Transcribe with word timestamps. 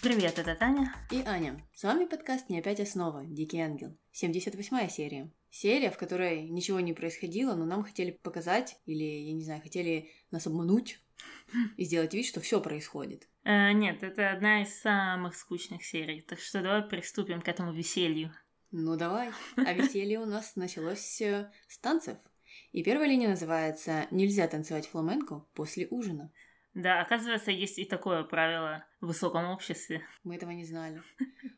Привет, 0.00 0.38
это 0.38 0.54
Таня. 0.54 0.94
И 1.10 1.22
Аня. 1.26 1.60
С 1.74 1.82
вами 1.82 2.04
подкаст 2.04 2.48
«Не 2.48 2.60
опять 2.60 2.78
основа. 2.78 3.24
Дикий 3.26 3.58
ангел». 3.58 3.98
78 4.12 4.88
серия. 4.88 5.32
Серия, 5.50 5.90
в 5.90 5.98
которой 5.98 6.48
ничего 6.48 6.78
не 6.78 6.92
происходило, 6.92 7.56
но 7.56 7.64
нам 7.64 7.82
хотели 7.82 8.12
показать, 8.12 8.76
или, 8.86 9.02
я 9.02 9.32
не 9.32 9.42
знаю, 9.42 9.60
хотели 9.60 10.08
нас 10.30 10.46
обмануть 10.46 11.00
и 11.76 11.84
сделать 11.84 12.14
вид, 12.14 12.26
что 12.26 12.40
все 12.40 12.60
происходит. 12.60 13.28
Э, 13.42 13.72
нет, 13.72 14.04
это 14.04 14.30
одна 14.30 14.62
из 14.62 14.80
самых 14.80 15.34
скучных 15.34 15.84
серий, 15.84 16.20
так 16.20 16.38
что 16.38 16.62
давай 16.62 16.82
приступим 16.82 17.42
к 17.42 17.48
этому 17.48 17.72
веселью. 17.72 18.32
Ну 18.70 18.96
давай. 18.96 19.30
А 19.56 19.72
веселье 19.72 20.20
у 20.20 20.26
нас 20.26 20.54
началось 20.54 21.20
э, 21.20 21.50
с 21.66 21.76
танцев. 21.78 22.18
И 22.70 22.84
первая 22.84 23.08
линия 23.08 23.28
называется 23.28 24.06
«Нельзя 24.12 24.46
танцевать 24.46 24.86
фламенко 24.86 25.40
после 25.54 25.88
ужина». 25.90 26.32
Да, 26.78 27.00
оказывается, 27.00 27.50
есть 27.50 27.76
и 27.80 27.84
такое 27.84 28.22
правило 28.22 28.84
в 29.00 29.08
высоком 29.08 29.46
обществе. 29.50 30.02
Мы 30.22 30.36
этого 30.36 30.50
не 30.52 30.64
знали. 30.64 31.02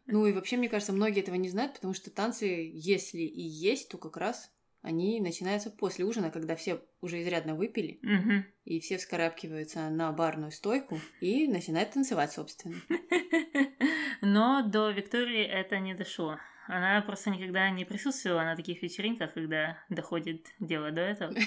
Ну 0.06 0.24
и 0.26 0.32
вообще, 0.32 0.56
мне 0.56 0.70
кажется, 0.70 0.94
многие 0.94 1.20
этого 1.20 1.34
не 1.34 1.50
знают, 1.50 1.74
потому 1.74 1.92
что 1.92 2.10
танцы, 2.10 2.46
если 2.72 3.18
и 3.18 3.42
есть, 3.42 3.90
то 3.90 3.98
как 3.98 4.16
раз 4.16 4.50
они 4.80 5.20
начинаются 5.20 5.70
после 5.70 6.06
ужина, 6.06 6.30
когда 6.30 6.56
все 6.56 6.82
уже 7.02 7.20
изрядно 7.20 7.54
выпили, 7.54 7.98
Мгм. 8.00 8.46
и 8.64 8.80
все 8.80 8.96
вскарабкиваются 8.96 9.90
на 9.90 10.10
барную 10.10 10.52
стойку 10.52 10.98
и 11.20 11.46
начинают 11.48 11.90
танцевать, 11.90 12.32
собственно. 12.32 12.76
Но 14.22 14.62
до 14.66 14.90
Виктории 14.90 15.44
это 15.44 15.78
не 15.80 15.92
дошло. 15.94 16.38
Она 16.66 17.02
просто 17.02 17.28
никогда 17.28 17.68
не 17.68 17.84
присутствовала 17.84 18.40
на 18.44 18.56
таких 18.56 18.80
вечеринках, 18.82 19.34
когда 19.34 19.84
доходит 19.90 20.46
дело 20.60 20.90
до 20.92 21.02
этого. 21.02 21.34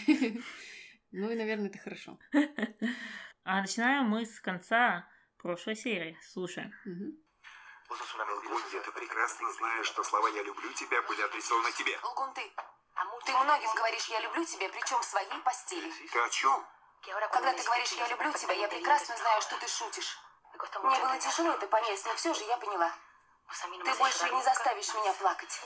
Ну 1.15 1.29
и, 1.29 1.35
наверное, 1.35 1.67
это 1.69 1.77
хорошо. 1.77 2.17
А 3.45 3.59
начинаем 3.59 4.05
мы 4.05 4.25
с 4.25 4.39
конца 4.39 5.05
прошлой 5.37 5.75
серии. 5.75 6.17
Слушай. 6.31 6.71
Мгм. 6.85 7.19
Гунди, 7.89 8.79
ты 8.79 8.91
прекрасно 8.91 9.51
знаешь, 9.51 9.85
что 9.85 10.03
слова 10.03 10.27
«я 10.29 10.43
люблю 10.43 10.71
тебя» 10.73 11.01
были 11.03 11.21
адресованы 11.21 11.71
тебе. 11.73 11.99
Лгун 12.01 12.33
ты. 12.33 12.41
Ты 13.25 13.31
многим 13.33 13.75
говоришь 13.75 14.07
«я 14.07 14.21
люблю 14.21 14.45
тебя», 14.45 14.69
причем 14.69 14.99
в 14.99 15.03
своей 15.03 15.41
постели. 15.43 15.91
Ты 16.11 16.19
о 16.19 16.29
чем? 16.29 16.65
Когда 17.31 17.53
ты 17.53 17.63
говоришь 17.63 17.91
«я 17.91 18.07
люблю 18.07 18.31
тебя», 18.31 18.53
я 18.53 18.67
прекрасно 18.69 19.17
знаю, 19.17 19.41
что 19.41 19.59
ты 19.59 19.67
шутишь. 19.67 20.17
Мне 20.83 20.99
было 20.99 21.17
тяжело 21.19 21.51
это 21.51 21.67
понять, 21.67 22.01
но 22.05 22.15
все 22.15 22.33
же 22.33 22.43
я 22.45 22.57
поняла. 22.57 22.91
Ты 23.83 23.97
больше 23.97 24.31
не 24.31 24.43
заставишь 24.43 24.93
меня 24.93 25.13
плакать. 25.19 25.61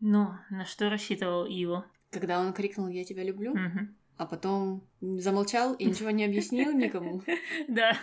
Ну, 0.00 0.32
на 0.50 0.64
что 0.64 0.88
рассчитывал 0.88 1.44
Иво? 1.44 1.90
Когда 2.10 2.38
он 2.38 2.54
крикнул 2.54 2.88
«Я 2.88 3.04
тебя 3.04 3.22
люблю», 3.24 3.54
Мгм. 3.54 3.98
А 4.18 4.26
потом 4.26 4.86
замолчал 5.00 5.74
и 5.74 5.84
ничего 5.84 6.10
не 6.10 6.24
объяснил 6.24 6.72
никому. 6.72 7.22
Да. 7.68 7.96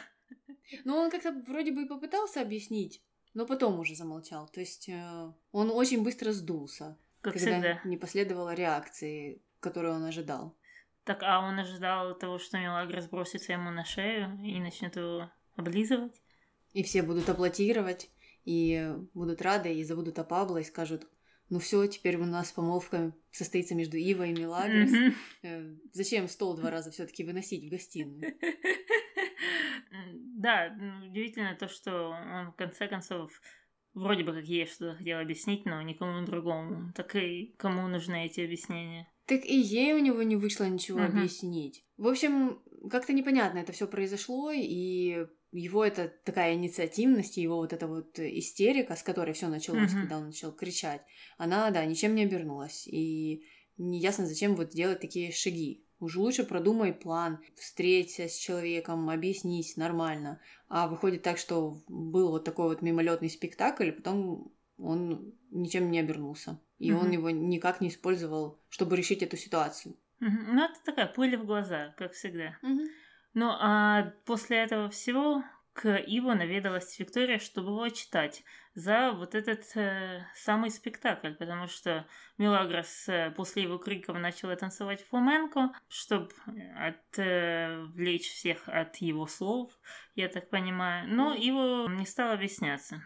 Ну, 0.84 0.96
он 0.96 1.12
как-то 1.12 1.32
вроде 1.48 1.72
бы 1.72 1.84
и 1.84 1.88
попытался 1.88 2.42
объяснить, 2.42 3.04
но 3.36 3.46
потом 3.46 3.80
уже 3.80 3.96
замолчал. 3.96 4.48
То 4.48 4.62
есть 4.62 4.90
э, 4.90 5.32
он 5.52 5.70
очень 5.70 6.04
быстро 6.04 6.32
сдулся, 6.32 6.98
Как 7.22 7.34
когда 7.34 7.52
всегда. 7.52 7.82
не 7.84 7.98
последовало 7.98 8.56
реакции, 8.56 9.44
которую 9.60 9.94
он 9.94 10.04
ожидал. 10.06 10.58
Так, 11.04 11.22
а 11.22 11.42
он 11.42 11.60
ожидал 11.60 12.18
того, 12.18 12.40
что 12.40 12.58
Мелагрос 12.58 13.06
сбросится 13.06 13.52
ему 13.52 13.70
на 13.70 13.86
шею 13.86 14.40
и 14.44 14.60
начнет 14.60 14.96
его 14.96 15.30
облизывать? 15.56 16.20
И 16.74 16.82
все 16.82 17.04
будут 17.04 17.30
аплодировать, 17.30 18.10
и 18.44 18.92
будут 19.14 19.42
рады, 19.42 19.74
и 19.74 19.84
забудут 19.84 20.18
о 20.18 20.24
Пабло, 20.24 20.58
и 20.58 20.64
скажут, 20.64 21.08
ну 21.50 21.60
все, 21.60 21.86
теперь 21.88 22.18
у 22.18 22.26
нас 22.26 22.52
помолвка 22.52 23.14
состоится 23.32 23.76
между 23.76 23.98
Ивой 23.98 24.32
и 24.32 24.40
Мелагрос. 24.40 24.92
Э, 25.44 25.76
Зачем 25.94 26.28
стол 26.28 26.56
два 26.56 26.72
раза 26.72 26.92
все-таки 26.92 27.24
выносить 27.24 27.64
в 27.66 27.70
гостиную? 27.70 28.34
Да, 30.38 30.76
ну, 30.78 31.08
удивительно 31.10 31.56
то, 31.56 31.68
что 31.68 32.10
он 32.10 32.52
в 32.52 32.56
конце 32.56 32.88
концов 32.88 33.32
вроде 33.94 34.24
бы 34.24 34.34
как 34.34 34.44
ей 34.46 34.66
что-то 34.68 34.98
хотел 34.98 35.20
объяснить, 35.20 35.66
но 35.66 35.82
никому 35.82 36.26
другому. 36.26 36.92
Так 36.96 37.16
и 37.16 37.56
кому 37.58 37.88
нужны 37.88 38.26
эти 38.26 38.42
объяснения? 38.42 39.08
Так 39.26 39.46
и 39.46 39.58
ей 39.58 39.94
у 39.94 40.00
него 40.00 40.22
не 40.24 40.36
вышло 40.36 40.66
ничего 40.66 41.00
Мгм. 41.00 41.18
объяснить. 41.20 41.84
В 41.98 42.08
общем, 42.08 42.62
как-то 42.92 43.14
непонятно 43.14 43.60
это 43.60 43.72
все 43.72 43.88
произошло, 43.88 44.52
и 44.54 45.26
его 45.56 45.86
это 45.86 46.12
такая 46.24 46.54
инициативность, 46.54 47.38
его 47.38 47.58
вот 47.58 47.74
эта 47.74 47.88
вот 47.88 48.20
истерика, 48.20 48.96
с 48.96 49.04
которой 49.04 49.34
все 49.34 49.48
началось, 49.48 49.92
Мгм. 49.92 50.02
когда 50.02 50.18
он 50.18 50.26
начал 50.28 50.52
кричать, 50.52 51.02
она, 51.38 51.72
да, 51.72 51.86
ничем 51.86 52.16
не 52.16 52.24
обернулась. 52.24 52.88
И 52.88 53.46
неясно, 53.78 54.26
зачем 54.26 54.56
вот 54.56 54.70
делать 54.70 55.00
такие 55.00 55.32
шаги. 55.32 55.84
Уж 56.00 56.18
лучше 56.18 56.44
продумай 56.44 56.94
план, 56.94 57.40
встреться 57.56 58.28
с 58.28 58.36
человеком, 58.36 59.10
объяснись 59.10 59.78
нормально. 59.78 60.42
А 60.68 60.88
выходит 60.88 61.24
так, 61.24 61.38
что 61.38 61.82
был 61.88 62.32
вот 62.32 62.44
такой 62.44 62.68
вот 62.68 62.82
мимолетный 62.82 63.30
спектакль, 63.30 63.88
и 63.88 63.92
потом 63.92 64.54
он 64.78 65.34
ничем 65.52 65.90
не 65.90 66.00
обернулся. 66.00 66.60
И 66.80 66.92
он 66.92 67.06
Мгм. 67.06 67.12
его 67.12 67.30
никак 67.30 67.80
не 67.80 67.88
использовал, 67.88 68.60
чтобы 68.68 68.98
решить 68.98 69.24
эту 69.24 69.38
ситуацию. 69.38 69.96
Мгм. 70.20 70.56
Ну, 70.56 70.66
это 70.66 70.76
такая 70.84 71.08
пыль 71.08 71.38
в 71.38 71.46
глаза, 71.46 71.94
как 71.98 72.12
всегда. 72.12 72.58
Ну, 73.36 73.52
а 73.52 74.14
после 74.26 74.58
этого 74.58 74.90
всего 74.90 75.44
к 75.74 75.94
Иво 75.98 76.36
наведалась 76.36 76.98
Виктория, 76.98 77.38
чтобы 77.38 77.72
его 77.72 77.90
читать 77.90 78.46
за 78.76 79.12
вот 79.12 79.36
этот 79.36 79.62
э, 79.76 80.26
самый 80.34 80.72
спектакль, 80.72 81.34
потому 81.34 81.68
что 81.68 82.08
Мелагрос 82.38 83.10
э, 83.10 83.32
после 83.36 83.64
его 83.64 83.78
криков 83.78 84.18
начала 84.18 84.56
танцевать 84.56 85.06
фламенко, 85.10 85.74
чтобы 85.90 86.30
отвлечь 86.78 88.30
всех 88.30 88.70
от 88.70 88.96
его 88.98 89.28
слов, 89.28 89.78
я 90.16 90.30
так 90.30 90.50
понимаю. 90.50 91.10
Но 91.10 91.32
Мгм. 91.32 91.42
Иво 91.42 91.88
не 91.90 92.06
стал 92.06 92.32
объясняться. 92.32 93.04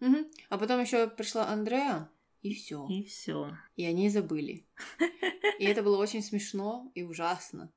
Мгм. 0.00 0.26
А 0.50 0.58
потом 0.58 0.82
еще 0.82 1.08
пришла 1.08 1.48
Андреа, 1.48 2.10
и 2.42 2.52
все. 2.52 2.86
И 2.90 3.04
все. 3.04 3.56
И 3.76 3.86
они 3.86 4.10
забыли. 4.10 4.66
И 5.58 5.64
это 5.64 5.82
было 5.82 5.96
очень 5.96 6.22
смешно 6.22 6.90
и 6.94 7.02
ужасно. 7.02 7.72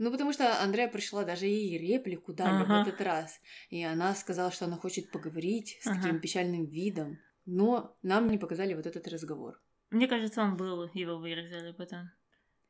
Ну, 0.00 0.10
потому 0.10 0.32
что 0.32 0.62
Андрея 0.62 0.88
пришла, 0.88 1.24
даже 1.24 1.44
ей 1.44 1.76
реплику 1.76 2.32
дали 2.32 2.62
Ага. 2.62 2.64
в 2.84 2.88
этот 2.88 3.02
раз. 3.02 3.38
И 3.68 3.84
она 3.84 4.14
сказала, 4.14 4.50
что 4.50 4.64
она 4.64 4.76
хочет 4.76 5.10
поговорить 5.10 5.76
с 5.82 5.86
Ага. 5.86 6.00
таким 6.00 6.20
печальным 6.20 6.64
видом. 6.64 7.18
Но 7.44 7.98
нам 8.00 8.30
не 8.30 8.38
показали 8.38 8.72
вот 8.72 8.86
этот 8.86 9.06
разговор. 9.08 9.60
Мне 9.90 10.08
кажется, 10.08 10.40
он 10.40 10.56
был, 10.56 10.90
его 10.94 11.18
вырезали 11.18 11.72
потом. 11.72 12.10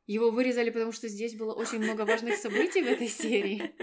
Его 0.06 0.32
вырезали, 0.32 0.70
потому 0.70 0.90
что 0.90 1.06
здесь 1.06 1.36
было 1.36 1.54
очень 1.54 1.78
много 1.78 2.04
важных 2.04 2.34
событий 2.34 2.82
в 2.82 2.86
этой 2.86 3.06
серии. 3.06 3.76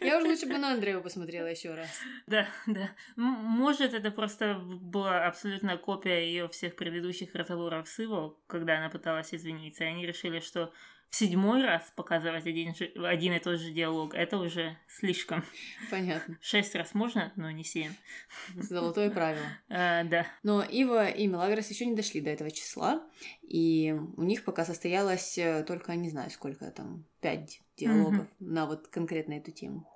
Я 0.00 0.16
уже 0.16 0.28
лучше 0.28 0.46
бы 0.46 0.56
на 0.56 0.72
Андрею 0.72 1.02
посмотрела 1.02 1.48
еще 1.48 1.74
раз. 1.74 1.90
Да, 2.26 2.48
да. 2.66 2.90
Может, 3.16 3.92
это 3.92 4.10
просто 4.10 4.54
была 4.54 5.26
абсолютно 5.26 5.76
копия 5.76 6.20
ее 6.24 6.48
всех 6.48 6.74
предыдущих 6.76 7.34
разговоров 7.34 7.86
с 7.86 7.98
Иво, 8.00 8.38
когда 8.46 8.78
она 8.78 8.88
пыталась 8.88 9.34
извиниться, 9.34 9.84
и 9.84 9.88
они 9.88 10.06
решили, 10.06 10.40
что 10.40 10.72
в 11.12 11.16
седьмой 11.16 11.62
раз 11.62 11.92
показывать 11.94 12.46
один, 12.46 12.74
же- 12.74 12.90
один 13.04 13.34
и 13.34 13.38
тот 13.38 13.60
же 13.60 13.70
диалог, 13.70 14.14
это 14.14 14.38
уже 14.38 14.78
слишком. 14.88 15.44
Понятно. 15.90 16.38
Шесть 16.40 16.74
раз 16.74 16.94
можно, 16.94 17.34
но 17.36 17.50
не 17.50 17.64
семь. 17.64 17.92
Золотое 18.54 19.10
правило. 19.14 19.44
А, 19.68 20.04
да. 20.04 20.26
Но 20.42 20.62
Ива 20.62 21.06
и 21.06 21.26
Мелагрос 21.26 21.68
еще 21.68 21.84
не 21.84 21.94
дошли 21.94 22.22
до 22.22 22.30
этого 22.30 22.50
числа, 22.50 23.06
и 23.42 23.94
у 24.16 24.22
них 24.22 24.42
пока 24.44 24.64
состоялось 24.64 25.36
э, 25.36 25.64
только, 25.68 25.94
не 25.96 26.08
знаю, 26.08 26.30
сколько 26.30 26.70
там, 26.70 27.04
пять 27.20 27.60
диалогов 27.76 28.26
на 28.40 28.64
вот 28.64 28.88
конкретно 28.88 29.34
эту 29.34 29.50
тему. 29.50 29.86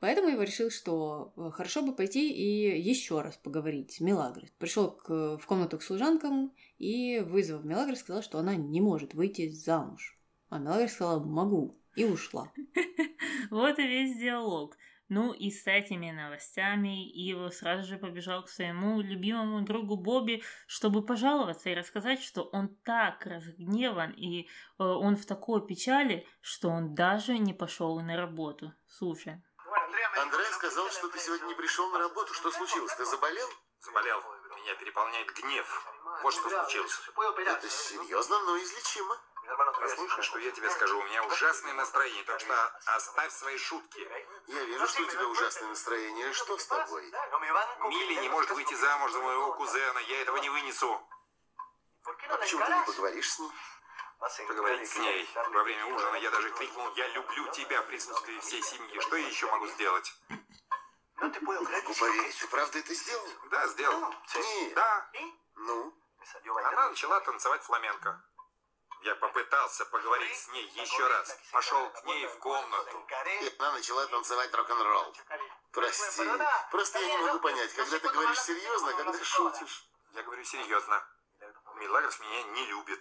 Поэтому 0.00 0.28
Ива 0.28 0.40
решил, 0.40 0.70
что 0.70 1.34
э, 1.36 1.50
хорошо 1.52 1.82
бы 1.82 1.94
пойти 1.94 2.32
и 2.32 2.80
еще 2.80 3.20
раз 3.20 3.36
поговорить 3.36 3.92
с 3.92 4.00
Мелагрос. 4.00 4.48
Пришел 4.56 4.90
к, 4.90 5.36
в 5.36 5.44
комнату 5.44 5.76
к 5.76 5.82
служанкам 5.82 6.50
и, 6.78 7.18
вызвав 7.20 7.62
Мелагрос, 7.62 7.98
сказал, 7.98 8.22
что 8.22 8.38
она 8.38 8.54
не 8.54 8.80
может 8.80 9.12
выйти 9.12 9.50
замуж. 9.50 10.18
А 10.52 10.58
Мелагрос 10.58 10.92
сказала 10.92 11.18
«могу» 11.24 11.80
и 11.94 12.04
ушла. 12.04 12.52
Вот 13.50 13.78
и 13.78 13.86
весь 13.86 14.18
диалог. 14.18 14.76
Ну 15.08 15.32
и 15.32 15.50
с 15.50 15.66
этими 15.66 16.10
новостями 16.10 17.10
Иво 17.10 17.48
сразу 17.48 17.84
же 17.84 17.96
побежал 17.96 18.44
к 18.44 18.50
своему 18.50 19.00
любимому 19.00 19.62
другу 19.62 19.96
Бобби, 19.96 20.42
чтобы 20.66 21.06
пожаловаться 21.06 21.70
и 21.70 21.74
рассказать, 21.74 22.22
что 22.22 22.42
он 22.52 22.68
так 22.84 23.24
разгневан 23.24 24.10
и 24.10 24.42
э, 24.42 24.46
он 24.84 25.16
в 25.16 25.24
такой 25.24 25.66
печали, 25.66 26.26
что 26.42 26.68
он 26.68 26.94
даже 26.94 27.38
не 27.38 27.54
пошел 27.54 27.98
на 28.00 28.18
работу. 28.18 28.74
Слушай. 28.86 29.42
Андрей 30.20 30.46
сказал, 30.52 30.86
что 30.90 31.08
ты 31.08 31.18
сегодня 31.18 31.46
не 31.46 31.54
пришел 31.54 31.90
на 31.92 31.98
работу. 31.98 32.34
Что 32.34 32.50
случилось? 32.50 32.94
Ты 32.94 33.06
заболел? 33.06 33.48
Заболел. 33.80 34.20
Меня 34.62 34.74
переполняет 34.74 35.28
гнев. 35.32 35.66
Вот 36.22 36.34
что 36.34 36.50
случилось. 36.50 37.00
Это 37.46 37.68
серьезно, 37.70 38.38
но 38.44 38.58
излечимо. 38.58 39.16
Послушай, 39.80 40.22
что 40.22 40.38
я 40.38 40.50
тебе 40.52 40.70
скажу. 40.70 40.98
У 40.98 41.02
меня 41.04 41.24
ужасное 41.24 41.74
настроение, 41.74 42.22
так 42.24 42.40
что 42.40 42.54
оставь 42.86 43.32
свои 43.32 43.58
шутки. 43.58 44.08
Я 44.46 44.64
вижу, 44.64 44.86
что 44.86 45.02
у 45.02 45.06
тебя 45.06 45.26
ужасное 45.26 45.68
настроение. 45.68 46.32
Что 46.32 46.56
с 46.58 46.66
тобой? 46.66 47.12
Милли 47.88 48.20
не 48.20 48.28
может 48.28 48.50
выйти 48.50 48.74
замуж 48.74 49.12
за 49.12 49.18
моего 49.18 49.52
кузена. 49.54 49.98
Я 49.98 50.22
этого 50.22 50.36
не 50.38 50.50
вынесу. 50.50 51.00
А 52.04 52.36
почему 52.36 52.64
ты 52.64 52.72
не 52.72 52.82
поговоришь 52.86 53.32
с 53.32 53.38
ней? 53.38 53.50
Поговорить 54.46 54.88
с 54.88 54.96
ней. 54.96 55.28
Во 55.34 55.62
время 55.64 55.86
ужина 55.86 56.16
я 56.16 56.30
даже 56.30 56.50
крикнул 56.50 56.88
«Я 56.94 57.08
люблю 57.08 57.48
тебя» 57.48 57.82
в 57.82 57.86
присутствии 57.86 58.38
всей 58.38 58.62
семьи. 58.62 59.00
Что 59.00 59.16
я 59.16 59.26
еще 59.26 59.50
могу 59.50 59.66
сделать? 59.66 60.14
Могу 61.16 61.94
поверить, 61.94 62.38
ты 62.38 62.46
правда 62.48 62.78
это 62.78 62.94
сделал? 62.94 63.28
Да, 63.50 63.66
сделал. 63.68 64.14
Нет. 64.34 64.74
Да. 64.74 65.10
Ну? 65.56 65.94
Она 66.56 66.88
начала 66.88 67.20
танцевать 67.20 67.62
фламенко. 67.62 68.22
Я 69.04 69.14
попытался 69.16 69.84
поговорить 69.86 70.36
с 70.36 70.48
ней 70.52 70.64
еще 70.74 71.08
раз. 71.08 71.36
Пошел 71.50 71.90
к 71.90 72.04
ней 72.04 72.26
в 72.26 72.38
комнату. 72.38 73.06
И 73.42 73.54
она 73.58 73.72
начала 73.72 74.06
танцевать 74.06 74.54
рок-н-ролл. 74.54 75.14
Прости. 75.72 76.22
Просто 76.70 76.98
я 77.00 77.06
не 77.06 77.18
могу 77.18 77.40
понять, 77.40 77.72
когда 77.74 77.98
ты 77.98 78.08
говоришь 78.08 78.40
серьезно, 78.40 78.92
когда 78.92 79.24
шутишь. 79.24 79.88
Я 80.14 80.22
говорю 80.22 80.44
серьезно. 80.44 81.02
Милагрос 81.76 82.20
меня 82.20 82.42
не 82.54 82.66
любит. 82.66 83.00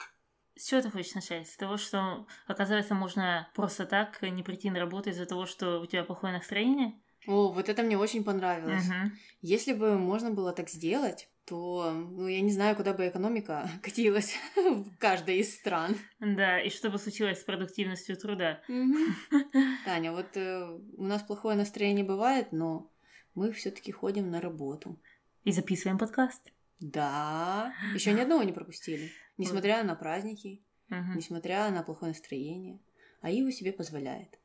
С 0.55 0.65
чего 0.65 0.81
ты 0.81 0.89
хочешь 0.91 1.13
начать? 1.13 1.47
С 1.47 1.55
того, 1.55 1.77
что, 1.77 2.25
оказывается, 2.47 2.93
можно 2.93 3.49
просто 3.53 3.85
так 3.85 4.21
не 4.21 4.43
прийти 4.43 4.69
на 4.69 4.79
работу 4.79 5.09
из-за 5.09 5.25
того, 5.25 5.45
что 5.45 5.79
у 5.79 5.85
тебя 5.85 6.03
плохое 6.03 6.33
настроение? 6.33 7.01
О, 7.27 7.51
вот 7.51 7.69
это 7.69 7.83
мне 7.83 7.97
очень 7.97 8.23
понравилось. 8.23 8.85
Мгм. 8.85 9.17
Если 9.41 9.73
бы 9.73 9.97
можно 9.97 10.29
было 10.31 10.53
так 10.53 10.69
сделать, 10.69 11.29
то, 11.45 11.91
ну, 11.91 12.27
я 12.27 12.41
не 12.41 12.51
знаю, 12.51 12.75
куда 12.75 12.93
бы 12.93 13.07
экономика 13.07 13.69
катилась 13.81 14.35
в 14.55 14.95
каждой 14.97 15.39
из 15.39 15.53
стран. 15.55 15.95
Да, 16.19 16.59
и 16.59 16.69
что 16.69 16.89
бы 16.89 16.99
случилось 16.99 17.41
с 17.41 17.43
продуктивностью 17.43 18.15
труда? 18.17 18.61
Таня, 19.85 20.11
вот 20.11 20.37
э, 20.37 20.79
у 20.97 21.03
нас 21.03 21.23
плохое 21.23 21.57
настроение 21.57 22.05
бывает, 22.05 22.51
но 22.51 22.91
мы 23.33 23.51
все-таки 23.51 23.91
ходим 23.91 24.29
на 24.29 24.41
работу. 24.41 24.99
И 25.43 25.51
записываем 25.51 25.97
подкаст. 25.97 26.51
Да, 26.79 27.73
еще 27.93 28.13
ни 28.13 28.19
одного 28.21 28.43
не 28.43 28.53
пропустили. 28.53 29.11
Несмотря 29.37 29.83
на 29.83 29.95
праздники, 29.95 30.61
несмотря 30.89 31.69
на 31.71 31.83
плохое 31.83 32.11
настроение. 32.11 32.79
А 33.21 33.29
Ива 33.29 33.51
себе 33.51 33.71
позволяет. 33.71 34.39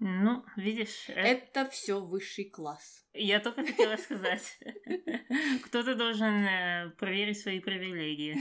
Ну, 0.00 0.42
видишь, 0.56 1.08
э, 1.08 1.12
Это 1.12 1.68
все 1.68 2.00
высший 2.00 2.46
класс. 2.46 3.04
я 3.12 3.38
только 3.38 3.66
хотела 3.66 3.96
сказать. 3.96 4.58
Кто-то 5.64 5.94
должен 5.94 6.44
э, 6.46 6.90
проверить 6.98 7.38
свои 7.38 7.60
привилегии. 7.60 8.38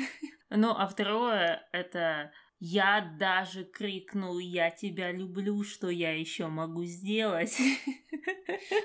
Ну, 0.50 0.72
а 0.72 0.88
второе, 0.88 1.68
это 1.74 2.32
я 2.62 3.14
даже 3.20 3.66
крикнул, 3.66 4.40
я 4.40 4.70
тебя 4.70 5.12
люблю, 5.12 5.64
что 5.64 5.90
я 5.90 6.18
еще 6.18 6.48
могу 6.48 6.84
сделать. 6.86 7.58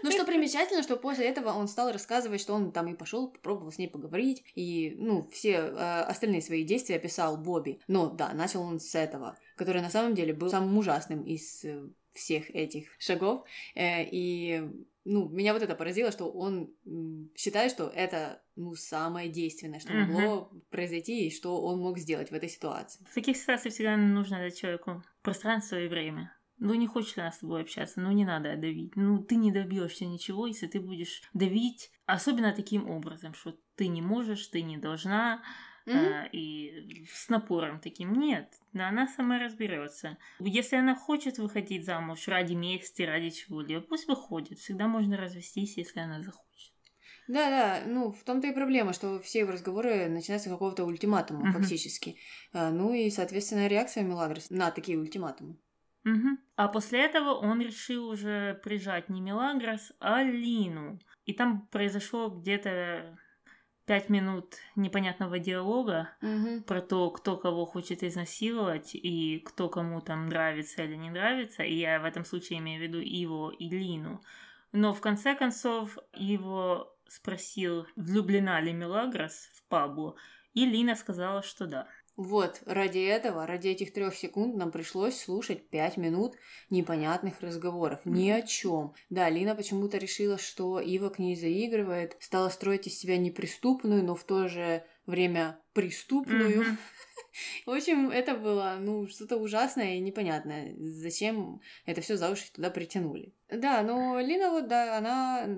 Ну, 0.03 0.11
что 0.13 0.25
примечательно, 0.25 0.83
что 0.83 0.97
после 0.97 1.27
этого 1.27 1.49
он 1.51 1.67
стал 1.67 1.91
рассказывать, 1.91 2.41
что 2.41 2.55
он 2.55 2.71
там 2.71 2.87
и 2.87 2.97
пошел, 2.97 3.33
попробовал 3.33 3.73
с 3.73 3.79
ней 3.79 3.89
поговорить, 3.89 4.45
и, 4.55 4.95
ну, 4.97 5.29
все 5.33 5.53
э, 5.53 6.01
остальные 6.03 6.43
свои 6.43 6.65
действия 6.65 6.97
описал 6.97 7.37
Бобби. 7.39 7.81
Но, 7.89 8.11
да, 8.11 8.33
начал 8.35 8.63
он 8.63 8.79
с 8.79 8.95
этого, 8.95 9.37
который 9.57 9.83
на 9.83 9.91
самом 9.91 10.15
деле 10.15 10.33
был 10.33 10.49
самым 10.49 10.77
ужасным 10.79 11.23
из 11.23 11.65
э, 11.65 11.89
всех 12.15 12.51
этих 12.51 12.89
шагов. 12.99 13.45
Э, 13.75 14.05
и, 14.05 14.63
ну, 15.05 15.29
меня 15.29 15.53
вот 15.53 15.63
это 15.63 15.75
поразило, 15.75 16.11
что 16.11 16.31
он 16.31 16.75
считает, 17.37 17.73
что 17.73 17.89
это, 17.89 18.43
ну, 18.57 18.75
самое 18.75 19.29
действенное, 19.29 19.81
что 19.81 19.93
Мгм. 19.93 20.13
могло 20.13 20.51
произойти, 20.71 21.27
и 21.27 21.31
что 21.31 21.61
он 21.63 21.81
мог 21.81 21.99
сделать 21.99 22.31
в 22.31 22.35
этой 22.35 22.49
ситуации. 22.49 23.05
В 23.11 23.15
таких 23.15 23.37
ситуациях 23.37 23.75
всегда 23.75 23.97
нужно 23.97 24.39
дать 24.39 24.59
человеку 24.59 25.03
пространство 25.23 25.81
и 25.81 25.89
время. 25.89 26.35
Ну, 26.59 26.75
не 26.75 26.87
хочет 26.87 27.19
она 27.19 27.33
с 27.33 27.39
тобой 27.39 27.63
общаться, 27.63 28.01
ну, 28.01 28.13
не 28.13 28.25
надо 28.25 28.57
давить. 28.57 28.95
Ну, 28.95 29.23
ты 29.23 29.35
не 29.35 29.51
добьешься 29.51 30.07
ничего, 30.07 30.47
если 30.47 30.69
ты 30.69 30.81
будешь 30.81 31.23
давить, 31.35 31.91
особенно 32.07 32.53
таким 32.53 32.89
образом, 32.89 33.35
что 33.35 33.59
ты 33.75 33.89
не 33.89 34.01
можешь, 34.01 34.47
ты 34.47 34.63
не 34.63 34.79
должна, 34.79 35.43
Мгм. 35.87 35.97
а, 35.97 36.29
и 36.33 37.05
с 37.13 37.29
напором 37.29 37.81
таким. 37.81 38.13
Нет, 38.15 38.53
да 38.73 38.89
она 38.89 39.07
сама 39.07 39.39
разберется. 39.39 40.17
Если 40.41 40.77
она 40.77 40.95
хочет 40.95 41.39
выходить 41.39 41.85
замуж 41.85 42.27
ради 42.29 42.55
мести, 42.55 43.03
ради 43.03 43.31
чего-либо, 43.31 43.83
пусть 43.83 44.09
выходит. 44.09 44.59
Всегда 44.59 44.89
можно 44.89 45.17
развестись, 45.17 45.77
если 45.77 46.01
она 46.01 46.23
захочет. 46.23 46.73
Да, 47.27 47.49
да, 47.49 47.83
ну 47.87 48.11
в 48.13 48.23
том-то 48.25 48.49
и 48.49 48.53
проблема, 48.53 48.93
что 48.93 49.19
все 49.21 49.41
его 49.41 49.53
разговоры 49.53 50.09
начинаются 50.09 50.49
с 50.49 50.53
какого-то 50.53 50.85
ультиматума, 50.85 51.41
Мгм. 51.47 51.53
фактически. 51.53 52.17
А, 52.53 52.71
Ну 52.71 52.93
и, 52.93 53.11
соответственно, 53.11 53.67
реакция 53.67 54.03
Мелагрос 54.05 54.51
на 54.51 54.71
такие 54.71 54.99
ультиматумы. 54.99 55.57
Мгм. 56.05 56.39
А 56.57 56.69
после 56.69 57.03
этого 57.03 57.31
он 57.31 57.61
решил 57.63 58.09
уже 58.09 58.61
прижать 58.63 59.09
не 59.09 59.21
Мелагрос, 59.23 59.93
а 60.01 60.23
Лину. 60.23 60.99
И 61.25 61.33
там 61.33 61.67
произошло 61.69 62.29
где-то 62.29 63.19
пять 63.87 64.09
минут 64.09 64.57
непонятного 64.77 65.39
диалога 65.39 66.11
Мгм. 66.21 66.63
про 66.63 66.81
то, 66.81 67.11
кто 67.11 67.37
кого 67.37 67.67
хочет 67.67 68.03
изнасиловать 68.03 68.95
и 68.95 69.41
кто 69.45 69.69
кому 69.69 70.01
там 70.01 70.29
нравится 70.29 70.83
или 70.83 70.97
не 70.97 71.11
нравится. 71.11 71.63
И 71.63 71.75
я 71.75 72.01
в 72.01 72.05
этом 72.05 72.25
случае 72.25 72.59
имею 72.61 72.81
в 72.81 72.83
виду 72.83 72.99
его 72.99 73.51
и 73.51 73.69
Лину. 73.69 74.23
Но 74.73 74.93
в 74.93 75.01
конце 75.01 75.35
концов 75.35 75.99
его 76.13 76.97
спросил, 77.07 77.87
влюблена 77.97 78.61
ли 78.61 78.73
Мелагрос 78.73 79.49
в 79.55 79.69
Пабло, 79.69 80.17
и 80.53 80.67
Лина 80.67 80.95
сказала, 80.95 81.43
что 81.43 81.67
да. 81.67 81.89
Вот, 82.17 82.63
ради 82.65 83.01
этого, 83.01 83.47
ради 83.47 83.69
этих 83.69 83.93
трех 83.93 84.15
секунд 84.15 84.55
нам 84.55 84.71
пришлось 84.71 85.19
слушать 85.19 85.69
пять 85.69 85.97
минут 85.97 86.37
непонятных 86.71 87.41
разговоров. 87.41 88.01
Ни 88.05 88.31
о 88.31 88.43
чем. 88.43 88.95
Да, 89.11 89.29
Лина 89.29 89.57
почему-то 89.57 89.99
решила, 89.99 90.39
что 90.39 90.79
Ива 90.79 91.09
к 91.09 91.19
ней 91.19 91.35
заигрывает, 91.35 92.17
стала 92.21 92.51
строить 92.51 92.87
из 92.87 92.97
себя 92.97 93.19
неприступную, 93.19 94.05
но 94.05 94.15
в 94.15 94.23
то 94.23 94.47
же 94.47 94.85
время 95.07 95.61
преступную. 95.73 96.63
Мгм. 96.63 96.79
В 97.67 97.71
общем, 97.71 98.11
это 98.11 98.35
было, 98.37 98.77
ну, 98.79 99.09
что-то 99.09 99.37
ужасное 99.37 99.97
и 99.97 100.01
непонятное. 100.01 100.75
Зачем 100.79 101.61
это 101.85 102.01
все 102.01 102.17
за 102.17 102.31
уши 102.31 102.45
туда 102.53 102.71
притянули. 102.71 103.35
Да, 103.51 103.83
но 103.83 104.21
Лина 104.21 104.51
вот, 104.51 104.69
да, 104.69 104.97
она, 104.97 105.49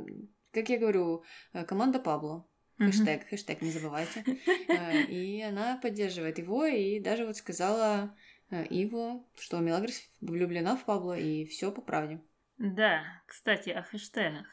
как 0.52 0.70
я 0.70 0.78
говорю, 0.78 1.22
э, 1.52 1.64
команда 1.64 1.98
Пабло. 1.98 2.48
Хэштег, 2.78 3.28
хэштег, 3.28 3.62
не 3.62 3.70
забывайте. 3.70 4.24
Э, 4.68 5.02
И 5.08 5.40
она 5.42 5.78
поддерживает 5.78 6.38
его, 6.38 6.66
и 6.66 7.00
даже 7.00 7.24
вот 7.24 7.36
сказала 7.36 8.14
э, 8.50 8.66
Иву, 8.66 9.26
что 9.38 9.58
Мелагрос 9.60 10.02
влюблена 10.20 10.76
в 10.76 10.84
Пабло, 10.84 11.18
и 11.18 11.46
все 11.46 11.72
по 11.72 11.80
правде. 11.80 12.20
Да, 12.58 13.02
кстати, 13.26 13.70
о 13.70 13.82
хэштегах. 13.82 14.46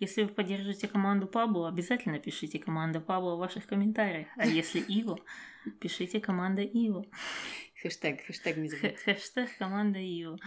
Если 0.00 0.22
вы 0.22 0.28
поддержите 0.28 0.86
команду 0.86 1.26
Пабло, 1.26 1.68
обязательно 1.68 2.20
пишите 2.20 2.60
команда 2.60 3.00
Пабло 3.00 3.34
в 3.34 3.40
ваших 3.40 3.66
комментариях. 3.66 4.28
А 4.36 4.46
если 4.46 4.80
Иво, 4.88 5.18
пишите 5.80 6.20
команда 6.20 6.62
Иво. 6.62 7.04
Хэштег, 7.82 8.24
хэштег 8.24 8.56
не 8.56 8.68
забудьте. 8.68 8.96
Хэштег 9.04 9.56
команда 9.58 9.98
Иво. 9.98 10.38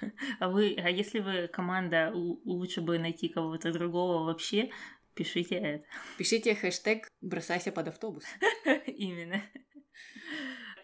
А 0.40 0.48
вы, 0.48 0.76
а 0.76 0.90
если 0.90 1.18
вы 1.20 1.48
команда, 1.48 2.12
лучше 2.12 2.80
бы 2.80 2.98
найти 2.98 3.28
кого-то 3.28 3.72
другого 3.72 4.24
вообще, 4.24 4.70
пишите 5.18 5.56
это. 5.56 5.84
Пишите 6.16 6.54
хэштег 6.54 7.08
«бросайся 7.20 7.72
под 7.72 7.88
автобус». 7.88 8.24
Именно. 8.86 9.42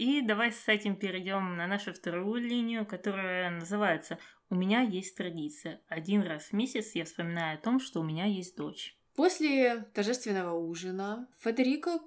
И 0.01 0.23
давай 0.23 0.51
с 0.51 0.67
этим 0.67 0.97
перейдем 0.97 1.57
на 1.57 1.69
нашу 1.69 1.95
вторую 1.95 2.43
линию, 2.43 2.85
которая 2.85 3.51
называется 3.51 4.19
«У 4.51 4.57
меня 4.57 4.81
есть 4.81 5.17
традиция. 5.17 5.81
Один 5.89 6.23
раз 6.23 6.47
в 6.47 6.53
месяц 6.53 6.97
я 6.97 7.05
вспоминаю 7.05 7.57
о 7.57 7.63
том, 7.63 7.79
что 7.79 8.01
у 8.01 8.05
меня 8.05 8.25
есть 8.25 8.57
дочь». 8.57 8.99
После 9.15 9.85
торжественного 9.95 10.59
ужина 10.59 11.29
Федерико 11.39 12.01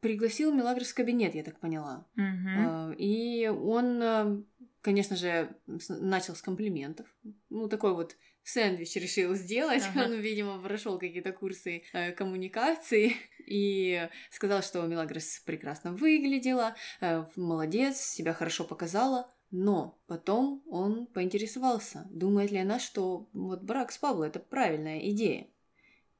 пригласил 0.00 0.52
Мелагрос 0.52 0.88
в 0.88 0.94
кабинет, 0.94 1.34
я 1.34 1.42
так 1.42 1.58
поняла. 1.60 2.06
Э, 2.18 2.94
И 2.98 3.48
он, 3.48 4.02
э, 4.02 4.42
конечно 4.82 5.16
же, 5.16 5.56
начал 5.88 6.34
с 6.34 6.42
комплиментов. 6.42 7.06
Ну, 7.48 7.68
такой 7.68 7.94
вот 7.94 8.16
сэндвич 8.44 8.96
решил 8.96 9.34
сделать. 9.34 9.82
Ага. 9.94 10.04
Он, 10.04 10.14
видимо, 10.20 10.60
прошел 10.62 10.98
какие-то 10.98 11.32
курсы 11.32 11.82
э, 11.92 12.12
коммуникации 12.12 13.14
и 13.46 14.08
сказал, 14.30 14.62
что 14.62 14.86
Мелагрос 14.86 15.42
прекрасно 15.44 15.92
выглядела, 15.92 16.74
э, 17.00 17.24
молодец, 17.36 17.98
себя 18.00 18.32
хорошо 18.34 18.64
показала. 18.64 19.30
Но 19.52 20.00
потом 20.06 20.62
он 20.68 21.06
поинтересовался, 21.06 22.06
думает 22.10 22.52
ли 22.52 22.58
она, 22.58 22.78
что 22.78 23.28
вот 23.32 23.62
брак 23.64 23.90
с 23.90 23.98
Пабло 23.98 24.24
это 24.24 24.38
правильная 24.38 25.00
идея. 25.10 25.48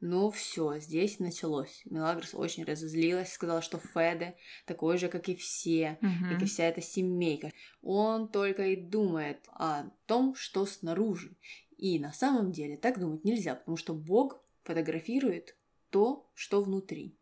Но 0.00 0.30
все, 0.30 0.78
здесь 0.78 1.18
началось. 1.20 1.82
Мелагрос 1.84 2.34
очень 2.34 2.64
разозлилась, 2.64 3.32
сказала, 3.32 3.60
что 3.60 3.78
Феде 3.78 4.34
такой 4.66 4.96
же, 4.96 5.08
как 5.08 5.28
и 5.28 5.36
все, 5.36 5.98
Мгм. 6.00 6.30
как 6.30 6.42
и 6.42 6.46
вся 6.46 6.64
эта 6.64 6.80
семейка. 6.80 7.52
Он 7.82 8.28
только 8.28 8.66
и 8.68 8.76
думает 8.76 9.46
о 9.52 9.84
том, 10.06 10.34
что 10.34 10.64
снаружи. 10.64 11.36
И 11.80 11.98
на 11.98 12.12
самом 12.12 12.52
деле 12.52 12.76
так 12.76 13.00
думать 13.00 13.24
нельзя, 13.24 13.54
потому 13.54 13.78
что 13.78 13.94
Бог 13.94 14.44
фотографирует 14.64 15.56
то, 15.88 16.30
что 16.34 16.60
внутри. 16.62 17.18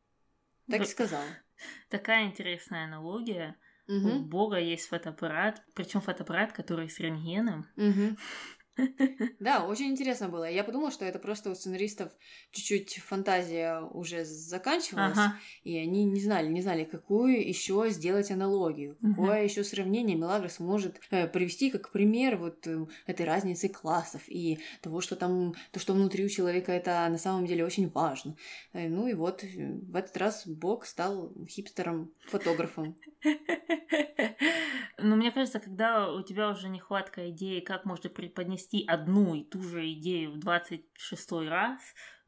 Так 0.68 0.80
и 0.80 0.84
Да. 0.84 0.86
сказала. 0.90 1.28
Такая 1.88 2.26
интересная 2.26 2.84
аналогия. 2.86 3.56
У 3.86 3.92
Мгм. 3.92 4.28
Бога 4.28 4.58
есть 4.58 4.88
фотоаппарат, 4.88 5.62
причем 5.74 6.00
фотоаппарат, 6.00 6.52
который 6.52 6.90
с 6.90 6.98
рентгеном. 6.98 7.68
Мгм. 7.76 8.18
Да, 9.40 9.64
очень 9.64 9.86
интересно 9.86 10.28
было. 10.28 10.48
Я 10.48 10.64
подумала, 10.64 10.90
что 10.90 11.04
это 11.04 11.18
просто 11.18 11.50
у 11.50 11.54
сценаристов 11.54 12.12
чуть-чуть 12.50 12.98
фантазия 12.98 13.80
уже 13.80 14.24
заканчивалась, 14.24 15.18
ага. 15.18 15.36
и 15.64 15.76
они 15.76 16.04
не 16.04 16.20
знали, 16.20 16.48
не 16.48 16.62
знали, 16.62 16.84
какую 16.84 17.46
еще 17.46 17.88
сделать 17.90 18.30
аналогию, 18.30 18.96
какое 19.02 19.38
угу. 19.38 19.44
еще 19.44 19.64
сравнение 19.64 20.16
Мелагрос 20.16 20.60
может 20.60 21.00
э, 21.10 21.26
привести 21.26 21.70
как 21.70 21.90
пример 21.90 22.36
вот 22.36 22.66
э, 22.66 22.86
этой 23.06 23.26
разницы 23.26 23.68
классов 23.68 24.22
и 24.28 24.58
того, 24.80 25.00
что 25.00 25.16
там, 25.16 25.54
то, 25.72 25.80
что 25.80 25.92
внутри 25.92 26.24
у 26.24 26.28
человека, 26.28 26.72
это 26.72 27.06
на 27.08 27.18
самом 27.18 27.46
деле 27.46 27.64
очень 27.64 27.88
важно. 27.88 28.36
Э, 28.72 28.88
ну 28.88 29.06
и 29.06 29.14
вот 29.14 29.44
э, 29.44 29.72
в 29.88 29.96
этот 29.96 30.16
раз 30.16 30.46
Бог 30.46 30.86
стал 30.86 31.32
хипстером-фотографом. 31.46 32.96
Но 35.00 35.14
мне 35.14 35.30
кажется, 35.30 35.60
когда 35.60 36.12
у 36.12 36.22
тебя 36.22 36.50
уже 36.50 36.68
нехватка 36.68 37.30
идеи, 37.30 37.60
как 37.60 37.84
можно 37.84 38.10
преподнести 38.10 38.67
одну 38.86 39.34
и 39.34 39.44
ту 39.44 39.62
же 39.62 39.90
идею 39.92 40.32
в 40.32 40.38
26 40.38 41.32
раз, 41.48 41.80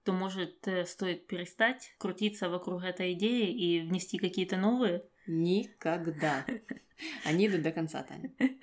то, 0.05 0.13
может, 0.13 0.67
э, 0.67 0.87
стоит 0.87 1.27
перестать 1.27 1.95
крутиться 1.99 2.49
вокруг 2.49 2.83
этой 2.85 3.13
идеи 3.13 3.51
и 3.53 3.81
внести 3.81 4.19
какие-то 4.19 4.57
новые? 4.57 5.05
Никогда. 5.27 6.47
Они 7.25 7.47
идут 7.47 7.63
до 7.63 7.73
конца, 7.73 8.03
Таня. 8.03 8.33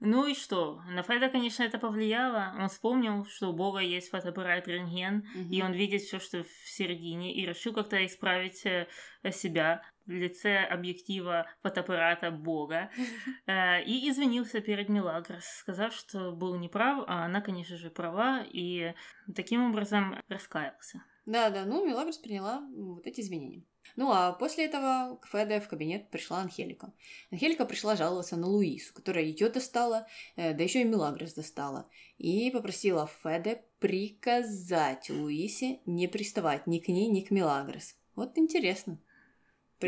Ну 0.00 0.26
и 0.26 0.34
что? 0.34 0.82
На 0.86 1.02
Фреда, 1.02 1.30
конечно, 1.30 1.62
это 1.62 1.78
повлияло. 1.78 2.54
Он 2.58 2.68
вспомнил, 2.68 3.24
что 3.24 3.48
у 3.48 3.52
Бога 3.54 3.78
есть 3.78 4.10
фотоаппарат 4.10 4.68
рентген, 4.68 5.26
угу. 5.34 5.48
и 5.50 5.62
он 5.62 5.72
видит 5.72 6.02
все, 6.02 6.18
что 6.18 6.44
в 6.44 6.68
середине, 6.68 7.34
и 7.34 7.46
решил 7.46 7.72
как-то 7.72 8.04
исправить 8.04 8.66
э, 8.66 8.86
себя 9.32 9.82
в 10.06 10.10
лице 10.10 10.58
объектива 10.58 11.46
фотоаппарата 11.62 12.30
Бога 12.30 12.90
э, 13.46 13.82
и 13.84 14.08
извинился 14.08 14.60
перед 14.60 14.88
Мелагрос, 14.88 15.44
сказав, 15.44 15.94
что 15.94 16.32
был 16.32 16.56
неправ, 16.56 17.04
а 17.06 17.24
она, 17.24 17.40
конечно 17.40 17.76
же, 17.76 17.90
права, 17.90 18.44
и 18.52 18.94
таким 19.34 19.70
образом 19.70 20.16
раскаялся. 20.28 21.02
Да-да, 21.26 21.64
ну, 21.64 21.86
Мелагрос 21.86 22.18
приняла 22.18 22.62
вот 22.74 23.06
эти 23.06 23.20
извинения. 23.20 23.64
Ну 23.96 24.10
а 24.10 24.32
после 24.32 24.64
этого 24.64 25.16
к 25.16 25.28
Феде 25.28 25.60
в 25.60 25.68
кабинет 25.68 26.10
пришла 26.10 26.40
Анхелика. 26.40 26.92
Анхелика 27.30 27.64
пришла 27.64 27.96
жаловаться 27.96 28.36
на 28.36 28.46
Луису, 28.46 28.92
которая 28.92 29.24
ее 29.24 29.48
достала, 29.48 30.06
э, 30.36 30.52
да 30.52 30.62
еще 30.62 30.80
и 30.80 30.84
Милагрос 30.84 31.34
достала, 31.34 31.88
и 32.18 32.50
попросила 32.50 33.08
Феде 33.22 33.62
приказать 33.78 35.10
Луисе 35.10 35.80
не 35.86 36.08
приставать 36.08 36.66
ни 36.66 36.78
к 36.78 36.88
ней, 36.88 37.08
ни 37.08 37.20
к 37.20 37.30
Милагрос. 37.30 37.94
Вот 38.16 38.36
интересно. 38.38 38.98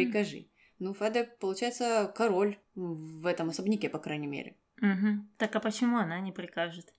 Прикажи. 0.05 0.49
Ну, 0.79 0.95
Феде, 0.95 1.25
получается, 1.25 2.13
король 2.15 2.59
в 2.75 3.27
этом 3.27 3.49
особняке, 3.49 3.89
по 3.89 3.99
крайней 3.99 4.27
мере. 4.27 4.57
Угу. 4.83 5.27
Так 5.39 5.57
а 5.57 5.61
почему 5.61 5.97
она 5.97 6.21
не 6.21 6.33
прикажет? 6.33 6.93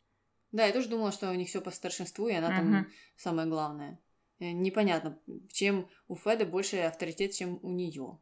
Да, 0.52 0.66
я 0.66 0.74
тоже 0.74 0.90
думала, 0.90 1.12
что 1.12 1.30
у 1.30 1.36
них 1.36 1.48
все 1.48 1.62
по 1.62 1.72
старшинству, 1.72 2.28
и 2.28 2.34
она 2.34 2.48
угу. 2.48 2.56
там 2.56 2.88
самое 3.16 3.48
главное. 3.48 4.00
Э, 4.40 4.52
непонятно, 4.52 5.20
чем 5.52 5.88
у 6.08 6.16
Феда 6.16 6.46
больше 6.46 6.78
авторитет, 6.78 7.34
чем 7.34 7.60
у 7.62 7.70
нее. 7.70 8.20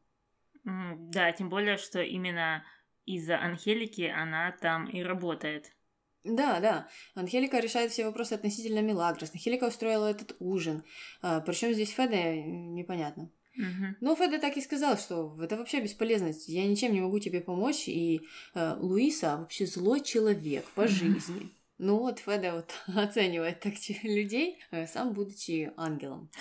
Да, 0.64 1.32
тем 1.32 1.50
более, 1.50 1.78
что 1.78 2.02
именно 2.02 2.66
из-за 3.06 3.40
Анхелики 3.40 4.02
она 4.02 4.52
там 4.52 4.90
и 4.90 5.04
работает. 5.04 5.76
Да, 6.24 6.60
да. 6.60 6.90
Анхелика 7.14 7.60
решает 7.60 7.92
все 7.92 8.06
вопросы 8.06 8.34
относительно 8.34 8.82
Милагрос. 8.82 9.32
Анхелика 9.32 9.66
устроила 9.66 10.10
этот 10.10 10.36
ужин. 10.40 10.84
А, 11.22 11.40
причем 11.42 11.72
здесь 11.74 11.92
Феда, 11.92 12.36
непонятно. 12.36 13.30
Угу. 13.58 13.96
Но 14.02 14.16
Феда 14.16 14.40
так 14.40 14.58
и 14.58 14.62
сказал, 14.62 14.98
что 14.98 15.38
это 15.42 15.58
вообще 15.58 15.82
бесполезно. 15.82 16.32
Я 16.48 16.66
ничем 16.66 16.94
не 16.94 17.02
могу 17.02 17.20
тебе 17.20 17.42
помочь. 17.42 17.88
И 17.88 18.22
э, 18.54 18.76
Луиса 18.80 19.38
вообще 19.38 19.66
злой 19.66 20.02
человек 20.02 20.66
по 20.76 20.88
жизни. 20.88 21.52
Ну 21.78 22.00
вот 22.00 22.20
Феда 22.20 22.54
вот 22.54 22.74
оценивает 22.98 23.60
так 23.60 23.74
людей, 24.04 24.60
э, 24.72 24.88
сам 24.88 25.14
будучи 25.14 25.72
ангелом. 25.78 26.30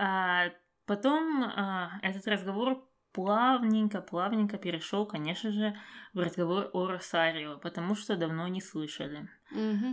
А, 0.00 0.52
потом 0.86 1.42
а, 1.42 1.98
этот 2.02 2.28
разговор 2.28 2.88
плавненько, 3.10 4.00
плавненько 4.00 4.58
перешел, 4.58 5.06
конечно 5.06 5.50
же, 5.50 5.76
в 6.14 6.20
разговор 6.20 6.70
о 6.72 6.86
Росарио, 6.86 7.58
потому 7.58 7.96
что 7.96 8.16
давно 8.16 8.46
не 8.46 8.60
слышали. 8.60 9.28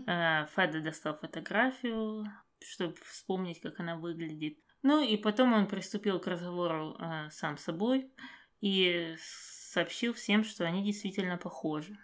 А, 0.05 0.45
Феда 0.55 0.81
достал 0.81 1.17
фотографию, 1.17 2.25
чтобы 2.59 2.93
вспомнить, 3.03 3.61
как 3.61 3.79
она 3.79 3.95
выглядит. 3.95 4.59
Ну 4.85 5.03
и 5.03 5.17
потом 5.17 5.53
он 5.53 5.65
приступил 5.65 6.19
к 6.19 6.27
разговору 6.27 6.95
сам 7.31 7.57
с 7.57 7.63
собой 7.63 8.11
и 8.61 9.15
сообщил 9.17 10.13
всем, 10.13 10.43
что 10.43 10.63
они 10.63 10.83
действительно 10.83 11.37
похожи. 11.37 11.97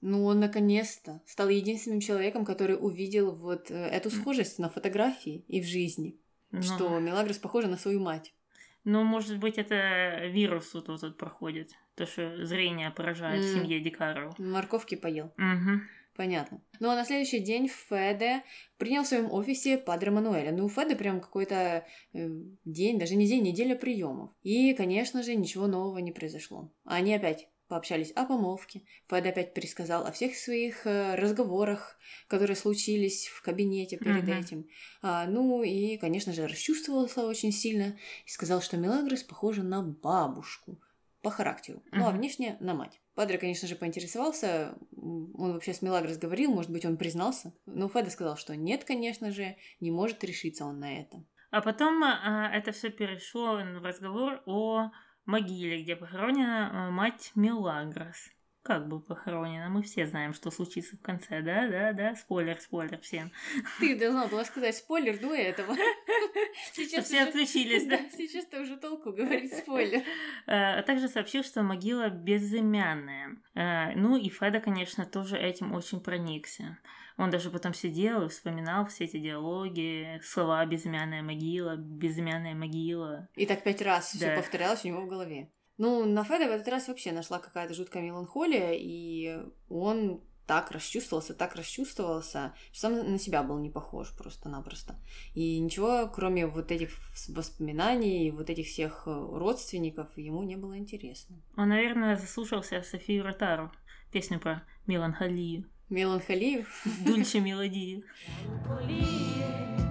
Ну, 0.00 0.24
он 0.24 0.40
наконец-то 0.40 1.22
стал 1.24 1.48
единственным 1.48 2.00
человеком, 2.00 2.44
который 2.44 2.76
увидел 2.78 3.32
вот 3.32 3.70
э, 3.70 3.74
эту 3.74 4.10
схожесть 4.10 4.58
на 4.58 4.68
фотографии 4.68 5.44
и 5.46 5.60
в 5.60 5.64
жизни, 5.64 6.18
ну. 6.50 6.62
что 6.62 6.98
Мелагрос 6.98 7.38
похожа 7.38 7.68
на 7.68 7.78
свою 7.78 8.00
мать. 8.00 8.34
Ну, 8.82 9.04
может 9.04 9.38
быть, 9.38 9.56
это 9.56 10.26
вирус 10.26 10.74
вот 10.74 10.86
тут 10.86 11.16
проходит. 11.16 11.70
То, 11.94 12.06
что 12.06 12.44
зрение 12.44 12.90
поражает 12.90 13.40
mm. 13.40 13.46
в 13.46 13.52
семье 13.54 13.80
Дикарова. 13.80 14.34
Морковки 14.38 14.96
поел. 14.96 15.32
Угу. 15.38 15.80
Понятно. 16.16 16.62
Ну, 16.80 16.88
а 16.88 16.94
на 16.94 17.04
следующий 17.04 17.40
день 17.40 17.68
Феде 17.68 18.42
принял 18.78 19.02
в 19.02 19.06
своем 19.06 19.30
офисе 19.30 19.76
Падре 19.76 20.10
Мануэля. 20.10 20.50
Ну, 20.50 20.64
у 20.64 20.68
Феде 20.68 20.96
прям 20.96 21.20
какой-то 21.20 21.86
э, 22.14 22.28
день, 22.64 22.98
даже 22.98 23.16
не 23.16 23.26
день, 23.26 23.42
неделя 23.42 23.76
приемов. 23.76 24.30
И, 24.42 24.72
конечно 24.74 25.22
же, 25.22 25.34
ничего 25.34 25.66
нового 25.66 25.98
не 25.98 26.12
произошло. 26.12 26.72
Они 26.84 27.14
опять 27.14 27.48
Пообщались 27.68 28.12
о 28.12 28.24
помолвке. 28.26 28.82
Фэд 29.08 29.26
опять 29.26 29.52
пересказал 29.52 30.06
о 30.06 30.12
всех 30.12 30.36
своих 30.36 30.86
э, 30.86 31.16
разговорах, 31.16 31.98
которые 32.28 32.56
случились 32.56 33.26
в 33.26 33.42
кабинете 33.42 33.96
перед 33.96 34.22
uh-huh. 34.22 34.40
этим. 34.40 34.68
А, 35.02 35.26
ну 35.26 35.64
и, 35.64 35.96
конечно 35.96 36.32
же, 36.32 36.46
расчувствовался 36.46 37.26
очень 37.26 37.50
сильно 37.50 37.98
и 38.24 38.28
сказал, 38.28 38.62
что 38.62 38.76
Мелагрос 38.76 39.24
похожа 39.24 39.64
на 39.64 39.82
бабушку 39.82 40.80
по 41.22 41.30
характеру, 41.30 41.78
uh-huh. 41.78 41.98
ну 41.98 42.06
а 42.06 42.12
внешне 42.12 42.56
на 42.60 42.74
мать. 42.74 43.00
Падре, 43.16 43.38
конечно 43.38 43.66
же, 43.66 43.76
поинтересовался, 43.76 44.76
он 44.92 45.54
вообще 45.54 45.72
с 45.72 45.80
Мелагрос 45.80 46.18
говорил, 46.18 46.52
может 46.52 46.70
быть, 46.70 46.84
он 46.84 46.98
признался, 46.98 47.54
но 47.64 47.88
Феда 47.88 48.10
сказал, 48.10 48.36
что 48.36 48.54
нет, 48.54 48.84
конечно 48.84 49.32
же, 49.32 49.56
не 49.80 49.90
может 49.90 50.22
решиться 50.22 50.66
он 50.66 50.80
на 50.80 51.00
это. 51.00 51.24
А 51.50 51.62
потом 51.62 52.04
а, 52.04 52.50
это 52.52 52.72
все 52.72 52.90
перешло 52.90 53.54
в 53.54 53.82
разговор 53.82 54.42
о 54.44 54.90
могиле, 55.24 55.82
где 55.82 55.96
похоронена 55.96 56.70
э, 56.70 56.90
мать 56.90 57.32
Мелагрос. 57.34 58.28
Как 58.66 58.88
бы 58.88 58.98
похоронена, 58.98 59.68
мы 59.68 59.84
все 59.84 60.08
знаем, 60.08 60.34
что 60.34 60.50
случится 60.50 60.96
в 60.96 61.00
конце, 61.00 61.40
да, 61.40 61.68
да, 61.68 61.92
да, 61.92 62.16
спойлер, 62.16 62.60
спойлер 62.60 62.98
всем. 62.98 63.30
Ты 63.78 63.96
должна 63.96 64.26
была 64.26 64.44
сказать 64.44 64.74
спойлер 64.74 65.20
до 65.20 65.32
этого. 65.32 65.76
Сейчас 66.72 67.04
все 67.04 67.22
отключились, 67.22 67.86
да? 67.86 67.98
Сейчас-то 68.10 68.60
уже 68.60 68.76
толку 68.76 69.12
говорить 69.12 69.54
спойлер. 69.54 70.00
Э, 70.48 70.78
а 70.78 70.82
также 70.82 71.06
сообщил, 71.06 71.44
что 71.44 71.62
могила 71.62 72.08
безымянная. 72.08 73.36
Э, 73.54 73.94
ну 73.94 74.16
и 74.16 74.28
Феда, 74.28 74.58
конечно, 74.58 75.06
тоже 75.06 75.38
этим 75.38 75.72
очень 75.72 76.00
проникся. 76.00 76.76
Он 77.18 77.30
даже 77.30 77.50
потом 77.50 77.72
сидел 77.72 78.22
и 78.22 78.28
вспоминал 78.28 78.86
все 78.86 79.04
эти 79.04 79.18
диалоги, 79.18 80.20
слова 80.24 80.66
«безымянная 80.66 81.22
могила», 81.22 81.76
«безымянная 81.76 82.56
могила». 82.56 83.28
И 83.36 83.46
так 83.46 83.62
пять 83.62 83.80
раз 83.80 84.12
да. 84.14 84.18
все 84.18 84.36
повторялось 84.36 84.84
у 84.84 84.88
него 84.88 85.02
в 85.02 85.08
голове. 85.08 85.52
Ну, 85.78 86.04
на 86.06 86.24
Феда 86.24 86.46
в 86.46 86.52
этот 86.52 86.68
раз 86.68 86.88
вообще 86.88 87.12
нашла 87.12 87.38
какая-то 87.38 87.74
жуткая 87.74 88.02
меланхолия, 88.02 88.72
и 88.72 89.38
он 89.68 90.22
так 90.46 90.70
расчувствовался, 90.70 91.34
так 91.34 91.56
расчувствовался, 91.56 92.54
что 92.72 92.88
сам 92.88 93.12
на 93.12 93.18
себя 93.18 93.42
был 93.42 93.58
не 93.58 93.68
похож 93.68 94.14
просто-напросто. 94.16 94.94
И 95.34 95.58
ничего, 95.58 96.08
кроме 96.08 96.46
вот 96.46 96.70
этих 96.70 96.90
воспоминаний, 97.28 98.30
вот 98.30 98.48
этих 98.48 98.66
всех 98.66 99.02
э, 99.06 99.10
родственников, 99.10 100.16
ему 100.16 100.42
не 100.44 100.56
было 100.56 100.78
интересно. 100.78 101.36
Он, 101.56 101.68
наверное, 101.68 102.16
заслушался 102.16 102.82
Софию 102.82 103.24
Ротару, 103.24 103.72
песню 104.12 104.38
про 104.38 104.62
меланхолию. 104.86 105.68
Меланхолию? 105.88 106.66
Дульче 107.04 107.40
мелодии. 107.40 108.04
Что-то 108.44 109.85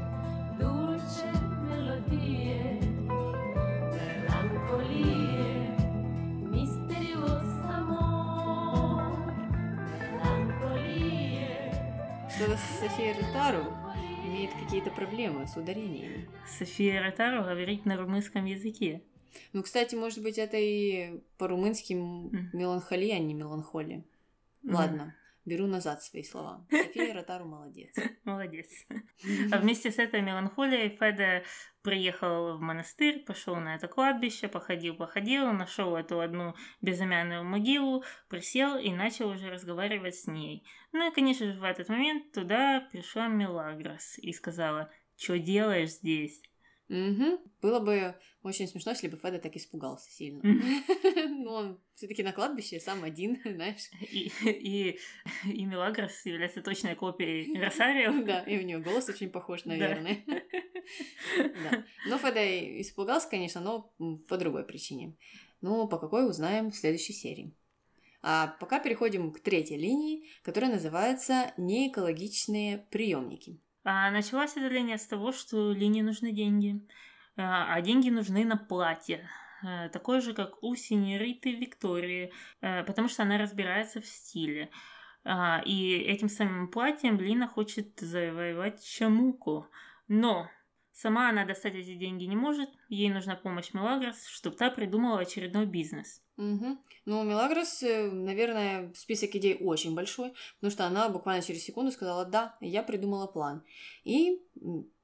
София 12.38 13.16
Ротару 13.16 13.64
имеет 14.26 14.52
какие-то 14.54 14.92
проблемы 14.92 15.48
с 15.48 15.56
ударениями. 15.56 16.28
София 16.46 17.02
Ротару 17.02 17.44
говорит 17.44 17.86
на 17.86 17.96
румынском 17.96 18.44
языке. 18.44 19.02
Ну, 19.54 19.64
кстати, 19.64 19.96
может 19.96 20.22
быть, 20.22 20.38
это 20.38 20.58
и 20.58 21.22
по-румынски 21.38 21.94
mm. 21.94 22.48
меланхолия, 22.52 23.16
а 23.16 23.20
не 23.20 23.34
меланхолия. 23.34 24.04
Mm. 24.64 24.74
Ладно. 24.74 25.16
Беру 25.46 25.68
назад 25.68 26.02
свои 26.02 26.24
слова. 26.24 26.66
София 26.72 27.14
Ротару 27.14 27.46
молодец. 27.46 27.96
Молодец. 28.24 28.68
А 29.52 29.60
вместе 29.60 29.92
с 29.92 30.00
этой 30.00 30.22
меланхолией 30.22 30.90
Феда 30.98 31.44
приехал 31.84 32.58
в 32.58 32.62
монастырь, 32.62 33.24
пошел 33.24 33.56
на 33.58 33.76
это 33.76 33.88
кладбище, 33.88 34.48
походил, 34.48 34.96
походил, 34.96 35.52
нашел 35.52 35.96
эту 35.96 36.20
одну 36.20 36.56
безымянную 36.82 37.44
могилу, 37.44 38.04
присел 38.28 38.78
и 38.78 38.92
начал 38.92 39.30
уже 39.30 39.52
разговаривать 39.52 40.16
с 40.16 40.26
ней. 40.26 40.66
Ну 40.92 41.12
и, 41.12 41.14
конечно 41.14 41.54
же, 41.54 41.60
в 41.60 41.64
этот 41.64 41.90
момент 41.90 42.32
туда 42.32 42.88
пришла 42.92 43.28
Мелагрос 43.28 44.18
и 44.18 44.34
сказала, 44.34 44.92
что 45.16 45.38
делаешь 45.38 45.92
здесь? 45.92 46.42
Угу. 46.88 47.40
Было 47.62 47.80
бы 47.80 48.16
очень 48.44 48.68
смешно, 48.68 48.92
если 48.92 49.08
бы 49.08 49.18
Феда 49.18 49.40
так 49.40 49.56
испугался 49.56 50.10
сильно. 50.12 50.42
Но 51.30 51.54
он 51.54 51.82
все-таки 51.96 52.22
на 52.22 52.32
кладбище 52.32 52.80
сам 52.80 53.04
один, 53.04 53.42
знаешь. 53.46 53.90
И, 54.12 55.00
Мелагрос 55.46 56.26
является 56.26 56.62
точной 56.62 56.96
копией 56.96 57.60
Росарио. 57.60 58.24
Да, 58.24 58.42
и 58.42 58.60
у 58.60 58.62
нее 58.62 58.80
голос 58.80 59.10
очень 59.10 59.30
похож, 59.30 59.66
наверное. 59.66 60.24
Но 62.08 62.18
Феда 62.20 62.82
испугался, 62.82 63.30
конечно, 63.30 63.62
но 63.62 63.94
по 64.28 64.38
другой 64.38 64.64
причине. 64.64 65.18
Ну, 65.62 65.88
по 65.88 65.98
какой 65.98 66.30
узнаем 66.30 66.70
в 66.70 66.76
следующей 66.76 67.14
серии. 67.14 67.56
А 68.22 68.56
пока 68.60 68.80
переходим 68.80 69.32
к 69.32 69.40
третьей 69.40 69.78
линии, 69.78 70.28
которая 70.44 70.72
называется 70.72 71.54
неэкологичные 71.58 72.88
приемники. 72.92 73.60
А 73.86 74.12
началась 74.12 74.58
эта 74.58 74.98
с 74.98 75.06
того, 75.06 75.32
что 75.32 75.72
Лине 75.72 76.04
нужны 76.04 76.32
деньги, 76.34 76.86
а, 77.38 77.74
а 77.74 77.82
деньги 77.82 78.10
нужны 78.10 78.44
на 78.44 78.58
платье, 78.58 79.30
э, 79.64 79.90
такое 79.90 80.20
же, 80.22 80.34
как 80.34 80.62
у 80.64 80.76
синьориты 80.76 81.54
Виктории, 81.54 82.34
потому 82.60 83.08
что 83.08 83.24
она 83.24 83.38
разбирается 83.38 84.02
в 84.02 84.06
стиле. 84.06 84.72
А, 85.24 85.62
и 85.66 85.98
этим 85.98 86.30
самым 86.30 86.68
платьем 86.68 87.20
Лина 87.20 87.48
хочет 87.48 88.00
завоевать 88.00 88.86
Чамуку. 88.86 89.68
Но 90.08 90.50
сама 90.92 91.30
она 91.30 91.46
достать 91.46 91.76
эти 91.76 91.96
деньги 91.96 92.26
не 92.26 92.36
может, 92.36 92.70
ей 92.90 93.10
нужна 93.10 93.36
помощь 93.36 93.74
Мелагрос, 93.74 94.28
чтобы 94.28 94.56
та 94.56 94.70
придумала 94.70 95.20
очередной 95.20 95.66
бизнес. 95.66 96.25
Угу. 96.38 96.78
Ну, 97.06 97.24
Мелагрос, 97.24 97.82
э, 97.84 98.10
наверное, 98.12 98.92
список 98.96 99.36
идей 99.36 99.58
очень 99.60 99.96
большой, 99.96 100.34
потому 100.56 100.72
что 100.72 100.86
она 100.86 101.10
буквально 101.10 101.42
через 101.42 101.64
секунду 101.64 101.92
сказала 101.92 102.26
«да, 102.26 102.56
я 102.60 102.84
придумала 102.84 103.28
план». 103.28 103.64
И, 104.04 104.42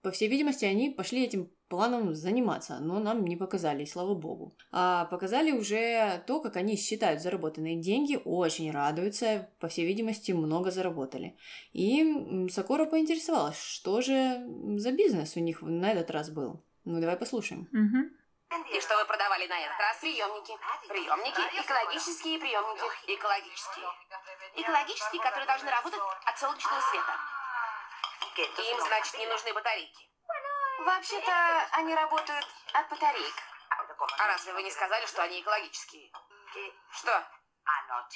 по 0.02 0.12
всей 0.12 0.28
видимости, 0.28 0.66
они 0.66 0.90
пошли 0.90 1.24
этим 1.24 1.50
планом 1.72 2.14
заниматься, 2.16 2.80
но 2.82 3.00
нам 3.00 3.24
не 3.24 3.38
показали, 3.38 3.86
слава 3.86 4.14
богу. 4.14 4.54
А 4.72 5.06
показали 5.06 5.52
уже 5.52 6.22
то, 6.28 6.42
как 6.42 6.58
они 6.58 6.76
считают 6.76 7.22
заработанные 7.22 7.78
деньги, 7.78 8.20
очень 8.26 8.70
радуются, 8.72 9.48
по 9.60 9.70
всей 9.70 9.86
видимости, 9.86 10.34
много 10.34 10.70
заработали. 10.70 11.38
И 11.72 12.48
Сакура 12.52 12.86
поинтересовалась, 12.86 13.58
что 13.58 14.02
же 14.02 14.46
за 14.78 14.92
бизнес 14.92 15.38
у 15.38 15.40
них 15.40 15.62
на 15.62 15.92
этот 15.92 16.12
раз 16.12 16.30
был. 16.30 16.62
Ну, 16.84 17.00
давай 17.00 17.16
послушаем. 17.16 17.70
Угу. 17.72 18.21
И 18.52 18.82
что 18.82 18.98
вы 18.98 19.06
продавали 19.06 19.48
на 19.48 19.60
этот 19.60 19.80
раз? 19.80 19.98
Приемники. 19.98 20.58
Приемники? 20.88 21.42
Экологические 21.62 22.40
приемники. 22.40 22.84
Экологические. 23.08 23.90
Экологические, 24.56 25.22
которые 25.22 25.46
должны 25.46 25.72
работать 25.72 26.02
от 26.26 26.40
солнечного 26.40 26.82
света. 26.82 27.20
Им, 28.38 28.82
значит, 28.82 29.18
не 29.18 29.26
нужны 29.28 29.54
батарейки. 29.54 30.10
Вообще-то, 30.80 31.68
они 31.74 31.96
работают 31.96 32.48
от 32.74 32.90
батареек. 32.90 33.36
А 34.18 34.28
разве 34.28 34.54
вы 34.54 34.64
не 34.64 34.72
сказали, 34.72 35.06
что 35.06 35.24
они 35.24 35.42
экологические? 35.42 36.12
Что? 36.92 37.24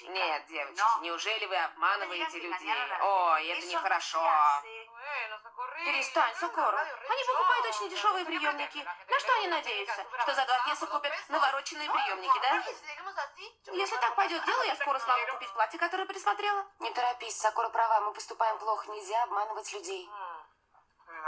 Нет, 0.01 0.45
девочки, 0.47 0.83
неужели 1.01 1.45
вы 1.45 1.55
обманываете 1.57 2.39
людей? 2.39 2.73
Ой, 3.01 3.47
это 3.47 3.65
нехорошо. 3.67 4.19
Перестань, 5.85 6.35
Сокору. 6.35 6.77
Они 6.77 7.23
покупают 7.23 7.65
очень 7.67 7.89
дешевые 7.89 8.25
приемники. 8.25 8.87
На 9.07 9.19
что 9.19 9.33
они 9.35 9.47
надеются? 9.47 10.05
Что 10.21 10.33
за 10.33 10.45
два 10.45 10.59
песо 10.65 10.87
купят 10.87 11.13
навороченные 11.29 11.89
приемники, 11.89 12.39
да? 12.41 12.63
Если 13.73 13.97
так 13.97 14.15
пойдет 14.15 14.43
дело, 14.45 14.63
я 14.63 14.75
скоро 14.75 14.99
смогу 14.99 15.33
купить 15.33 15.53
платье, 15.53 15.79
которое 15.79 16.05
присмотрела. 16.05 16.65
Не 16.79 16.91
торопись, 16.91 17.39
Сокора 17.39 17.69
права, 17.69 18.01
мы 18.01 18.13
поступаем 18.13 18.57
плохо, 18.57 18.89
нельзя 18.91 19.23
обманывать 19.23 19.71
людей. 19.73 20.09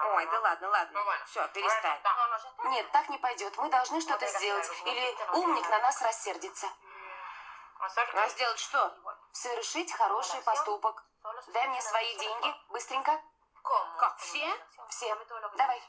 Ой, 0.05 0.25
да 0.25 0.39
ладно, 0.39 0.69
ладно. 0.69 1.03
Все, 1.25 1.47
перестань. 1.49 1.99
Нет, 2.65 2.91
так 2.91 3.09
не 3.09 3.17
пойдет. 3.17 3.57
Мы 3.57 3.69
должны 3.69 4.01
что-то 4.01 4.27
сделать. 4.27 4.69
Или 4.85 5.17
умник 5.33 5.69
на 5.69 5.79
нас 5.79 6.01
рассердится. 6.01 6.67
А 7.79 8.27
сделать 8.29 8.59
что? 8.59 8.95
Совершить 9.31 9.93
хороший 9.93 10.41
поступок. 10.41 11.03
Дай 11.47 11.67
мне 11.67 11.81
свои 11.81 12.17
деньги, 12.17 12.55
быстренько. 12.69 13.21
Как, 13.99 14.17
все? 14.17 14.45
Все. 14.89 15.07
Давай. 15.57 15.79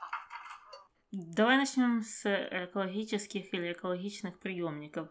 Давай 1.10 1.56
начнем 1.56 2.02
с 2.02 2.24
экологических 2.26 3.52
или 3.54 3.72
экологичных 3.72 4.38
приемников. 4.38 5.08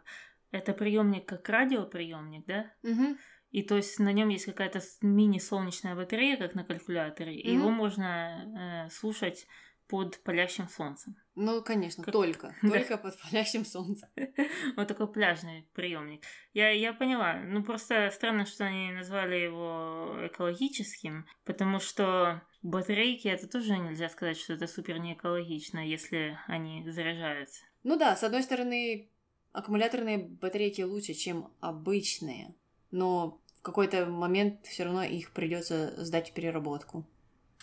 Это 0.52 0.74
приемник 0.74 1.28
как 1.28 1.48
радиоприемник, 1.50 2.46
да? 2.46 2.72
Угу. 2.84 3.18
И 3.52 3.64
то 3.64 3.76
есть 3.76 3.98
на 4.00 4.12
нем 4.12 4.30
есть 4.30 4.46
какая-то 4.46 4.82
мини-солнечная 5.02 5.96
батарея, 5.96 6.38
как 6.38 6.54
на 6.54 6.64
калькуляторе, 6.64 7.34
mm-hmm. 7.34 7.42
и 7.42 7.54
его 7.54 7.70
можно 7.70 8.86
э, 8.88 8.90
слушать 8.90 9.48
под 9.88 10.22
палящим 10.24 10.68
солнцем. 10.68 11.16
Ну, 11.36 11.62
конечно, 11.64 12.04
как... 12.04 12.12
только. 12.12 12.56
Только 12.62 12.98
под 12.98 13.16
палящим 13.22 13.66
солнцем. 13.66 14.10
Вот 14.76 14.88
такой 14.88 15.12
пляжный 15.12 15.70
приемник. 15.74 16.24
Я, 16.54 16.70
я 16.70 16.94
поняла. 16.94 17.36
Ну, 17.36 17.64
просто 17.64 18.10
странно, 18.12 18.46
что 18.46 18.66
они 18.66 18.92
назвали 18.92 19.36
его 19.36 20.18
экологическим, 20.28 21.26
потому 21.46 21.80
что 21.80 22.42
батарейки 22.62 23.28
это 23.28 23.48
тоже 23.48 23.78
нельзя 23.78 24.10
сказать, 24.10 24.38
что 24.38 24.54
это 24.54 24.68
супер 24.68 25.00
не 25.00 25.14
экологично, 25.14 25.80
если 25.80 26.38
они 26.48 26.90
заряжаются. 26.90 27.64
Ну 27.84 27.98
да, 27.98 28.16
с 28.16 28.24
одной 28.24 28.44
стороны, 28.44 29.10
аккумуляторные 29.52 30.18
батарейки 30.18 30.82
лучше, 30.82 31.14
чем 31.14 31.54
обычные 31.62 32.56
но 32.92 33.42
в 33.60 33.62
какой-то 33.62 34.06
момент 34.06 34.66
все 34.66 34.86
равно 34.86 35.04
их 35.04 35.32
придется 35.32 35.94
сдать 36.04 36.30
в 36.30 36.34
переработку. 36.34 37.06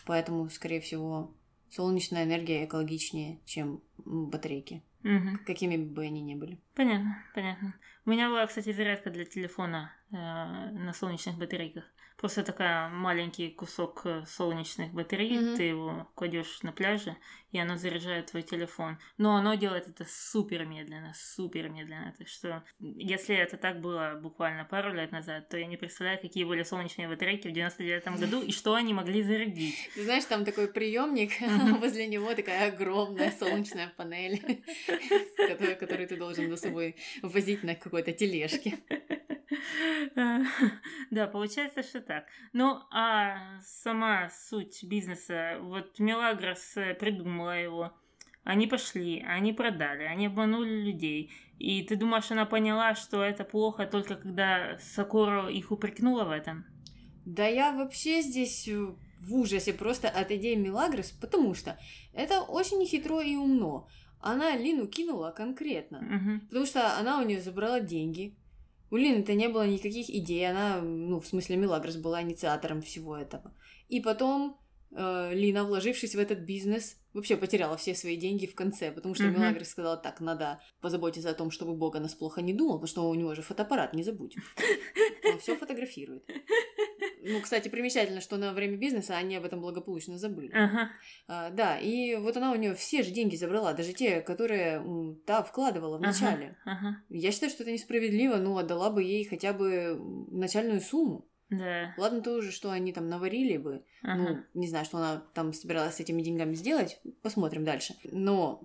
Поэтому, 0.07 0.49
скорее 0.51 0.81
всего, 0.81 1.35
солнечная 1.75 2.25
энергия 2.25 2.65
экологичнее, 2.65 3.41
чем 3.45 3.83
батарейки. 4.05 4.83
Угу. 5.05 5.45
Какими 5.47 5.77
бы 5.77 6.03
они 6.05 6.23
ни 6.23 6.35
были. 6.35 6.59
Понятно, 6.75 7.23
понятно. 7.35 7.75
У 8.07 8.11
меня 8.11 8.29
была, 8.29 8.47
кстати, 8.47 8.73
зарядка 8.73 9.11
для 9.11 9.25
телефона 9.25 9.93
э, 10.11 10.15
на 10.17 10.93
солнечных 10.93 11.39
батарейках. 11.39 11.85
Просто 12.17 12.43
такая 12.43 12.89
маленький 12.89 13.51
кусок 13.51 14.03
э, 14.05 14.25
солнечных 14.27 14.93
батарей, 14.93 15.37
mm-hmm. 15.37 15.57
ты 15.57 15.63
его 15.65 16.11
кладешь 16.15 16.63
на 16.63 16.73
пляже, 16.73 17.17
и 17.51 17.59
оно 17.59 17.77
заряжает 17.77 18.27
твой 18.27 18.43
телефон. 18.43 18.99
Но 19.19 19.37
оно 19.37 19.55
делает 19.55 19.89
это 19.89 20.05
супер 20.09 20.65
медленно, 20.65 21.13
супер 21.15 21.69
медленно. 21.69 22.15
Так 22.17 22.29
что, 22.29 22.65
если 22.81 23.37
это 23.37 23.57
так 23.57 23.81
было 23.81 24.19
буквально 24.21 24.65
пару 24.65 24.93
лет 24.93 25.13
назад, 25.13 25.49
то 25.49 25.57
я 25.57 25.67
не 25.67 25.77
представляю, 25.77 26.21
какие 26.21 26.45
были 26.45 26.63
солнечные 26.63 27.09
батарейки 27.09 27.49
в 27.49 27.53
99 27.53 28.21
году 28.21 28.43
и 28.43 28.53
что 28.53 28.75
они 28.75 28.95
могли 28.95 29.23
зарядить. 29.23 29.91
Ты 29.95 30.05
знаешь, 30.05 30.25
там 30.25 30.45
такой 30.45 30.69
приемник, 30.69 31.33
возле 31.81 32.07
него 32.07 32.35
такая 32.35 32.73
огромная 32.73 33.31
солнечная 33.33 33.93
панель, 33.97 34.65
которую 35.79 36.09
ты 36.09 36.17
должен 36.17 36.49
за 36.49 36.57
собой 36.57 36.97
возить 37.23 37.63
на 37.63 37.75
какой-то 37.75 38.13
тележке. 38.13 38.79
Да, 41.11 41.27
получается, 41.27 41.83
что 41.83 42.01
так. 42.01 42.27
Ну, 42.53 42.81
а 42.91 43.61
сама 43.63 44.31
суть 44.31 44.85
бизнеса, 44.85 45.59
вот 45.61 45.99
Мелагрос 45.99 46.75
придумала 46.99 47.61
его. 47.61 47.93
Они 48.45 48.67
пошли, 48.67 49.25
они 49.27 49.53
продали, 49.53 50.03
они 50.03 50.27
обманули 50.27 50.83
людей. 50.83 51.33
И 51.59 51.83
ты 51.83 51.97
думаешь, 51.97 52.31
она 52.31 52.45
поняла, 52.45 52.95
что 52.95 53.23
это 53.23 53.45
плохо 53.45 53.87
только 53.87 54.17
когда 54.17 54.79
Сакуро 54.79 55.49
их 55.49 55.71
упрекнула 55.71 56.25
в 56.25 56.31
этом? 56.31 56.67
Да 57.25 57.47
я 57.47 57.73
вообще 57.73 58.21
здесь 58.21 58.69
э, 58.69 58.95
в 59.21 59.35
ужасе 59.35 59.73
просто 59.73 60.09
от 60.11 60.31
идеи 60.31 60.57
Мелагрос, 60.57 61.11
потому 61.11 61.55
что 61.55 61.79
это 62.13 62.43
очень 62.43 62.79
нехитро 62.79 63.23
и 63.23 63.37
умно. 63.37 63.89
Она 64.27 64.57
Лину 64.57 64.87
кинула 64.87 65.33
конкретно, 65.33 65.99
угу. 65.99 66.47
потому 66.49 66.65
что 66.65 66.97
она 66.97 67.21
у 67.21 67.27
нее 67.27 67.43
забрала 67.43 67.81
деньги, 67.81 68.35
у 68.91 68.97
Лины-то 68.97 69.35
не 69.35 69.49
было 69.49 69.67
никаких 69.67 70.09
идей, 70.09 70.49
она, 70.49 70.81
ну, 70.81 71.21
в 71.21 71.27
смысле, 71.27 71.57
Мелагрос 71.57 71.97
была 71.97 72.23
инициатором 72.23 72.81
всего 72.81 73.19
этого. 73.19 73.53
И 73.91 74.01
потом 74.01 74.59
э, 74.93 75.35
Лина, 75.35 75.65
вложившись 75.65 76.15
в 76.15 76.19
этот 76.19 76.39
бизнес, 76.39 76.97
вообще 77.13 77.37
потеряла 77.37 77.77
все 77.77 77.95
свои 77.95 78.17
деньги 78.17 78.47
в 78.47 78.55
конце, 78.55 78.91
потому 78.93 79.15
что 79.15 79.25
mm-hmm. 79.25 79.39
Мелагрос 79.39 79.69
сказала, 79.69 79.99
так, 79.99 80.21
надо 80.21 80.59
позаботиться 80.81 81.29
о 81.29 81.35
том, 81.35 81.51
чтобы 81.51 81.75
Бог 81.75 81.97
о 81.97 82.01
нас 82.01 82.15
плохо 82.15 82.41
не 82.41 82.55
думал, 82.55 82.75
потому 82.75 82.89
что 82.89 83.11
у 83.11 83.15
него 83.15 83.35
же 83.35 83.43
фотоаппарат, 83.43 83.93
не 83.93 84.05
забудь. 84.05 84.37
Он 85.25 85.39
все 85.39 85.55
фотографирует. 85.55 86.25
Ну, 87.27 87.41
кстати, 87.41 87.69
примечательно, 87.69 88.21
что 88.21 88.37
на 88.37 88.53
время 88.53 88.77
бизнеса 88.77 89.17
они 89.17 89.37
об 89.37 89.45
этом 89.45 89.61
благополучно 89.61 90.19
забыли. 90.19 90.53
Ага. 90.53 90.91
А, 91.27 91.51
да, 91.51 91.79
и 91.79 92.17
вот 92.17 92.37
она 92.37 92.53
у 92.53 92.57
нее 92.57 92.75
все 92.75 93.03
же 93.03 93.11
деньги 93.11 93.37
забрала, 93.37 93.73
даже 93.73 93.95
те, 93.95 94.21
которые 94.21 94.85
та 95.27 95.43
вкладывала 95.43 95.97
в 95.97 96.03
начале. 96.03 96.57
Ага, 96.65 96.79
ага. 96.79 96.97
Я 97.09 97.33
считаю, 97.33 97.51
что 97.51 97.63
это 97.63 97.73
несправедливо, 97.73 98.37
но 98.37 98.59
отдала 98.59 98.91
бы 98.91 99.03
ей 99.03 99.25
хотя 99.25 99.53
бы 99.55 99.99
начальную 100.31 100.81
сумму. 100.81 101.27
Да. 101.51 101.95
Ладно 101.97 102.21
тоже, 102.21 102.53
что 102.53 102.71
они 102.71 102.93
там 102.93 103.09
наварили 103.09 103.57
бы. 103.57 103.85
Ага. 104.03 104.45
Ну, 104.55 104.61
не 104.61 104.69
знаю, 104.69 104.85
что 104.85 104.99
она 104.99 105.23
там 105.35 105.53
собиралась 105.53 105.97
с 105.97 106.01
этими 106.01 106.23
деньгами 106.23 106.55
сделать. 106.55 107.01
Посмотрим 107.23 107.65
дальше. 107.65 107.95
Но 108.05 108.63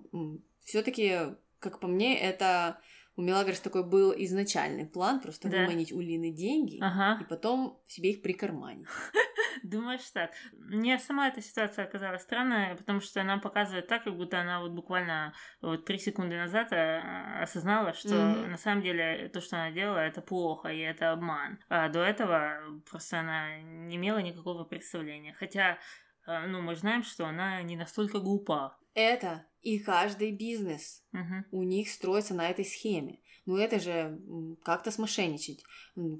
все-таки, 0.64 1.18
как 1.58 1.80
по 1.80 1.88
мне, 1.88 2.18
это 2.18 2.78
у 3.16 3.22
Мелагрос 3.22 3.60
такой 3.60 3.84
был 3.84 4.12
изначальный 4.16 4.86
план, 4.86 5.20
просто 5.20 5.48
Да. 5.48 5.58
выманить 5.58 5.92
у 5.92 6.00
Лины 6.00 6.30
деньги 6.32 6.78
Ага. 6.80 7.20
и 7.22 7.28
потом 7.28 7.82
себе 7.86 8.10
их 8.12 8.22
прикарманить. 8.22 8.86
Думаешь 9.62 10.08
так? 10.12 10.30
Мне 10.52 10.98
сама 10.98 11.28
эта 11.28 11.42
ситуация 11.42 11.84
оказалась 11.84 12.22
странная, 12.22 12.76
потому 12.76 13.00
что 13.00 13.20
она 13.20 13.38
показывает 13.38 13.88
так, 13.88 14.04
как 14.04 14.16
будто 14.16 14.40
она 14.40 14.60
вот 14.60 14.70
буквально 14.72 15.34
вот 15.60 15.84
три 15.84 15.98
секунды 15.98 16.36
назад 16.36 16.72
а, 16.72 17.42
осознала, 17.42 17.92
что 17.92 18.14
Мгм. 18.14 18.50
на 18.52 18.56
самом 18.56 18.82
деле 18.82 19.28
то, 19.28 19.40
что 19.40 19.56
она 19.56 19.70
делала, 19.70 19.98
это 19.98 20.22
плохо 20.22 20.68
и 20.68 20.78
это 20.78 21.12
обман. 21.12 21.58
А 21.68 21.88
до 21.88 22.00
этого 22.02 22.80
просто 22.90 23.20
она 23.20 23.58
не 23.60 23.96
имела 23.96 24.18
никакого 24.18 24.64
представления. 24.64 25.34
Хотя, 25.34 25.78
а, 26.26 26.46
ну, 26.46 26.62
мы 26.62 26.76
знаем, 26.76 27.02
что 27.02 27.26
она 27.26 27.60
не 27.62 27.76
настолько 27.76 28.20
глупа. 28.20 28.78
Это 28.94 29.46
и 29.62 29.78
каждый 29.78 30.32
бизнес 30.32 31.04
Мгм. 31.12 31.46
у 31.50 31.62
них 31.62 31.90
строится 31.90 32.34
на 32.34 32.48
этой 32.48 32.64
схеме. 32.64 33.20
Ну 33.46 33.56
это 33.56 33.78
же 33.78 34.20
как-то 34.62 34.90
смошенничать, 34.90 35.62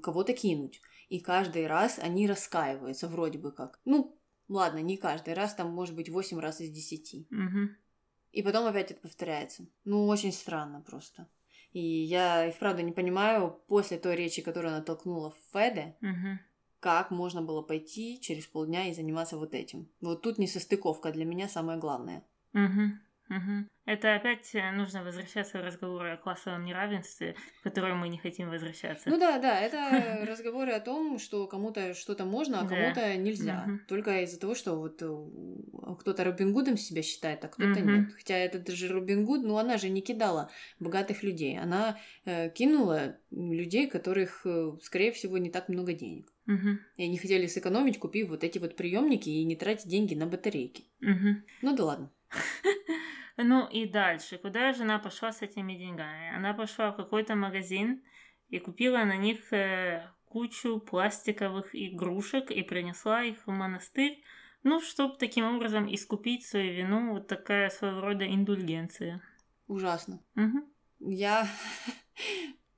кого-то 0.01 0.33
кинуть. 0.33 0.81
И 1.09 1.19
каждый 1.19 1.67
раз 1.67 1.99
они 1.99 2.27
раскаиваются 2.27 3.07
вроде 3.07 3.37
бы 3.37 3.51
как. 3.51 3.79
Ну, 3.85 4.17
ладно, 4.47 4.79
не 4.79 4.97
каждый 4.97 5.33
раз, 5.33 5.55
там 5.55 5.71
может 5.71 5.95
быть 5.95 6.09
8 6.09 6.39
раз 6.39 6.61
из 6.61 6.69
10. 6.69 7.27
Мгм. 7.29 7.75
И 8.31 8.41
потом 8.43 8.65
опять 8.65 8.91
это 8.91 9.01
повторяется. 9.01 9.67
Ну, 9.83 10.07
очень 10.07 10.31
странно 10.31 10.81
просто. 10.81 11.27
И 11.73 11.81
я 11.81 12.47
и 12.47 12.51
вправду 12.51 12.81
не 12.81 12.91
понимаю, 12.91 13.61
после 13.67 13.97
той 13.97 14.15
речи, 14.15 14.41
которую 14.41 14.73
она 14.73 14.83
толкнула 14.83 15.31
в 15.31 15.37
Феде, 15.51 15.95
Мгм. 16.01 16.39
как 16.79 17.11
можно 17.11 17.41
было 17.41 17.61
пойти 17.61 18.19
через 18.21 18.45
полдня 18.47 18.87
и 18.89 18.93
заниматься 18.93 19.37
вот 19.37 19.53
этим. 19.53 19.89
Вот 20.01 20.21
тут 20.21 20.37
несостыковка 20.37 21.11
для 21.11 21.25
меня 21.25 21.49
самое 21.49 21.77
главное. 21.77 22.23
Мгм. 22.53 22.99
Мгм. 23.29 23.69
Это 23.85 24.15
опять 24.15 24.53
э, 24.53 24.71
нужно 24.73 25.03
возвращаться 25.03 25.57
к 25.57 25.63
разговору 25.63 26.11
о 26.11 26.17
классовом 26.17 26.65
неравенстве, 26.65 27.35
к 27.61 27.63
которому 27.63 28.01
мы 28.01 28.09
не 28.09 28.17
хотим 28.17 28.49
возвращаться. 28.49 29.09
Ну 29.09 29.17
да, 29.17 29.39
да, 29.39 29.59
это 29.59 30.25
разговоры 30.29 30.73
о 30.73 30.79
том, 30.81 31.17
что 31.17 31.47
кому-то 31.47 31.93
что-то 31.93 32.25
можно, 32.25 32.59
а 32.59 32.63
Да. 32.63 32.69
кому-то 32.69 33.15
нельзя. 33.15 33.63
Мгм. 33.65 33.85
Только 33.87 34.21
из-за 34.23 34.39
того, 34.39 34.53
что 34.53 34.75
вот 34.75 35.01
э, 35.01 35.95
кто-то 35.99 36.23
Робин 36.25 36.51
Гудом 36.53 36.77
себя 36.77 37.01
считает, 37.01 37.43
а 37.45 37.47
кто-то 37.47 37.79
Мгм. 37.79 37.95
нет. 37.95 38.13
Хотя 38.17 38.35
это 38.35 38.71
же 38.73 38.89
Робин 38.89 39.25
Гуд, 39.25 39.43
ну 39.43 39.57
она 39.57 39.77
же 39.77 39.89
не 39.89 40.01
кидала 40.01 40.51
богатых 40.79 41.23
людей. 41.23 41.57
Она 41.57 41.97
э, 42.25 42.49
кинула 42.49 43.17
людей, 43.31 43.87
которых, 43.87 44.45
э, 44.45 44.73
скорее 44.83 45.11
всего, 45.13 45.37
не 45.37 45.49
так 45.49 45.69
много 45.69 45.93
денег. 45.93 46.31
Мгм. 46.45 46.81
И 46.97 47.03
они 47.03 47.17
хотели 47.17 47.47
сэкономить, 47.47 47.97
купив 47.97 48.29
вот 48.29 48.43
эти 48.43 48.59
вот 48.59 48.75
приемники 48.75 49.29
и 49.29 49.43
не 49.45 49.55
тратить 49.55 49.87
деньги 49.87 50.15
на 50.15 50.27
батарейки. 50.27 50.83
Мгм. 50.99 51.45
Ну 51.61 51.75
да 51.75 51.85
ладно. 51.85 52.11
Ну 53.37 53.67
и 53.67 53.85
дальше, 53.87 54.37
куда 54.37 54.73
жена 54.73 54.99
пошла 54.99 55.31
с 55.31 55.41
этими 55.41 55.73
деньгами? 55.73 56.35
Она 56.35 56.53
пошла 56.53 56.91
в 56.91 56.97
какой-то 56.97 57.35
магазин 57.35 58.03
и 58.49 58.59
купила 58.59 59.03
на 59.05 59.17
них 59.17 59.51
э, 59.53 60.07
кучу 60.25 60.79
пластиковых 60.79 61.73
игрушек 61.73 62.51
и 62.51 62.61
принесла 62.61 63.23
их 63.23 63.47
в 63.47 63.51
монастырь, 63.51 64.23
ну, 64.63 64.79
чтобы 64.79 65.17
таким 65.17 65.45
образом 65.45 65.91
искупить 65.93 66.45
свою 66.45 66.73
вину, 66.73 67.13
вот 67.13 67.27
такая 67.27 67.69
своего 67.69 68.01
рода 68.01 68.27
индульгенция. 68.27 69.21
Ужасно. 69.67 70.21
Мгм. 70.35 70.65
Я 70.99 71.47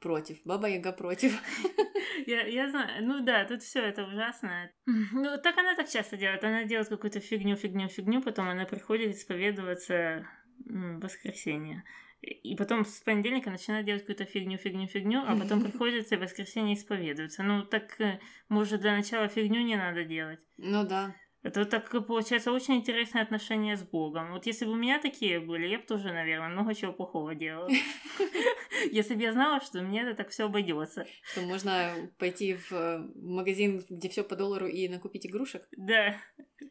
против. 0.04 0.38
Баба 0.46 0.68
Яга 0.68 0.92
против. 0.92 1.32
Я, 2.28 2.48
я 2.48 2.70
знаю, 2.70 3.04
ну 3.04 3.24
да, 3.24 3.46
тут 3.46 3.62
все 3.62 3.80
это 3.80 4.04
ужасно. 4.06 4.70
Ну, 4.86 5.38
так 5.44 5.58
она 5.58 5.76
так 5.76 5.90
часто 5.90 6.18
делает. 6.18 6.44
Она 6.44 6.64
делает 6.64 6.90
какую-то 6.90 7.20
фигню, 7.20 7.56
фигню, 7.56 7.88
фигню, 7.88 8.22
потом 8.22 8.50
она 8.50 8.66
приходит 8.66 9.16
исповедоваться 9.16 10.28
в 10.66 11.00
воскресенье. 11.00 11.84
И 12.22 12.56
потом 12.56 12.86
с 12.86 13.02
понедельника 13.02 13.50
начинает 13.50 13.86
делать 13.86 14.02
какую-то 14.04 14.26
фигню, 14.26 14.58
фигню, 14.58 14.88
фигню, 14.88 15.24
а 15.28 15.36
потом 15.36 15.62
приходит 15.66 16.12
и 16.12 16.16
в 16.16 16.20
воскресенье 16.20 16.76
исповедуется. 16.76 17.44
Ну, 17.44 17.64
так, 17.64 18.00
э, 18.00 18.20
может, 18.50 18.82
для 18.82 18.96
начала 18.96 19.28
фигню 19.28 19.62
не 19.62 19.76
надо 19.76 20.06
делать. 20.06 20.40
Ну 20.58 20.86
да. 20.86 21.16
Это 21.44 21.66
так 21.66 21.90
получается 22.08 22.54
очень 22.54 22.76
интересное 22.76 23.22
отношение 23.22 23.76
с 23.76 23.84
Богом. 23.84 24.32
Вот 24.32 24.46
если 24.46 24.64
бы 24.64 24.72
у 24.72 24.76
меня 24.78 25.00
такие 25.02 25.42
были, 25.42 25.68
я 25.68 25.78
бы 25.78 25.84
тоже, 25.84 26.14
наверное, 26.14 26.48
много 26.48 26.74
чего 26.74 26.94
плохого 26.94 27.36
делала. 27.36 27.70
Если 28.92 29.14
бы 29.14 29.22
я 29.22 29.34
знала, 29.34 29.60
что 29.60 29.82
мне 29.82 30.04
это 30.04 30.16
так 30.16 30.30
все 30.30 30.46
обойдется. 30.46 31.06
Что 31.22 31.42
можно 31.42 32.10
пойти 32.18 32.56
в 32.56 32.72
э, 32.72 33.00
магазин, 33.16 33.84
где 33.90 34.08
все 34.08 34.24
по 34.24 34.38
доллару 34.38 34.68
и 34.68 34.88
накупить 34.88 35.26
игрушек. 35.26 35.68
Да. 35.76 36.16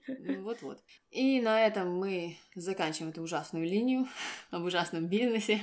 Ну, 0.08 0.42
Вот-вот. 0.42 0.82
И 1.10 1.42
на 1.42 1.66
этом 1.66 1.94
мы 1.94 2.38
заканчиваем 2.54 3.10
эту 3.10 3.22
ужасную 3.22 3.66
линию 3.66 4.06
об 4.50 4.64
ужасном 4.64 5.06
бизнесе 5.06 5.60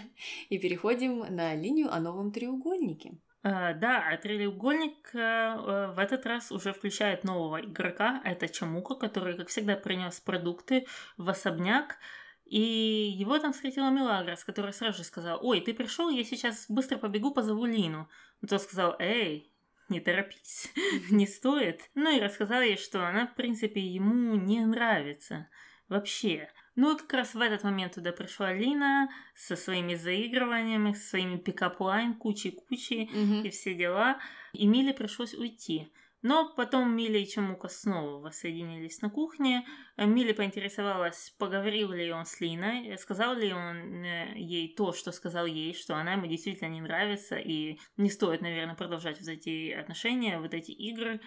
и 0.50 0.60
переходим 0.60 1.20
на 1.36 1.56
линию 1.56 1.92
о 1.92 2.00
новом 2.00 2.32
треугольнике. 2.32 3.18
А, 3.42 3.74
да, 3.74 4.06
а 4.10 4.18
треугольник 4.18 5.12
э, 5.14 5.18
э, 5.18 5.94
в 5.94 6.00
этот 6.00 6.26
раз 6.26 6.52
уже 6.52 6.74
включает 6.74 7.24
нового 7.24 7.62
игрока. 7.62 8.22
Это 8.26 8.50
Чамука, 8.50 8.96
который, 8.96 9.38
как 9.38 9.48
всегда, 9.48 9.78
принес 9.78 10.20
продукты 10.20 10.88
в 11.18 11.30
особняк. 11.30 11.98
И 12.46 12.60
его 12.60 13.40
там 13.40 13.54
встретила 13.54 13.92
Мелагрос, 13.92 14.44
которая 14.44 14.74
сразу 14.74 14.98
же 14.98 15.04
сказала, 15.04 15.40
ой, 15.40 15.62
ты 15.62 15.74
пришел, 15.74 16.10
я 16.10 16.24
сейчас 16.26 16.66
быстро 16.68 16.98
побегу, 16.98 17.32
позову 17.32 17.66
Лину. 17.66 18.10
Но 18.42 18.48
тот 18.48 18.62
сказал, 18.62 18.96
эй, 19.00 19.54
не 19.88 20.02
торопись, 20.02 20.70
не 21.10 21.26
стоит. 21.26 21.90
Ну 21.96 22.16
и 22.16 22.20
рассказал 22.20 22.62
ей, 22.62 22.76
что 22.76 23.08
она, 23.08 23.28
в 23.28 23.36
принципе, 23.36 23.80
ему 23.80 24.36
не 24.36 24.66
нравится 24.66 25.48
вообще. 25.88 26.50
Ну 26.80 26.96
и 26.96 26.98
как 26.98 27.12
раз 27.12 27.34
в 27.34 27.42
этот 27.42 27.64
момент 27.64 27.96
туда 27.96 28.14
пришла 28.14 28.54
Лина 28.54 29.10
со 29.36 29.58
своими 29.58 29.96
заигрываниями, 29.96 30.94
со 30.94 31.10
своими 31.10 31.36
pickup 31.36 31.78
line, 31.78 32.14
кучей-кучей 32.14 33.10
Мгм. 33.14 33.44
и 33.44 33.50
все 33.50 33.74
дела. 33.74 34.18
И 34.54 34.66
Миле 34.66 34.94
пришлось 34.94 35.34
уйти. 35.34 35.92
Но 36.22 36.54
потом 36.56 36.96
Миля 36.96 37.20
и 37.20 37.28
Чемука 37.28 37.68
снова 37.68 38.22
воссоединились 38.22 39.02
на 39.02 39.10
кухне. 39.10 39.66
Миля 39.98 40.34
поинтересовалась, 40.34 41.36
поговорил 41.38 41.92
ли 41.92 42.14
он 42.14 42.26
с 42.26 42.40
Линой, 42.40 42.98
сказал 42.98 43.36
ли 43.36 43.52
он 43.52 44.04
э, 44.06 44.34
ей 44.38 44.74
то, 44.74 44.94
что 44.94 45.12
сказал 45.12 45.46
ей, 45.48 45.74
что 45.74 45.96
она 45.98 46.14
ему 46.14 46.28
действительно 46.28 46.70
не 46.70 46.80
нравится, 46.80 47.36
и 47.36 47.78
не 47.98 48.10
стоит, 48.10 48.40
наверное, 48.40 48.76
продолжать 48.76 49.20
вот 49.20 49.28
эти 49.28 49.72
отношения, 49.72 50.40
вот 50.40 50.54
эти 50.54 50.72
игры. 50.72 51.20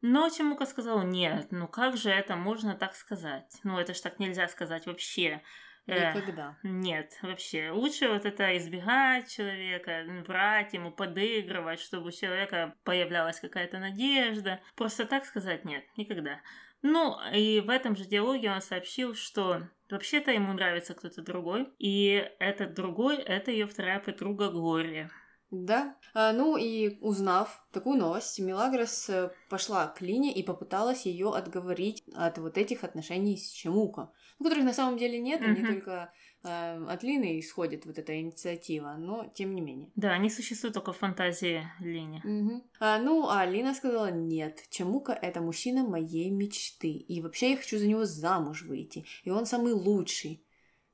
Но 0.00 0.28
Чемука 0.30 0.64
сказал, 0.66 1.02
нет, 1.02 1.48
ну 1.50 1.66
как 1.66 1.96
же 1.96 2.10
это 2.10 2.36
можно 2.36 2.74
так 2.74 2.94
сказать? 2.94 3.58
Ну 3.64 3.78
это 3.78 3.94
ж 3.94 4.00
так 4.00 4.18
нельзя 4.18 4.48
сказать 4.48 4.86
вообще. 4.86 5.42
Э, 5.86 6.12
Никогда. 6.12 6.56
нет, 6.62 7.18
вообще. 7.22 7.70
Лучше 7.70 8.08
вот 8.08 8.26
это 8.26 8.56
избегать 8.58 9.30
человека, 9.30 9.90
м, 9.90 10.22
врать 10.22 10.74
ему, 10.74 10.92
подыгрывать, 10.92 11.80
чтобы 11.80 12.08
у 12.08 12.12
человека 12.12 12.74
появлялась 12.84 13.40
какая-то 13.40 13.78
надежда. 13.78 14.60
Просто 14.76 15.06
так 15.06 15.24
сказать 15.24 15.64
нет, 15.64 15.84
никогда. 15.96 16.42
Ну, 16.82 17.16
и 17.32 17.60
в 17.60 17.70
этом 17.70 17.96
же 17.96 18.04
диалоге 18.04 18.52
он 18.52 18.60
сообщил, 18.60 19.14
что 19.14 19.62
вообще-то 19.90 20.30
ему 20.30 20.52
нравится 20.52 20.94
кто-то 20.94 21.22
другой, 21.22 21.72
и 21.78 22.30
этот 22.38 22.74
другой— 22.74 23.16
это 23.16 23.50
ее 23.50 23.66
вторая 23.66 23.98
подруга 23.98 24.50
Глория. 24.50 25.10
Да. 25.50 25.96
А, 26.14 26.32
ну 26.32 26.56
и 26.56 26.98
узнав 27.00 27.66
такую 27.72 27.98
новость, 27.98 28.38
Мелагрос 28.38 29.08
э, 29.08 29.30
пошла 29.48 29.86
к 29.86 30.02
Лине 30.02 30.32
и 30.32 30.42
попыталась 30.42 31.06
ее 31.06 31.34
отговорить 31.34 32.04
от 32.14 32.38
вот 32.38 32.58
этих 32.58 32.84
отношений 32.84 33.36
с 33.36 33.48
Чемуко, 33.50 34.12
ну, 34.38 34.44
которых 34.44 34.64
на 34.64 34.74
самом 34.74 34.98
деле 34.98 35.18
нет, 35.18 35.40
они 35.40 35.60
Мгм. 35.60 35.66
только 35.66 36.12
э, 36.44 36.84
от 36.86 37.02
Лины 37.02 37.40
исходит 37.40 37.86
вот 37.86 37.98
эта 37.98 38.20
инициатива, 38.20 38.94
но 38.98 39.26
тем 39.34 39.54
не 39.54 39.62
менее. 39.62 39.90
Да, 39.96 40.10
они 40.10 40.28
существуют 40.28 40.74
только 40.74 40.92
в 40.92 40.98
фантазии 40.98 41.66
Лини. 41.80 42.20
Мгм. 42.24 42.62
А, 42.78 42.98
ну, 42.98 43.28
а 43.28 43.46
Лина 43.46 43.74
сказала, 43.74 44.10
нет, 44.10 44.62
Чемука— 44.68 45.12
это 45.22 45.40
мужчина 45.40 45.82
моей 45.82 46.30
мечты, 46.30 46.90
и 46.90 47.22
вообще 47.22 47.50
я 47.52 47.56
хочу 47.56 47.78
за 47.78 47.86
него 47.86 48.04
замуж 48.04 48.62
выйти, 48.62 49.06
и 49.24 49.30
он 49.30 49.46
самый 49.46 49.72
лучший. 49.72 50.44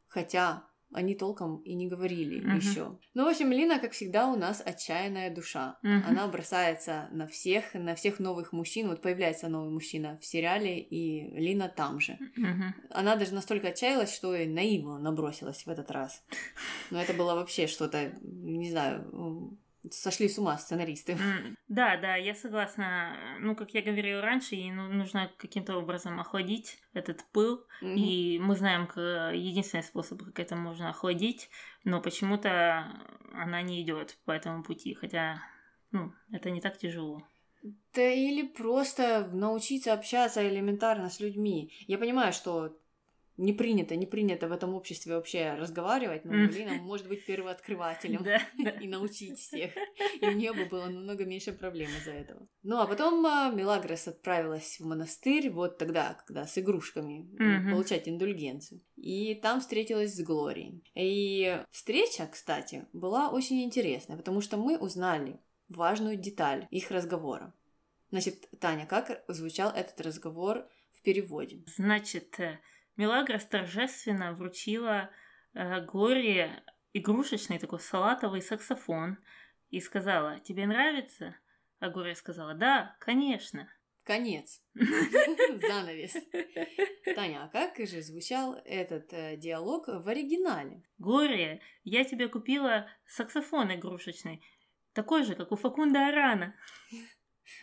Хотя 0.06 0.62
они 0.94 1.14
толком 1.14 1.58
и 1.58 1.74
не 1.74 1.88
говорили 1.88 2.40
Мгм. 2.40 2.56
еще. 2.56 2.98
Ну, 3.14 3.24
в 3.24 3.28
общем, 3.28 3.50
Лина, 3.52 3.78
как 3.78 3.92
всегда, 3.92 4.28
у 4.28 4.36
нас 4.36 4.62
отчаянная 4.64 5.34
душа. 5.34 5.78
Мгм. 5.82 6.04
Она 6.08 6.28
бросается 6.28 7.08
на 7.12 7.26
всех, 7.26 7.74
на 7.74 7.94
всех 7.94 8.20
новых 8.20 8.52
мужчин. 8.52 8.88
Вот 8.88 9.02
появляется 9.02 9.48
новый 9.48 9.70
мужчина 9.70 10.18
в 10.20 10.24
сериале, 10.24 10.78
и 10.78 11.36
Лина 11.36 11.68
там 11.68 12.00
же. 12.00 12.18
Мгм. 12.36 12.74
Она 12.90 13.16
даже 13.16 13.34
настолько 13.34 13.68
отчаялась, 13.68 14.14
что 14.14 14.34
и 14.34 14.46
на 14.46 14.60
Иву 14.60 14.98
набросилась 14.98 15.66
в 15.66 15.68
этот 15.68 15.90
раз. 15.90 16.22
Но 16.90 17.02
это 17.02 17.12
было 17.12 17.34
вообще 17.34 17.66
что-то, 17.66 18.12
не 18.22 18.70
знаю, 18.70 19.58
сошли 19.90 20.28
с 20.28 20.38
ума 20.38 20.56
сценаристы. 20.58 21.16
Да, 21.68 21.96
да, 21.96 22.16
я 22.16 22.34
согласна. 22.34 23.16
Ну, 23.40 23.54
как 23.56 23.74
я 23.74 23.82
говорила 23.82 24.20
раньше, 24.20 24.54
ей 24.54 24.70
ну- 24.70 24.88
нужно 24.88 25.30
каким-то 25.36 25.76
образом 25.76 26.20
охладить 26.20 26.78
этот 26.92 27.24
пыл. 27.32 27.64
Мгм. 27.80 27.96
И 27.96 28.38
мы 28.38 28.56
знаем 28.56 28.88
единственный 29.34 29.82
способ, 29.82 30.22
как 30.22 30.38
это 30.38 30.56
можно 30.56 30.90
охладить, 30.90 31.50
но 31.84 32.00
почему-то 32.00 32.86
она 33.32 33.62
не 33.62 33.82
идет 33.82 34.18
по 34.24 34.32
этому 34.32 34.62
пути, 34.62 34.94
хотя, 34.94 35.42
ну, 35.90 36.12
это 36.32 36.50
не 36.50 36.60
так 36.60 36.78
тяжело. 36.78 37.22
Да 37.94 38.02
или 38.02 38.46
просто 38.46 39.26
научиться 39.32 39.94
общаться 39.94 40.46
элементарно 40.46 41.08
с 41.08 41.20
людьми. 41.20 41.72
Я 41.86 41.96
понимаю, 41.98 42.32
что 42.32 42.76
не 43.36 43.52
принято, 43.52 43.96
не 43.96 44.06
принято 44.06 44.48
в 44.48 44.52
этом 44.52 44.74
обществе 44.74 45.14
вообще 45.14 45.54
разговаривать, 45.54 46.24
но 46.24 46.34
Лина 46.34 46.74
может 46.74 47.08
быть 47.08 47.24
первооткрывателем 47.26 48.24
и 48.80 48.88
научить 48.88 49.38
всех. 49.38 49.72
И 50.20 50.26
у 50.26 50.32
нее 50.32 50.52
бы 50.52 50.66
было 50.66 50.86
намного 50.86 51.24
меньше 51.24 51.52
проблем 51.52 51.90
из-за 51.98 52.12
этого. 52.12 52.46
Ну, 52.62 52.78
а 52.78 52.86
потом 52.86 53.24
а, 53.26 53.50
Мелагрос 53.50 54.08
отправилась 54.08 54.78
в 54.78 54.86
монастырь 54.86 55.50
вот 55.50 55.78
тогда, 55.78 56.14
когда 56.14 56.46
с 56.46 56.56
игрушками 56.58 57.28
получать 57.70 58.08
индульгенцию. 58.08 58.80
И 58.96 59.34
там 59.34 59.60
встретилась 59.60 60.14
с 60.14 60.22
Глорией. 60.22 60.82
И 60.94 61.62
встреча, 61.70 62.28
кстати, 62.30 62.86
была 62.92 63.30
очень 63.30 63.62
интересная, 63.64 64.16
потому 64.16 64.40
что 64.40 64.56
мы 64.56 64.78
узнали 64.78 65.40
важную 65.68 66.16
деталь 66.16 66.66
их 66.70 66.90
разговора. 66.90 67.54
Значит, 68.10 68.48
Таня, 68.60 68.86
как 68.86 69.24
звучал 69.28 69.70
этот 69.70 70.00
разговор 70.00 70.68
в 70.92 71.02
переводе? 71.02 71.64
Значит, 71.76 72.38
э, 72.38 72.60
Мелагрос 72.96 73.44
торжественно 73.46 74.32
вручила 74.34 75.10
э, 75.54 75.84
Глории 75.84 76.50
игрушечный 76.92 77.58
такой 77.58 77.80
салатовый 77.80 78.40
саксофон 78.40 79.18
и 79.70 79.80
сказала, 79.80 80.38
тебе 80.40 80.66
нравится? 80.66 81.36
А 81.80 81.90
Глория 81.90 82.14
сказала, 82.14 82.54
да, 82.54 82.96
конечно. 83.00 83.68
Конец. 84.04 84.62
Занавес. 84.74 86.14
Таня, 87.16 87.44
а 87.44 87.48
как 87.48 87.78
же 87.86 88.02
звучал 88.02 88.54
этот 88.64 89.12
э, 89.12 89.36
диалог 89.36 89.88
в 89.88 90.06
оригинале? 90.06 90.82
Глория, 90.98 91.60
я 91.82 92.04
тебе 92.04 92.28
купила 92.28 92.86
саксофон 93.06 93.74
игрушечный, 93.74 94.42
такой 94.92 95.24
же, 95.24 95.34
как 95.34 95.52
у 95.52 95.56
Факунда 95.56 96.08
Арана. 96.08 96.54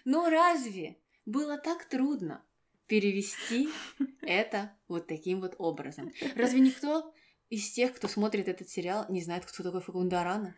Но 0.03 0.29
разве 0.29 0.99
было 1.25 1.57
так 1.57 1.85
трудно? 1.85 2.43
Перевести 2.91 3.69
это 4.21 4.73
вот 4.89 5.07
таким 5.07 5.39
вот 5.39 5.55
образом. 5.59 6.11
Разве 6.35 6.59
никто 6.59 7.13
из 7.49 7.71
тех, 7.71 7.95
кто 7.95 8.09
смотрит 8.09 8.49
этот 8.49 8.67
сериал, 8.69 9.05
не 9.07 9.21
знает, 9.21 9.45
кто 9.45 9.63
такой 9.63 9.79
Факунда 9.79 10.19
Арана? 10.19 10.53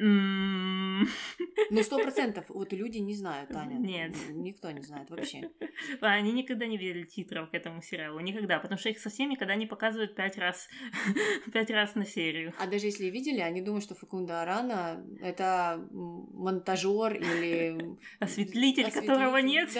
Ну, 0.00 1.82
сто 1.82 1.98
процентов. 1.98 2.44
Вот 2.48 2.72
люди 2.72 2.98
не 2.98 3.14
знают, 3.14 3.50
Таня. 3.50 3.78
Нет. 3.78 4.14
Никто 4.30 4.70
не 4.70 4.82
знает 4.82 5.10
вообще. 5.10 5.50
Они 6.00 6.32
никогда 6.32 6.66
не 6.66 6.76
видели 6.76 7.04
титров 7.04 7.50
к 7.50 7.54
этому 7.54 7.82
сериалу. 7.82 8.20
Никогда. 8.20 8.60
Потому 8.60 8.78
что 8.78 8.90
их 8.90 9.00
совсем 9.00 9.30
никогда 9.30 9.56
не 9.56 9.66
показывают 9.66 10.14
пять 10.14 10.38
раз, 10.38 10.68
пять 11.52 11.70
раз 11.70 11.96
на 11.96 12.06
серию. 12.06 12.54
А 12.60 12.66
даже 12.66 12.86
если 12.86 13.06
видели, 13.06 13.40
они 13.40 13.60
думают, 13.60 13.84
что 13.84 13.96
Факунда 13.96 14.42
Арана— 14.42 15.04
это 15.20 15.84
монтажер 15.90 17.14
или... 17.14 17.98
Осветлитель, 18.20 18.92
которого 18.92 19.38
нет. 19.38 19.70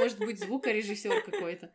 Может 0.00 0.18
быть, 0.18 0.40
звукорежиссер 0.40 1.22
какой-то. 1.22 1.72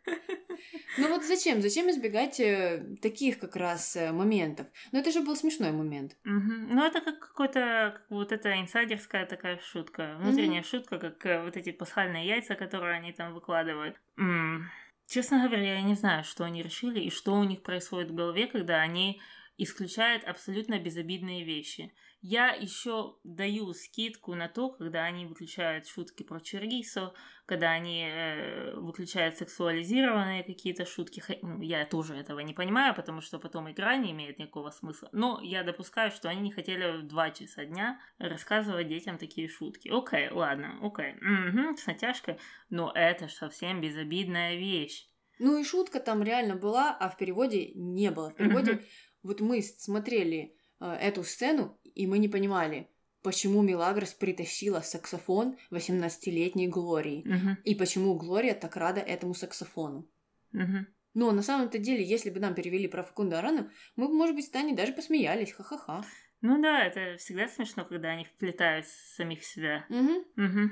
Ну 0.98 1.10
вот 1.10 1.24
зачем? 1.24 1.62
Зачем 1.62 1.90
избегать 1.90 2.40
э, 2.40 2.96
таких 3.02 3.40
как 3.40 3.56
раз 3.56 3.96
э, 3.96 4.12
моментов? 4.12 4.68
Ну 4.92 5.00
это 5.00 5.12
же 5.12 5.22
был 5.22 5.36
смешной 5.36 5.72
момент. 5.72 6.16
Угу. 6.26 6.74
Ну 6.74 6.86
это 6.86 7.02
как 7.02 7.20
какой-то 7.20 7.94
как 7.96 8.06
вот 8.10 8.32
эта 8.32 8.60
инсайдерская 8.62 9.26
такая 9.26 9.60
шутка, 9.60 10.18
внутренняя 10.20 10.62
угу. 10.62 10.68
шутка, 10.68 10.98
как 10.98 11.26
э, 11.26 11.44
вот 11.44 11.58
эти 11.58 11.72
пасхальные 11.72 12.28
яйца, 12.28 12.56
которые 12.56 12.96
они 12.96 13.12
там 13.12 13.34
выкладывают. 13.34 14.00
М-м. 14.18 14.70
Честно 15.08 15.48
говоря, 15.48 15.76
я 15.76 15.82
не 15.82 15.96
знаю, 15.96 16.24
что 16.24 16.46
они 16.46 16.64
решили 16.64 17.00
и 17.00 17.10
что 17.10 17.34
у 17.34 17.44
них 17.44 17.62
происходит 17.62 18.12
в 18.12 18.16
голове, 18.16 18.48
когда 18.48 18.82
они 18.82 19.22
исключают 19.58 20.24
абсолютно 20.24 20.80
безобидные 20.80 21.44
вещи. 21.44 21.94
Я 22.28 22.56
еще 22.56 23.18
даю 23.24 23.72
скидку 23.76 24.34
на 24.34 24.48
то, 24.48 24.72
когда 24.72 25.04
они 25.04 25.28
выключают 25.28 25.86
шутки 25.86 26.24
про 26.24 26.40
Чергису, 26.40 27.14
когда 27.46 27.70
они 27.70 28.04
э, 28.04 28.74
выключают 28.78 29.38
сексуализированные 29.38 30.44
какие-то 30.44 30.88
шутки. 30.88 31.22
Ну, 31.44 31.62
я 31.62 31.86
тоже 31.86 32.16
этого 32.16 32.40
не 32.40 32.56
понимаю, 32.56 32.96
потому 32.96 33.22
что 33.22 33.38
потом 33.38 33.70
игра 33.70 33.96
не 33.98 34.10
имеет 34.10 34.40
никакого 34.40 34.72
смысла. 34.72 35.08
Но 35.12 35.40
я 35.44 35.62
допускаю, 35.62 36.10
что 36.10 36.28
они 36.28 36.42
не 36.42 36.52
хотели 36.52 36.98
в 36.98 37.04
два 37.04 37.30
часа 37.30 37.64
дня 37.64 38.00
рассказывать 38.18 38.88
детям 38.88 39.20
такие 39.20 39.48
шутки. 39.48 39.90
Окей, 39.90 40.28
ладно, 40.32 40.80
окей. 40.82 41.14
Угу, 41.18 41.78
с 41.78 41.86
натяжкой. 41.86 42.40
Но 42.72 42.92
это 42.96 43.28
ж 43.28 43.34
совсем 43.34 43.82
безобидная 43.82 44.56
вещь. 44.56 45.08
Ну 45.38 45.60
и 45.60 45.64
шутка 45.64 46.00
там 46.00 46.24
реально 46.24 46.56
была, 46.56 46.98
а 47.00 47.08
в 47.08 47.18
переводе 47.18 47.72
не 47.76 48.10
было. 48.10 48.32
В 48.32 48.36
переводе 48.36 48.84
вот 49.22 49.42
мы 49.42 49.62
смотрели 49.62 50.58
э, 50.80 50.92
эту 50.94 51.24
сцену, 51.24 51.80
и 51.96 52.06
мы 52.06 52.20
не 52.20 52.28
понимали, 52.28 52.88
почему 53.24 53.64
Милагрос 53.64 54.14
притащила 54.14 54.82
саксофон 54.82 55.58
18-летней 55.72 56.68
Глории, 56.68 57.22
угу. 57.22 57.58
и 57.64 57.74
почему 57.74 58.14
Глория 58.14 58.54
так 58.54 58.76
рада 58.76 59.02
этому 59.02 59.34
саксофону. 59.34 60.08
Угу. 60.54 60.86
Но 61.16 61.32
на 61.32 61.42
самом-то 61.42 61.80
деле, 61.80 62.04
если 62.04 62.30
бы 62.30 62.40
нам 62.40 62.54
перевели 62.54 62.88
про 62.88 63.02
Факунда 63.02 63.40
Арану, 63.40 63.72
мы 63.96 64.10
бы, 64.10 64.14
может 64.14 64.36
быть, 64.36 64.46
с 64.46 64.50
Таней 64.50 64.76
даже 64.76 64.94
посмеялись, 64.94 65.54
ха-ха-ха. 65.54 66.06
Ну 66.42 66.62
да, 66.62 66.84
это 66.84 67.18
всегда 67.18 67.48
смешно, 67.48 67.86
когда 67.86 68.10
они 68.10 68.26
вплетают 68.26 68.86
самих 68.86 69.44
себя. 69.44 69.86
Угу. 69.90 70.46
Угу. 70.46 70.70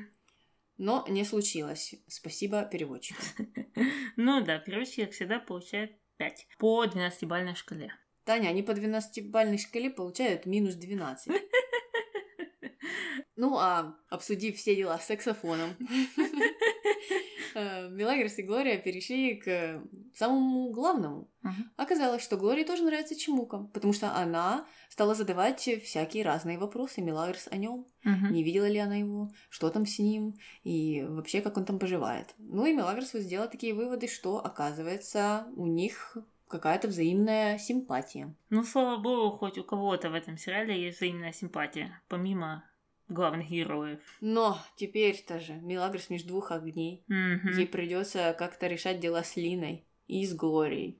Но 0.78 1.06
не 1.08 1.24
случилось. 1.24 1.96
Спасибо 2.08 2.64
переводчику. 2.66 3.22
Ну 4.16 4.44
да, 4.44 4.60
переводчик, 4.60 5.06
как 5.06 5.14
всегда, 5.14 5.40
получает 5.40 5.98
5 6.18 6.48
по 6.60 6.86
12-бальной 6.86 7.56
шкале. 7.56 7.92
Таня, 8.26 8.50
они 8.50 8.64
по 8.64 8.72
12-бальной 8.72 9.58
шкале 9.58 9.90
получают 9.90 10.46
минус 10.46 10.76
12. 10.76 11.42
Ну, 13.36 13.58
а 13.58 13.96
обсудив 14.10 14.58
все 14.58 14.76
дела 14.76 15.00
с 15.00 15.08
саксофоном, 15.08 15.72
э, 17.56 17.90
Мелагрос 17.90 18.38
и 18.38 18.44
Глория 18.44 18.78
перешли 18.78 19.36
к 19.36 19.82
самому 20.14 20.72
главному. 20.72 21.32
Оказалось, 21.76 22.24
что 22.24 22.38
Глории 22.38 22.64
тоже 22.64 22.84
нравится 22.84 23.16
Чемука, 23.16 23.70
потому 23.74 23.92
что 23.92 24.16
она 24.16 24.68
стала 24.90 25.16
задавать 25.16 25.68
всякие 25.84 26.24
разные 26.24 26.60
вопросы 26.60 27.02
Мелагрос 27.02 27.48
о 27.50 27.58
нем. 27.58 27.88
Не 28.04 28.44
видела 28.44 28.68
ли 28.70 28.78
она 28.78 28.98
его, 28.98 29.32
что 29.50 29.70
там 29.72 29.88
с 29.88 29.98
ним, 29.98 30.36
и 30.64 31.04
вообще, 31.08 31.42
как 31.42 31.58
он 31.58 31.66
там 31.66 31.80
поживает. 31.80 32.36
Ну 32.38 32.66
и 32.66 32.74
Мелагрос 32.74 33.14
вот 33.14 33.24
сделала 33.24 33.50
такие 33.50 33.74
выводы, 33.74 34.08
что, 34.08 34.38
оказывается, 34.46 35.48
у 35.56 35.66
них 35.66 36.18
какая-то 36.54 36.88
взаимная 36.88 37.58
симпатия. 37.58 38.36
Ну, 38.52 38.64
слава 38.64 38.98
богу, 39.02 39.38
хоть 39.38 39.58
у 39.58 39.64
кого-то 39.64 40.12
в 40.12 40.14
этом 40.14 40.38
сериале 40.38 40.80
есть 40.80 40.98
взаимная 40.98 41.34
симпатия, 41.34 42.00
помимо 42.08 42.64
главных 43.08 43.50
героев. 43.50 44.00
Но 44.22 44.60
теперь-то 44.76 45.40
же 45.40 45.54
Милагрос 45.54 46.12
между 46.12 46.30
двух 46.30 46.52
огней. 46.52 47.04
Mm-hmm. 47.10 47.58
Ей 47.58 47.68
придется 47.68 48.36
как-то 48.38 48.68
решать 48.68 49.00
дела 49.00 49.24
с 49.24 49.36
Линой 49.36 49.88
и 50.08 50.26
с 50.26 50.36
Глорией. 50.36 51.00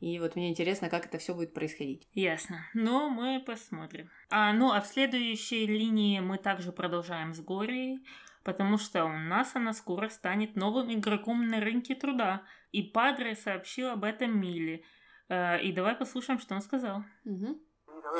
И 0.00 0.18
вот 0.18 0.36
мне 0.36 0.50
интересно, 0.50 0.90
как 0.90 1.06
это 1.06 1.18
все 1.18 1.34
будет 1.34 1.54
происходить. 1.54 2.06
Ясно. 2.12 2.66
Ну, 2.74 3.08
мы 3.08 3.42
посмотрим. 3.44 4.10
А, 4.28 4.52
ну, 4.52 4.70
а 4.70 4.80
в 4.80 4.86
следующей 4.86 5.66
линии 5.66 6.20
мы 6.20 6.36
также 6.36 6.72
продолжаем 6.72 7.32
с 7.32 7.40
Глорией 7.40 8.00
потому 8.44 8.78
что 8.78 9.04
у 9.04 9.16
нас 9.16 9.54
она 9.54 9.72
скоро 9.72 10.08
станет 10.08 10.56
новым 10.56 10.92
игроком 10.92 11.46
на 11.46 11.60
рынке 11.60 11.94
труда. 11.94 12.42
И 12.72 12.82
Падре 12.82 13.36
сообщил 13.36 13.90
об 13.90 14.04
этом 14.04 14.38
Миле. 14.40 14.84
Э, 15.28 15.60
и 15.60 15.72
давай 15.72 15.94
послушаем, 15.94 16.40
что 16.40 16.54
он 16.54 16.62
сказал. 16.62 17.04
Угу. 17.24 17.60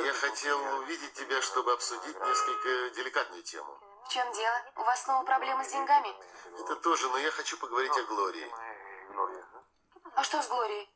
Я 0.05 0.13
хотел 0.13 0.57
увидеть 0.79 1.13
тебя, 1.13 1.41
чтобы 1.41 1.73
обсудить 1.73 2.15
несколько 2.19 2.95
деликатную 2.95 3.43
тему. 3.43 3.77
В 4.05 4.13
чем 4.13 4.31
дело? 4.33 4.55
У 4.77 4.83
вас 4.83 5.03
снова 5.03 5.23
проблемы 5.25 5.63
с 5.63 5.71
деньгами? 5.71 6.09
Это 6.59 6.75
тоже, 6.77 7.07
но 7.09 7.17
я 7.17 7.31
хочу 7.31 7.57
поговорить 7.57 7.97
о 7.97 8.03
Глории. 8.03 8.47
А 10.15 10.23
что 10.23 10.41
с 10.41 10.47
Глорией? 10.47 10.89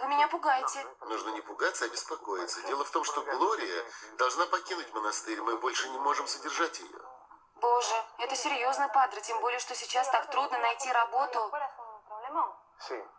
Вы 0.00 0.08
меня 0.08 0.28
пугаете. 0.28 0.84
Нужно 1.00 1.30
не 1.30 1.40
пугаться, 1.40 1.84
а 1.84 1.88
беспокоиться. 1.88 2.62
Дело 2.66 2.84
в 2.84 2.90
том, 2.90 3.04
что 3.04 3.22
Глория 3.22 3.84
должна 4.18 4.46
покинуть 4.46 4.92
монастырь. 4.92 5.40
Мы 5.40 5.56
больше 5.58 5.88
не 5.88 5.98
можем 5.98 6.26
содержать 6.26 6.80
ее. 6.80 7.00
Боже, 7.60 7.94
это 8.18 8.36
серьезно, 8.36 8.88
Падре, 8.88 9.20
тем 9.20 9.40
более, 9.40 9.58
что 9.58 9.74
сейчас 9.74 10.08
так 10.10 10.30
трудно 10.30 10.58
найти 10.58 10.90
работу. 10.92 11.50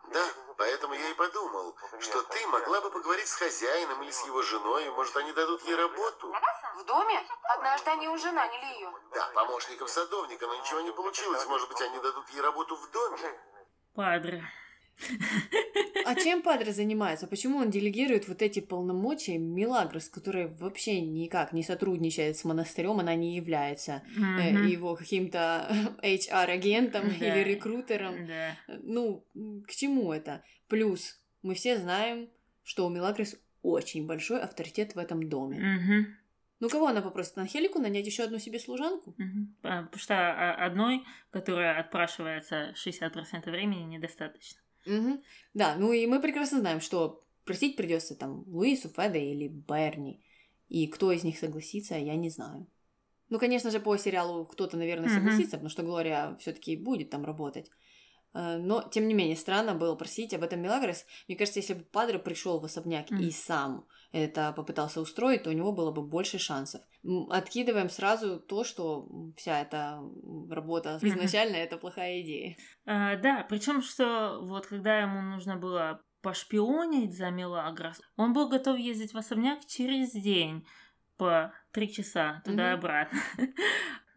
Да, 0.09 0.25
поэтому 0.57 0.93
я 0.93 1.09
и 1.09 1.13
подумал, 1.13 1.75
что 1.99 2.21
ты 2.23 2.47
могла 2.47 2.81
бы 2.81 2.91
поговорить 2.91 3.27
с 3.27 3.35
хозяином 3.35 4.01
или 4.03 4.11
с 4.11 4.23
его 4.25 4.41
женой, 4.43 4.89
может, 4.91 5.15
они 5.17 5.31
дадут 5.33 5.61
ей 5.63 5.75
работу. 5.75 6.33
В 6.75 6.83
доме? 6.83 7.25
Однажды 7.43 7.89
они 7.89 8.07
уже 8.09 8.31
наняли 8.31 8.65
ее. 8.75 8.93
Да, 9.13 9.27
помощником 9.33 9.87
садовника, 9.87 10.45
но 10.45 10.55
ничего 10.55 10.81
не 10.81 10.91
получилось. 10.91 11.45
Может 11.47 11.69
быть, 11.69 11.81
они 11.81 11.99
дадут 11.99 12.29
ей 12.29 12.41
работу 12.41 12.75
в 12.75 12.91
доме? 12.91 13.39
Падре. 13.95 14.43
А 16.05 16.15
чем 16.15 16.41
Падре 16.41 16.71
занимается? 16.71 17.27
Почему 17.27 17.57
он 17.57 17.69
делегирует 17.71 18.27
вот 18.27 18.41
эти 18.41 18.59
полномочия 18.59 19.37
Милагрос, 19.37 20.07
которая 20.07 20.47
вообще 20.47 21.01
никак 21.01 21.51
не 21.51 21.63
сотрудничает 21.63 22.37
с 22.37 22.43
монастырем, 22.43 22.99
она 22.99 23.15
не 23.15 23.35
является 23.35 24.03
mm-hmm. 24.15 24.67
его 24.67 24.95
каким-то 24.95 25.67
HR-агентом 26.03 27.09
да. 27.19 27.25
или 27.25 27.43
рекрутером. 27.43 28.27
Да. 28.27 28.57
Ну, 28.83 29.25
к 29.67 29.71
чему 29.71 30.13
это? 30.13 30.43
Плюс 30.67 31.19
мы 31.41 31.55
все 31.55 31.77
знаем, 31.77 32.29
что 32.63 32.85
у 32.85 32.89
Милагрос 32.89 33.35
очень 33.63 34.05
большой 34.05 34.41
авторитет 34.41 34.93
в 34.95 34.99
этом 34.99 35.27
доме. 35.27 35.57
Mm-hmm. 35.57 36.05
Ну, 36.59 36.69
кого 36.69 36.87
она 36.87 37.01
попросит? 37.01 37.37
Анхелику 37.37 37.79
нанять 37.79 38.05
еще 38.05 38.23
одну 38.23 38.39
себе 38.39 38.59
служанку? 38.59 39.11
Угу. 39.11 39.55
Потому 39.61 39.97
что 39.97 40.15
а, 40.15 40.65
одной, 40.65 41.03
которая 41.29 41.77
отпрашивается 41.79 42.73
60% 42.75 43.51
времени, 43.51 43.83
недостаточно. 43.83 44.61
Угу. 44.85 45.21
Да, 45.53 45.75
ну 45.77 45.91
и 45.93 46.05
мы 46.07 46.21
прекрасно 46.21 46.59
знаем, 46.59 46.81
что 46.81 47.25
просить 47.43 47.75
придется 47.75 48.15
там 48.15 48.43
Луису, 48.47 48.89
Феда 48.89 49.17
или 49.17 49.47
Берни. 49.47 50.21
И 50.67 50.87
кто 50.87 51.11
из 51.11 51.23
них 51.23 51.37
согласится, 51.37 51.95
я 51.95 52.15
не 52.15 52.29
знаю. 52.29 52.67
Ну, 53.29 53.39
конечно 53.39 53.71
же, 53.71 53.79
по 53.79 53.97
сериалу 53.97 54.45
кто-то, 54.45 54.77
наверное, 54.77 55.09
согласится, 55.09 55.55
mm-hmm. 55.55 55.59
потому 55.59 55.69
что 55.69 55.83
Глория 55.83 56.35
все-таки 56.39 56.75
будет 56.75 57.09
там 57.09 57.25
работать. 57.25 57.71
Э, 58.35 58.57
но, 58.57 58.83
тем 58.83 59.07
не 59.07 59.13
менее, 59.13 59.37
странно 59.37 59.73
было 59.73 59.95
просить 59.95 60.33
об 60.33 60.43
этом 60.43 60.61
Мелагрос. 60.61 61.05
Мне 61.27 61.37
кажется, 61.37 61.59
если 61.59 61.73
бы 61.73 61.83
Падре 61.83 62.19
пришел 62.19 62.59
в 62.59 62.65
особняк 62.65 63.09
mm. 63.09 63.21
и 63.21 63.31
сам 63.31 63.87
это 64.11 64.53
попытался 64.53 65.01
устроить, 65.01 65.43
то 65.43 65.49
у 65.49 65.53
него 65.53 65.71
было 65.71 65.91
бы 65.91 66.01
больше 66.01 66.37
шансов. 66.37 66.81
Откидываем 67.29 67.89
сразу 67.89 68.39
то, 68.39 68.63
что 68.63 69.07
вся 69.35 69.61
эта 69.61 69.99
работа 70.49 70.99
изначально 71.01 71.55
это 71.55 71.77
плохая 71.77 72.21
идея. 72.21 72.57
А, 72.85 73.15
да, 73.17 73.45
причем 73.49 73.81
что 73.81 74.39
вот 74.41 74.67
когда 74.67 74.99
ему 74.99 75.21
нужно 75.21 75.57
было 75.57 76.01
пошпионить 76.21 77.15
за 77.15 77.29
Мелагрос, 77.29 78.01
он 78.15 78.33
был 78.33 78.49
готов 78.49 78.77
ездить 78.77 79.13
в 79.13 79.17
особняк 79.17 79.65
через 79.65 80.11
день 80.11 80.65
по 81.17 81.53
три 81.71 81.91
часа 81.91 82.41
туда-обратно. 82.45 83.19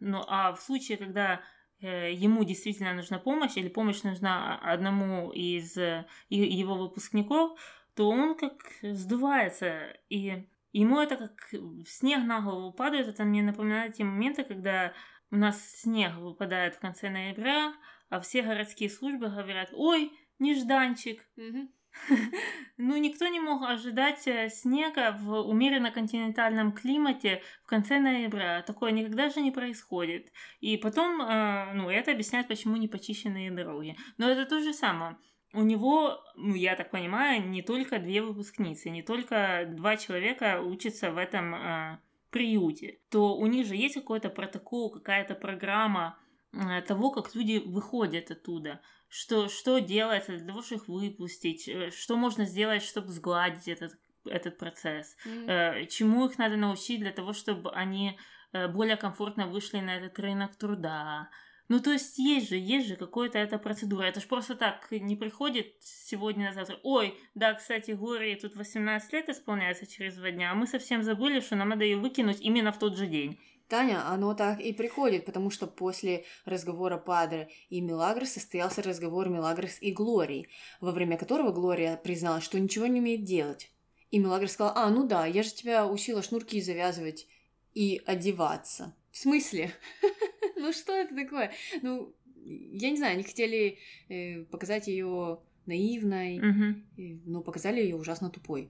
Ну 0.00 0.22
а 0.28 0.52
в 0.52 0.60
случае, 0.60 0.96
когда 0.96 1.40
ему 1.80 2.44
действительно 2.44 2.94
нужна 2.94 3.18
помощь 3.18 3.56
или 3.56 3.68
помощь 3.68 4.02
нужна 4.02 4.58
одному 4.58 5.30
из 5.30 5.76
э, 5.76 6.06
его 6.28 6.74
выпускников, 6.74 7.58
то 7.94 8.08
он 8.08 8.36
как 8.36 8.54
сдувается, 8.82 9.96
и 10.08 10.46
ему 10.72 11.00
это 11.00 11.16
как 11.16 11.54
снег 11.86 12.24
на 12.24 12.40
голову 12.40 12.72
падает. 12.72 13.08
Это 13.08 13.24
мне 13.24 13.42
напоминает 13.42 13.94
те 13.94 14.04
моменты, 14.04 14.44
когда 14.44 14.92
у 15.30 15.36
нас 15.36 15.60
снег 15.60 16.16
выпадает 16.16 16.74
в 16.74 16.80
конце 16.80 17.10
ноября, 17.10 17.74
а 18.08 18.20
все 18.20 18.42
городские 18.42 18.90
службы 18.90 19.28
говорят, 19.28 19.70
ой, 19.72 20.12
нежданчик. 20.38 21.26
Угу. 21.36 21.68
Ну, 22.80 22.96
никто 22.96 23.26
не 23.26 23.40
мог 23.40 23.62
ожидать 23.62 24.28
э, 24.28 24.48
снега 24.50 25.10
в 25.20 25.40
умеренно-континентальном 25.48 26.70
климате 26.70 27.42
в 27.64 27.66
конце 27.66 27.98
ноября. 27.98 28.62
Такое 28.62 28.92
никогда 28.92 29.30
же 29.30 29.40
не 29.40 29.50
происходит. 29.50 30.32
И 30.60 30.76
потом, 30.76 31.20
э, 31.20 31.72
ну, 31.74 31.90
это 31.90 32.12
объясняет, 32.12 32.46
почему 32.46 32.76
не 32.76 32.86
почищенные 32.86 33.50
дороги. 33.50 33.96
Но 34.16 34.30
это 34.30 34.46
то 34.46 34.60
же 34.60 34.72
самое. 34.72 35.16
У 35.52 35.62
него, 35.62 36.22
ну, 36.36 36.54
я 36.54 36.76
так 36.76 36.92
понимаю, 36.92 37.48
не 37.48 37.62
только 37.62 37.98
две 37.98 38.22
выпускницы, 38.22 38.90
не 38.90 39.02
только 39.02 39.64
два 39.66 39.96
человека 39.96 40.60
учатся 40.62 41.10
в 41.10 41.16
этом 41.16 41.54
э, 41.56 41.98
приюте. 42.30 43.00
То 43.10 43.36
у 43.36 43.46
них 43.46 43.66
же 43.66 43.74
есть 43.74 43.94
какой-то 43.94 44.28
протокол, 44.28 44.90
какая-то 44.90 45.34
программа 45.34 46.16
э, 46.52 46.82
того, 46.82 47.10
как 47.10 47.34
люди 47.34 47.58
выходят 47.58 48.30
оттуда 48.30 48.82
что, 49.08 49.48
что 49.48 49.78
делается 49.78 50.36
для 50.36 50.46
того, 50.46 50.62
чтобы 50.62 50.80
их 50.80 50.88
выпустить, 50.88 51.68
э, 51.68 51.90
что 51.90 52.16
можно 52.16 52.44
сделать, 52.44 52.82
чтобы 52.82 53.08
сгладить 53.08 53.68
этот, 53.68 53.98
этот 54.24 54.58
процесс, 54.58 55.16
mm-hmm. 55.26 55.86
чему 55.86 56.26
их 56.26 56.38
надо 56.38 56.56
научить 56.56 57.00
для 57.00 57.12
того, 57.12 57.32
чтобы 57.32 57.70
они 57.72 58.18
э, 58.52 58.68
более 58.68 58.96
комфортно 58.96 59.46
вышли 59.46 59.78
на 59.78 59.96
этот 59.96 60.18
рынок 60.18 60.56
труда. 60.56 61.30
Ну, 61.68 61.80
то 61.80 61.92
есть 61.92 62.18
есть 62.18 62.48
же, 62.48 62.56
есть 62.56 62.88
же 62.88 62.96
какая-то 62.96 63.38
эта 63.38 63.58
процедура. 63.58 64.04
Это 64.04 64.20
же 64.20 64.26
просто 64.26 64.54
так 64.54 64.90
не 64.90 65.16
приходит 65.16 65.74
сегодня 65.80 66.46
на 66.46 66.54
завтра. 66.54 66.78
Ой, 66.82 67.14
да, 67.34 67.52
кстати, 67.52 67.90
Глории 67.90 68.34
тут 68.36 68.56
18 68.56 69.12
лет 69.12 69.28
исполняется 69.28 69.86
через 69.86 70.16
два 70.16 70.30
дня, 70.30 70.50
а 70.50 70.54
мы 70.54 70.66
совсем 70.66 71.02
забыли, 71.02 71.40
что 71.40 71.56
нам 71.56 71.68
надо 71.68 71.84
ее 71.84 71.98
выкинуть 71.98 72.40
именно 72.40 72.72
в 72.72 72.78
тот 72.78 72.96
же 72.96 73.06
день. 73.06 73.38
Таня, 73.68 74.08
оно 74.08 74.34
так 74.34 74.60
и 74.60 74.72
приходит, 74.72 75.26
потому 75.26 75.50
что 75.50 75.66
после 75.66 76.24
разговора 76.46 76.96
Падре 76.96 77.50
и 77.68 77.80
Милагрос 77.80 78.30
состоялся 78.30 78.82
разговор 78.82 79.28
Милагрос 79.28 79.78
и 79.80 79.92
Глории, 79.92 80.48
во 80.80 80.90
время 80.90 81.18
которого 81.18 81.52
Глория 81.52 81.96
призналась, 81.96 82.44
что 82.44 82.58
ничего 82.58 82.86
не 82.86 83.00
умеет 83.00 83.24
делать. 83.24 83.70
И 84.10 84.18
Милагрос 84.18 84.52
сказала, 84.52 84.74
а, 84.76 84.90
ну 84.90 85.06
да, 85.06 85.26
я 85.26 85.42
же 85.42 85.52
тебя 85.52 85.86
учила 85.86 86.22
шнурки 86.22 86.60
завязывать 86.62 87.26
и 87.74 88.02
одеваться. 88.06 88.94
В 89.10 89.18
смысле? 89.18 89.72
Ну 90.60 90.72
что 90.72 90.92
это 90.92 91.14
такое? 91.14 91.52
Ну, 91.82 92.12
я 92.44 92.90
не 92.90 92.96
знаю, 92.96 93.14
они 93.14 93.22
хотели 93.22 93.78
э, 94.08 94.42
показать 94.46 94.88
ее 94.88 95.38
наивной, 95.66 96.38
но 96.96 97.42
показали 97.42 97.80
ее 97.80 97.94
ужасно 97.94 98.28
тупой 98.28 98.68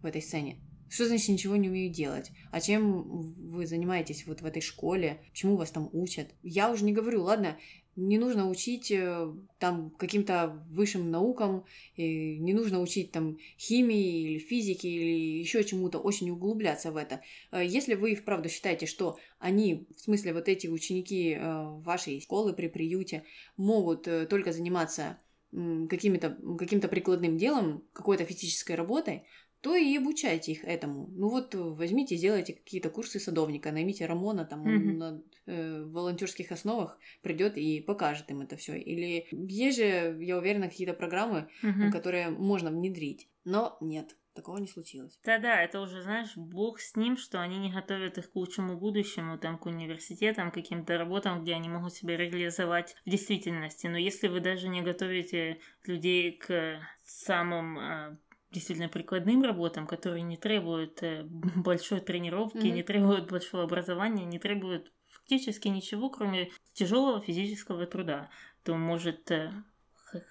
в 0.00 0.06
этой 0.06 0.22
сцене. 0.22 0.58
Что 0.88 1.06
значит 1.06 1.28
ничего 1.28 1.56
не 1.56 1.68
умею 1.68 1.92
делать? 1.92 2.30
А 2.50 2.60
чем 2.60 3.02
вы 3.22 3.66
занимаетесь 3.66 4.26
вот 4.26 4.40
в 4.40 4.46
этой 4.46 4.62
школе? 4.62 5.20
Чему 5.32 5.56
вас 5.56 5.70
там 5.70 5.88
учат? 5.92 6.28
Я 6.42 6.70
уже 6.70 6.84
не 6.84 6.92
говорю, 6.92 7.22
ладно, 7.22 7.58
не 7.98 8.16
нужно 8.16 8.48
учить 8.48 8.92
э, 8.92 9.32
там 9.58 9.90
каким-то 9.90 10.64
высшим 10.70 11.10
наукам, 11.10 11.64
не 11.96 12.52
нужно 12.52 12.80
учить 12.80 13.10
там 13.10 13.38
химии 13.58 14.20
или 14.22 14.38
физике 14.38 14.88
или 14.88 15.40
еще 15.40 15.64
чему-то, 15.64 15.98
очень 15.98 16.30
углубляться 16.30 16.92
в 16.92 16.96
это. 16.96 17.22
Э, 17.50 17.64
если 17.66 17.94
вы 17.94 18.14
вправду 18.14 18.48
считаете, 18.48 18.86
что 18.86 19.18
они, 19.40 19.88
в 19.96 20.00
смысле 20.00 20.32
вот 20.32 20.48
эти 20.48 20.68
ученики 20.68 21.34
э, 21.34 21.64
вашей 21.80 22.20
школы 22.20 22.52
при 22.52 22.68
приюте, 22.68 23.24
могут 23.56 24.08
только 24.28 24.52
заниматься 24.52 25.18
каким-то 25.50 26.36
каким 26.58 26.80
прикладным 26.80 27.36
делом, 27.38 27.82
какой-то 27.94 28.24
физической 28.24 28.76
работой, 28.76 29.24
то 29.60 29.74
и 29.74 29.96
обучайте 29.96 30.52
их 30.52 30.64
этому. 30.64 31.08
Ну 31.14 31.28
вот 31.28 31.54
возьмите, 31.54 32.16
сделайте 32.16 32.54
какие-то 32.54 32.90
курсы 32.90 33.18
садовника, 33.18 33.72
наймите 33.72 34.06
Рамона, 34.06 34.44
там 34.44 34.62
он 34.62 34.68
mm-hmm. 34.68 34.96
на 34.96 35.22
э, 35.46 35.84
волонтерских 35.84 36.52
основах 36.52 36.98
придет 37.22 37.56
и 37.56 37.80
покажет 37.80 38.30
им 38.30 38.40
это 38.40 38.56
все. 38.56 38.78
Или 38.78 39.26
есть 39.32 39.78
же, 39.78 40.16
я 40.20 40.38
уверена, 40.38 40.68
какие-то 40.68 40.94
программы, 40.94 41.48
mm-hmm. 41.62 41.90
которые 41.90 42.30
можно 42.30 42.70
внедрить. 42.70 43.28
Но 43.44 43.76
нет, 43.80 44.16
такого 44.38 44.58
не 44.58 44.68
случилось. 44.68 45.18
Да-да, 45.24 45.60
это 45.60 45.80
уже, 45.80 46.02
знаешь, 46.02 46.36
бог 46.36 46.80
с 46.80 46.94
ним, 46.94 47.16
что 47.16 47.40
они 47.40 47.58
не 47.58 47.72
готовят 47.72 48.18
их 48.18 48.30
к 48.30 48.36
лучшему 48.36 48.78
будущему, 48.78 49.38
там, 49.38 49.58
к 49.58 49.66
университетам, 49.66 50.50
к 50.50 50.54
каким-то 50.54 50.96
работам, 50.96 51.42
где 51.42 51.54
они 51.54 51.68
могут 51.68 51.92
себя 51.94 52.16
реализовать 52.16 52.94
в 53.04 53.10
действительности. 53.10 53.88
Но 53.88 53.98
если 53.98 54.28
вы 54.28 54.40
даже 54.40 54.68
не 54.68 54.82
готовите 54.82 55.58
людей 55.84 56.32
к 56.32 56.80
самым 57.02 57.78
э, 57.78 58.16
действительно 58.50 58.88
прикладным 58.88 59.42
работам, 59.42 59.86
которые 59.86 60.22
не 60.22 60.36
требуют 60.36 61.02
э, 61.02 61.24
большой 61.56 62.00
тренировки, 62.00 62.58
mm-hmm. 62.58 62.70
не 62.70 62.82
требуют 62.82 63.30
большого 63.30 63.64
образования, 63.64 64.24
не 64.24 64.38
требуют 64.38 64.92
фактически 65.10 65.68
ничего, 65.68 66.10
кроме 66.10 66.50
тяжелого 66.72 67.20
физического 67.20 67.86
труда, 67.86 68.30
то 68.62 68.74
может 68.76 69.30
э, 69.30 69.52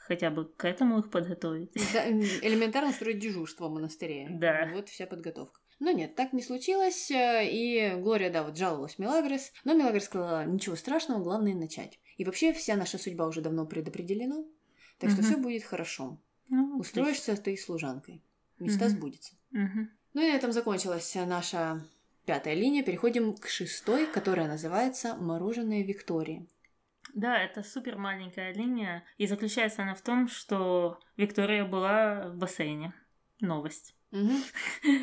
хотя 0.07 0.29
бы 0.29 0.45
к 0.45 0.65
этому 0.65 0.99
их 0.99 1.11
подготовить. 1.11 1.71
Да, 1.93 2.09
элементарно 2.09 2.91
строить 2.91 3.19
дежурство 3.19 3.67
в 3.67 3.73
монастыре. 3.73 4.27
Да. 4.29 4.69
Вот 4.73 4.89
вся 4.89 5.05
подготовка. 5.05 5.59
Но 5.79 5.91
нет, 5.91 6.15
так 6.15 6.33
не 6.33 6.41
случилось, 6.41 7.11
э, 7.11 7.47
и 7.47 7.95
Глория, 8.01 8.31
да, 8.31 8.43
вот 8.43 8.57
жаловалась 8.57 8.97
Мелагрос, 8.97 9.51
но 9.63 9.75
Мелагрос 9.75 10.05
сказала, 10.05 10.45
ничего 10.45 10.75
страшного, 10.75 11.21
главное 11.21 11.53
начать. 11.53 11.99
И 12.17 12.25
вообще 12.25 12.51
вся 12.51 12.75
наша 12.75 12.97
судьба 12.97 13.27
уже 13.27 13.41
давно 13.41 13.67
предопределена, 13.67 14.43
так 14.97 15.11
что 15.11 15.21
все 15.21 15.37
будет 15.37 15.63
хорошо. 15.63 16.19
Ну, 16.49 16.79
Устроишься 16.79 17.33
отлично. 17.33 17.43
ты 17.43 17.57
служанкой. 17.57 18.23
Мечта 18.59 18.85
угу. 18.85 18.93
сбудется. 18.93 19.35
Угу. 19.51 19.87
Ну 20.13 20.21
и 20.21 20.31
на 20.31 20.35
этом 20.35 20.51
закончилась 20.51 21.15
наша 21.15 21.85
пятая 22.25 22.53
линия. 22.53 22.83
Переходим 22.83 23.33
к 23.35 23.47
шестой, 23.47 24.07
которая 24.07 24.47
называется 24.47 25.15
«Мороженое 25.15 25.83
Виктории». 25.83 26.47
Да, 27.13 27.37
это 27.37 27.63
супер 27.63 27.97
маленькая 27.97 28.53
линия, 28.53 29.03
и 29.17 29.27
заключается 29.27 29.81
она 29.83 29.95
в 29.95 30.01
том, 30.01 30.27
что 30.27 30.99
Виктория 31.15 31.65
была 31.65 32.29
в 32.29 32.37
бассейне. 32.37 32.93
Новость. 33.39 33.95
Угу. 34.11 34.33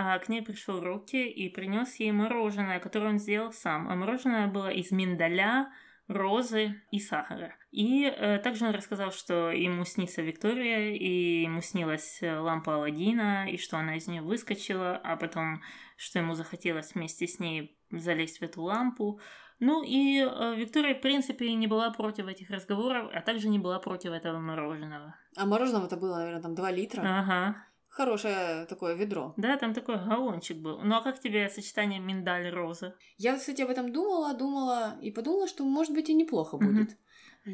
А 0.00 0.16
к 0.20 0.28
ней 0.28 0.42
пришел 0.42 0.80
Рокки 0.80 1.16
и 1.16 1.48
принес 1.48 1.96
ей 1.96 2.12
мороженое, 2.12 2.78
которое 2.78 3.08
он 3.08 3.18
сделал 3.18 3.52
сам. 3.52 3.88
А 3.88 3.96
мороженое 3.96 4.46
было 4.46 4.68
из 4.68 4.92
миндаля, 4.92 5.72
розы 6.08 6.82
и 6.90 6.98
сахара. 6.98 7.54
И 7.70 8.04
э, 8.04 8.38
также 8.38 8.66
он 8.66 8.74
рассказал, 8.74 9.12
что 9.12 9.50
ему 9.50 9.84
снится 9.84 10.22
Виктория, 10.22 10.94
и 10.94 11.42
ему 11.42 11.60
снилась 11.60 12.18
э, 12.22 12.38
лампа 12.38 12.76
Аладдина, 12.76 13.48
и 13.48 13.58
что 13.58 13.76
она 13.76 13.96
из 13.96 14.08
нее 14.08 14.22
выскочила, 14.22 14.96
а 14.96 15.16
потом, 15.16 15.62
что 15.96 16.18
ему 16.18 16.34
захотелось 16.34 16.94
вместе 16.94 17.26
с 17.26 17.38
ней 17.38 17.78
залезть 17.90 18.38
в 18.38 18.42
эту 18.42 18.62
лампу. 18.62 19.20
Ну 19.60 19.82
и 19.84 20.20
э, 20.20 20.54
Виктория, 20.56 20.94
в 20.94 21.00
принципе, 21.00 21.52
не 21.54 21.66
была 21.66 21.90
против 21.90 22.26
этих 22.26 22.48
разговоров, 22.50 23.10
а 23.12 23.20
также 23.20 23.48
не 23.48 23.58
была 23.58 23.78
против 23.78 24.12
этого 24.12 24.38
мороженого. 24.38 25.14
А 25.36 25.46
мороженого-то 25.46 25.96
было, 25.98 26.16
наверное, 26.16 26.42
там 26.42 26.54
2 26.54 26.70
литра. 26.70 27.02
Ага 27.04 27.67
хорошее 27.98 28.64
такое 28.66 28.94
ведро. 28.94 29.34
Да, 29.36 29.56
там 29.56 29.74
такой 29.74 29.96
галлончик 29.96 30.58
был. 30.58 30.78
Ну 30.84 30.94
а 30.94 31.02
как 31.02 31.20
тебе 31.20 31.50
сочетание 31.50 31.98
миндаль-роза? 31.98 32.94
Я, 33.16 33.36
кстати, 33.36 33.62
об 33.62 33.70
этом 33.70 33.92
думала, 33.92 34.34
думала 34.34 34.96
и 35.02 35.10
подумала, 35.10 35.48
что 35.48 35.64
может 35.64 35.92
быть 35.92 36.08
и 36.08 36.14
неплохо 36.14 36.56
будет. 36.56 36.96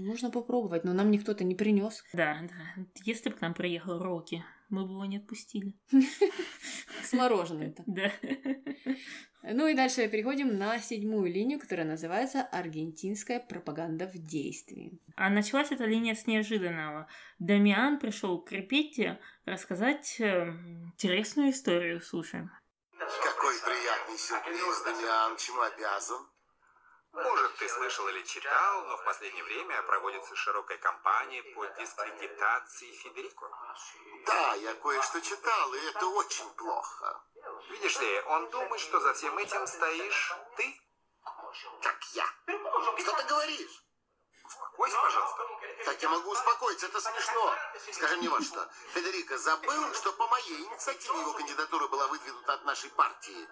Можно 0.01 0.30
попробовать, 0.30 0.84
но 0.84 0.92
нам 0.92 1.11
никто-то 1.11 1.45
не 1.45 1.55
принес. 1.55 2.03
Да, 2.12 2.40
да. 2.42 2.84
Если 3.05 3.30
бы 3.30 3.36
к 3.36 3.40
нам 3.40 3.55
приехал 3.55 4.03
Рокки, 4.03 4.45
мы 4.68 4.84
бы 4.86 4.92
его 4.92 5.05
не 5.05 5.18
отпустили. 5.18 5.74
С 7.03 7.12
мороженым-то. 7.12 7.84
Да. 7.95 8.11
Ну 9.47 9.66
и 9.66 9.74
дальше 9.74 10.09
переходим 10.09 10.57
на 10.57 10.78
седьмую 10.78 11.30
линию, 11.30 11.61
которая 11.61 11.86
называется 11.86 12.40
«Аргентинская 12.40 13.40
пропаганда 13.40 14.07
в 14.07 14.16
действии». 14.16 14.99
А 15.16 15.28
началась 15.28 15.70
эта 15.70 15.84
линия 15.84 16.14
с 16.14 16.26
неожиданного. 16.26 17.09
Дамиан 17.38 17.99
пришел 17.99 18.42
к 18.42 18.51
Репетте 18.53 19.20
рассказать 19.45 20.18
э, 20.18 20.49
интересную 20.95 21.51
историю. 21.51 22.01
Слушаем. 22.01 22.51
Какой 22.99 23.55
приятный 23.61 24.16
сюрприз, 24.16 24.82
Дамиан, 24.86 25.36
чему 25.36 25.61
обязан? 25.61 26.34
Может, 27.15 27.57
ты 27.59 27.69
слышал 27.69 28.09
или 28.09 28.23
читал, 28.23 28.85
но 28.87 28.97
в 28.97 29.05
последнее 29.05 29.45
время 29.45 29.81
проводится 29.83 30.35
широкая 30.35 30.79
кампания 30.79 31.43
по 31.55 31.65
дискредитации 31.67 32.91
Федерико. 32.91 33.49
Да, 34.27 34.55
я 34.55 34.75
кое-что 34.75 35.21
читал, 35.21 35.75
и 35.75 35.79
это 35.79 36.07
очень 36.07 36.51
плохо. 36.55 37.23
Видишь 37.71 37.99
ли, 38.01 38.21
он 38.23 38.51
думает, 38.51 38.81
что 38.81 38.99
за 38.99 39.15
всем 39.15 39.39
этим 39.39 39.65
стоишь 39.67 40.33
ты. 40.57 40.81
Как 41.83 42.03
я? 42.15 42.27
Что 42.99 43.12
ты 43.12 43.23
говоришь? 43.25 43.85
Успокойся, 44.45 44.97
пожалуйста. 45.01 45.43
Как 45.85 46.03
я 46.03 46.09
могу 46.09 46.31
успокоиться? 46.33 46.87
Это 46.87 47.01
смешно. 47.01 47.55
Скажи 47.93 48.17
мне 48.17 48.29
вот 48.29 48.43
что. 48.43 48.69
Федерико 48.93 49.39
забыл, 49.39 49.95
что 49.95 50.12
по 50.15 50.27
моей 50.27 50.65
инициативе 50.65 51.21
его 51.21 51.33
кандидатура 51.33 51.87
была 51.87 52.09
выдвинута 52.09 52.55
от 52.55 52.65
нашей 52.65 52.91
партии. 52.91 53.49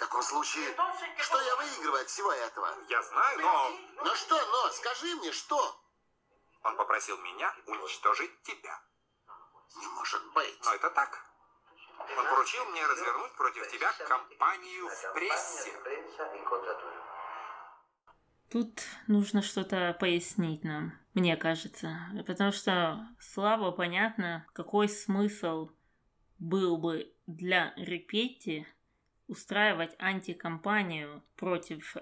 В 0.00 0.02
таком 0.02 0.22
случае, 0.22 0.74
что 1.18 1.40
я 1.42 1.56
выигрываю 1.56 2.00
от 2.00 2.08
всего 2.08 2.32
этого? 2.32 2.74
Я 2.88 3.02
знаю, 3.02 3.38
но 3.40 3.70
Ну 4.02 4.14
что, 4.14 4.46
но, 4.46 4.70
скажи 4.70 5.14
мне, 5.16 5.30
что? 5.30 5.76
он 6.62 6.76
попросил 6.76 7.18
меня 7.18 7.54
уничтожить 7.66 8.30
тебя. 8.42 8.80
Не 9.76 9.86
может 9.88 10.22
быть. 10.32 10.58
Но 10.64 10.74
это 10.74 10.88
так. 10.90 11.18
Он 12.16 12.24
поручил 12.24 12.64
мне 12.70 12.86
развернуть 12.86 13.32
против 13.36 13.70
тебя 13.70 13.92
кампанию 14.08 14.88
в 14.88 15.12
прессе. 15.12 15.72
Тут 18.50 18.80
нужно 19.06 19.42
что-то 19.42 19.94
пояснить 20.00 20.64
нам, 20.64 20.92
мне 21.12 21.36
кажется. 21.36 21.94
Потому 22.26 22.52
что 22.52 23.06
слабо 23.20 23.70
понятно, 23.70 24.46
какой 24.54 24.88
смысл 24.88 25.70
был 26.38 26.78
бы 26.78 27.14
для 27.26 27.74
Репетти 27.76 28.66
устраивать 29.30 29.94
антикомпанию 29.98 31.22
против 31.36 31.96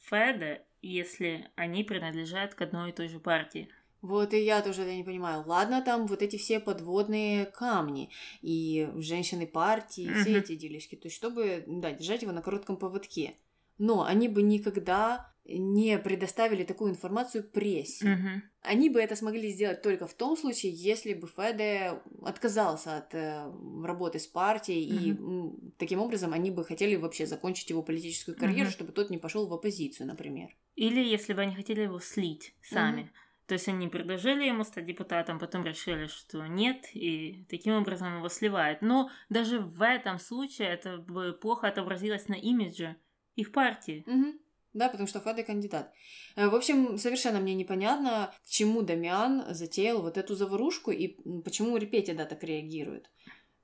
Феда, 0.00 0.62
если 0.82 1.50
они 1.54 1.84
принадлежат 1.84 2.54
к 2.54 2.62
одной 2.62 2.90
и 2.90 2.92
той 2.92 3.08
же 3.08 3.20
партии. 3.20 3.68
Вот 4.00 4.34
и 4.34 4.44
я 4.44 4.60
тоже 4.60 4.82
это 4.82 4.94
не 4.94 5.04
понимаю. 5.04 5.44
Ладно, 5.46 5.82
там 5.82 6.06
вот 6.06 6.20
эти 6.20 6.36
все 6.36 6.60
подводные 6.60 7.46
камни 7.46 8.10
и 8.42 8.90
женщины 8.96 9.46
партии, 9.46 10.12
все 10.12 10.38
эти 10.38 10.56
делишки. 10.56 10.94
То 10.94 11.06
есть, 11.06 11.16
чтобы, 11.16 11.64
да, 11.66 11.92
держать 11.92 12.22
его 12.22 12.32
на 12.32 12.42
коротком 12.42 12.76
поводке. 12.76 13.36
Но 13.78 14.04
они 14.04 14.28
бы 14.28 14.42
никогда 14.42 15.34
не 15.46 15.98
предоставили 15.98 16.64
такую 16.64 16.92
информацию 16.92 17.44
прессе. 17.44 18.06
Мгм. 18.08 18.42
Они 18.62 18.88
бы 18.88 18.98
это 18.98 19.14
смогли 19.14 19.50
сделать 19.50 19.82
только 19.82 20.06
в 20.06 20.14
том 20.14 20.38
случае, 20.38 20.72
если 20.72 21.12
бы 21.12 21.28
Феде 21.28 22.00
отказался 22.22 22.96
от 22.96 23.14
э, 23.14 23.52
работы 23.84 24.18
с 24.18 24.26
партией, 24.26 24.84
и 24.84 25.10
м, 25.10 25.72
таким 25.76 26.00
образом 26.00 26.32
они 26.32 26.50
бы 26.50 26.64
хотели 26.64 26.96
вообще 26.96 27.26
закончить 27.26 27.68
его 27.68 27.82
политическую 27.82 28.38
карьеру, 28.38 28.68
Мгм. 28.68 28.72
чтобы 28.72 28.92
тот 28.92 29.10
не 29.10 29.18
пошел 29.18 29.46
в 29.46 29.52
оппозицию, 29.52 30.06
например. 30.06 30.48
Или 30.76 31.04
если 31.04 31.34
бы 31.34 31.42
они 31.42 31.54
хотели 31.54 31.82
его 31.82 32.00
слить 32.00 32.54
сами. 32.62 33.02
Мгм. 33.02 33.10
То 33.46 33.52
есть 33.52 33.68
они 33.68 33.88
предложили 33.88 34.44
ему 34.46 34.64
стать 34.64 34.86
депутатом, 34.86 35.38
потом 35.38 35.62
решили, 35.66 36.06
что 36.06 36.46
нет, 36.46 36.86
и 36.94 37.44
таким 37.50 37.74
образом 37.74 38.16
его 38.16 38.30
сливают. 38.30 38.80
Но 38.80 39.10
даже 39.28 39.58
в 39.60 39.82
этом 39.82 40.18
случае 40.18 40.68
это 40.68 40.96
бы 40.96 41.34
плохо 41.34 41.68
отобразилось 41.68 42.28
на 42.28 42.34
имидже 42.34 42.96
их 43.36 43.52
партии. 43.52 44.04
Мгм. 44.06 44.38
Да, 44.72 44.88
потому 44.88 45.06
что 45.06 45.20
Феде 45.20 45.44
кандидат. 45.44 45.92
Э, 46.34 46.48
В 46.48 46.54
общем, 46.54 46.98
совершенно 46.98 47.38
мне 47.40 47.54
непонятно, 47.54 48.34
к 48.44 48.48
чему 48.48 48.82
Дамиан 48.82 49.54
затеял 49.54 50.02
вот 50.02 50.18
эту 50.18 50.34
заварушку 50.34 50.90
и 50.90 51.16
почему 51.42 51.76
Репети, 51.76 52.12
да, 52.12 52.24
так 52.24 52.42
реагирует. 52.42 53.10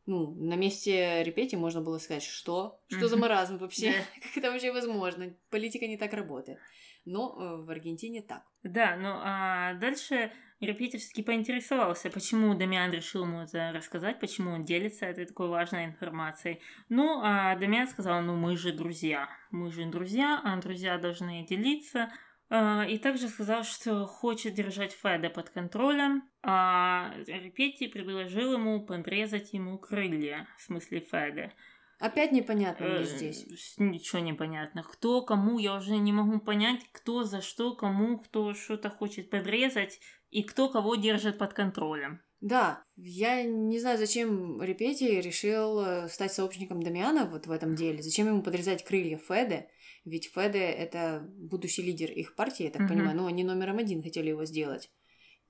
Ну, 0.07 0.35
на 0.35 0.55
месте 0.55 1.23
Репети 1.25 1.57
можно 1.57 1.81
было 1.83 1.99
сказать, 1.99 2.23
что? 2.23 2.81
Что 2.89 3.09
за 3.09 3.17
маразм 3.17 3.59
вообще? 3.59 3.93
Как 4.23 4.37
это 4.37 4.51
вообще 4.51 4.73
возможно? 4.73 5.35
Политика 5.51 5.87
не 5.87 5.97
так 5.97 6.13
работает. 6.13 6.59
Но 7.05 7.37
э, 7.39 7.65
в 7.65 7.71
Аргентине 7.71 8.23
так. 8.23 8.45
Да, 8.63 8.97
ну 8.97 9.09
а 9.13 9.75
дальше 9.75 10.33
Репетти 10.61 10.99
все-таки 10.99 11.23
поинтересовался, 11.23 12.11
почему 12.11 12.55
Дамиан 12.55 12.91
решил 12.93 13.25
ему 13.25 13.41
это 13.41 13.73
рассказать, 13.75 14.21
почему 14.21 14.53
он 14.53 14.65
делится 14.65 15.07
этой 15.07 15.25
такой 15.25 15.49
важной 15.49 15.87
информацией. 15.87 16.61
Ну, 16.91 17.21
а 17.23 17.57
Дамиан 17.57 17.89
сказал, 17.89 18.21
ну 18.21 18.37
мы 18.37 18.57
же 18.59 18.73
друзья, 18.73 19.29
мы 19.51 19.73
же 19.73 19.87
друзья, 19.87 20.41
а 20.45 20.57
друзья 20.59 20.99
должны 20.99 21.47
делиться. 21.47 22.11
А, 22.51 22.85
И 22.85 22.99
также 22.99 23.29
сказал, 23.29 23.65
что 23.65 24.07
хочет 24.07 24.55
держать 24.55 24.93
Феда 24.93 25.31
под 25.31 25.49
контролем, 25.49 26.25
а 26.43 27.15
Репетти 27.27 27.87
предложил 27.87 28.53
ему 28.53 28.85
подрезать 28.85 29.55
ему 29.55 29.79
крылья, 29.79 30.47
в 30.59 30.63
смысле 30.63 31.01
Феда. 31.01 31.53
Опять 32.01 32.33
непонятно 32.33 32.87
мне 32.87 33.01
Э, 33.01 33.05
здесь. 33.05 33.77
Ничего 33.79 34.21
не 34.21 34.33
понятно. 34.33 34.83
Кто 34.83 35.21
кому, 35.23 35.59
я 35.59 35.77
уже 35.77 35.97
не 35.99 36.13
могу 36.13 36.41
понять, 36.41 36.81
кто 36.93 37.25
за 37.25 37.43
что, 37.43 37.75
кому, 37.77 38.19
кто 38.19 38.55
что-то 38.55 38.89
хочет 38.89 39.29
подрезать, 39.29 40.01
и 40.31 40.43
кто 40.43 40.69
кого 40.69 40.95
держит 40.97 41.39
под 41.39 41.53
контролем. 41.55 42.21
Да, 42.41 42.85
я 42.97 43.43
не 43.43 43.79
знаю, 43.79 43.99
зачем 43.99 44.63
Репети 44.63 45.05
решил 45.05 45.81
э, 45.81 46.09
стать 46.09 46.33
сообщником 46.33 46.83
Дамиана 46.83 47.27
вот 47.27 47.47
в 47.47 47.51
этом 47.51 47.75
деле. 47.75 48.03
Зачем 48.03 48.29
ему 48.29 48.43
подрезать 48.43 48.83
крылья 48.83 49.19
Феде? 49.19 49.69
Ведь 50.07 50.31
Феде— 50.33 50.59
это 50.85 51.29
будущий 51.37 51.83
лидер 51.83 52.11
их 52.11 52.35
партии, 52.35 52.65
я 52.65 52.71
так 52.71 52.83
Мгм. 52.83 52.89
понимаю. 52.89 53.17
Ну, 53.17 53.27
они 53.27 53.45
номером 53.45 53.77
один 53.77 54.03
хотели 54.03 54.31
его 54.31 54.47
сделать. 54.47 54.91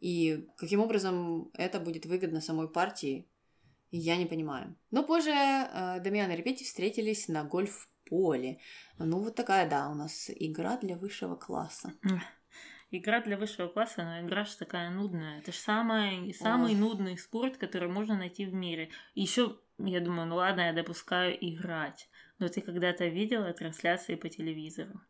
И 0.00 0.48
каким 0.56 0.80
образом 0.80 1.52
это 1.54 1.78
будет 1.78 2.06
выгодно 2.06 2.40
самой 2.40 2.68
партии, 2.68 3.28
я 3.92 4.16
не 4.16 4.26
понимаю. 4.26 4.76
Но 4.90 5.04
позже 5.04 5.30
э, 5.30 6.00
Дамиан 6.00 6.32
и 6.32 6.36
Репети 6.36 6.64
встретились 6.64 7.28
на 7.28 7.44
гольф-поле. 7.44 8.58
Ну, 8.98 9.20
вот 9.20 9.36
такая, 9.36 9.68
да, 9.70 9.88
у 9.90 9.94
нас 9.94 10.28
игра 10.28 10.76
для 10.78 10.96
высшего 10.96 11.36
класса. 11.36 11.92
Игра 12.93 13.20
для 13.20 13.36
высшего 13.36 13.68
класса, 13.68 14.03
но 14.03 14.26
игра 14.26 14.45
же 14.45 14.57
такая 14.57 14.91
нудная. 14.91 15.38
Это 15.38 15.53
же 15.53 15.59
самый, 15.59 16.34
самый 16.34 16.72
Ох. 16.72 16.78
нудный 16.78 17.16
спорт, 17.16 17.57
который 17.57 17.88
можно 17.88 18.16
найти 18.16 18.47
в 18.47 18.53
мире. 18.53 18.91
Еще, 19.14 19.59
я 19.78 20.01
думаю, 20.01 20.26
ну 20.26 20.36
ладно, 20.36 20.62
я 20.62 20.72
допускаю 20.72 21.36
играть. 21.41 22.09
Но 22.38 22.49
ты 22.49 22.61
когда-то 22.61 23.07
видела 23.07 23.53
трансляции 23.53 24.16
по 24.16 24.28
телевизору? 24.28 25.01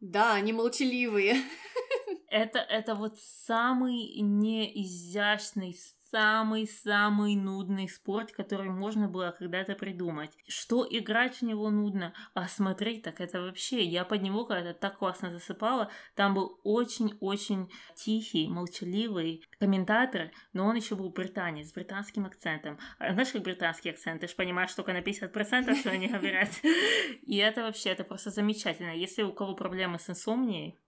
Да, 0.00 0.34
они 0.34 0.52
молчаливые. 0.52 1.42
Это, 2.30 2.58
это 2.58 2.94
вот 2.94 3.18
самый 3.18 4.20
неизящный, 4.20 5.72
самый-самый 6.10 7.36
нудный 7.36 7.88
спорт, 7.88 8.32
который 8.32 8.70
можно 8.70 9.08
было 9.08 9.34
когда-то 9.38 9.74
придумать. 9.74 10.36
Что 10.46 10.86
играть 10.88 11.36
в 11.36 11.42
него 11.42 11.70
нудно, 11.70 12.14
а 12.34 12.48
смотреть 12.48 13.02
так 13.02 13.20
это 13.20 13.40
вообще... 13.40 13.84
Я 13.84 14.04
под 14.04 14.22
него 14.22 14.44
когда-то 14.44 14.78
так 14.78 14.98
классно 14.98 15.30
засыпала. 15.30 15.90
Там 16.14 16.34
был 16.34 16.60
очень-очень 16.64 17.70
тихий, 17.94 18.48
молчаливый 18.48 19.44
комментатор, 19.58 20.30
но 20.52 20.66
он 20.66 20.76
еще 20.76 20.94
был 20.94 21.10
британец, 21.10 21.68
с 21.68 21.72
британским 21.72 22.26
акцентом. 22.26 22.78
А 22.98 23.12
знаешь, 23.12 23.32
как 23.32 23.42
британский 23.42 23.90
акцент? 23.90 24.20
Ты 24.20 24.28
же 24.28 24.34
понимаешь 24.34 24.72
только 24.74 24.92
на 24.92 25.00
50%, 25.00 25.74
что 25.74 25.90
они 25.90 26.08
говорят. 26.08 26.50
И 27.22 27.36
это 27.36 27.62
вообще, 27.62 27.90
это 27.90 28.04
просто 28.04 28.30
замечательно. 28.30 28.96
Если 28.96 29.22
у 29.22 29.32
кого 29.32 29.54
проблемы 29.54 29.98
с 29.98 30.10
инсомнией, 30.10 30.78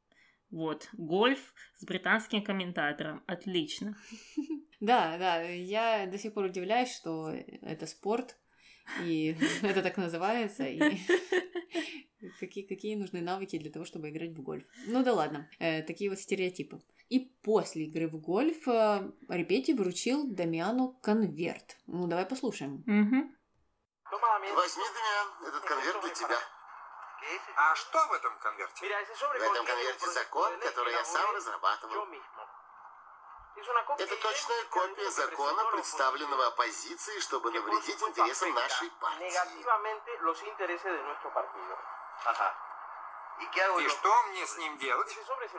вот, 0.51 0.89
гольф 0.93 1.55
с 1.77 1.85
британским 1.85 2.43
комментатором. 2.43 3.23
Отлично. 3.27 3.97
Да, 4.81 5.19
да, 5.19 5.43
я 5.43 6.07
до 6.07 6.17
сих 6.17 6.33
пор 6.33 6.47
удивляюсь, 6.47 6.91
что 6.91 7.29
это 7.29 7.87
спорт, 7.87 8.39
и 9.05 9.37
это 9.63 9.83
так 9.83 9.99
называется, 9.99 10.65
и 10.65 10.81
какие, 12.41 12.65
какие 12.67 12.95
нужны 12.95 13.21
навыки 13.21 13.59
для 13.59 13.71
того, 13.71 13.85
чтобы 13.85 14.09
играть 14.09 14.31
в 14.31 14.43
гольф. 14.43 14.65
Ну 14.87 15.03
да 15.05 15.13
ладно, 15.13 15.51
э, 15.59 15.83
такие 15.83 16.09
вот 16.09 16.19
стереотипы. 16.19 16.81
И 17.11 17.31
после 17.43 17.85
игры 17.85 18.09
в 18.09 18.19
гольф 18.21 18.67
э, 18.69 19.13
Репети 19.29 19.73
вручил 19.73 20.27
Дамиану 20.27 20.99
конверт. 21.03 21.77
Ну, 21.87 22.07
давай 22.07 22.25
послушаем. 22.25 22.83
Мгм. 22.87 23.37
Возьми, 24.55 24.85
Дамиан, 24.95 25.49
этот 25.49 25.65
конверт 25.65 26.01
для 26.03 26.15
тебя. 26.15 26.60
А 27.57 27.75
что 27.77 28.07
в 28.07 28.13
этом 28.13 28.39
конверте? 28.39 28.87
В 28.87 29.43
этом 29.43 29.67
конверте 29.67 30.07
закон, 30.11 30.59
который 30.61 30.93
я 30.93 31.05
сам 31.05 31.35
разрабатывал. 31.35 32.09
Это 33.99 34.17
точная 34.17 34.65
копия 34.71 35.11
закона, 35.11 35.65
представленного 35.73 36.47
оппозицией, 36.47 37.21
чтобы 37.21 37.51
навредить 37.51 38.01
интересам 38.03 38.55
нашей 38.55 38.91
партии. 38.91 39.31
И 43.41 43.89
что 43.89 44.23
мне 44.31 44.47
с 44.47 44.59
ним 44.59 44.77
делать? 44.79 45.09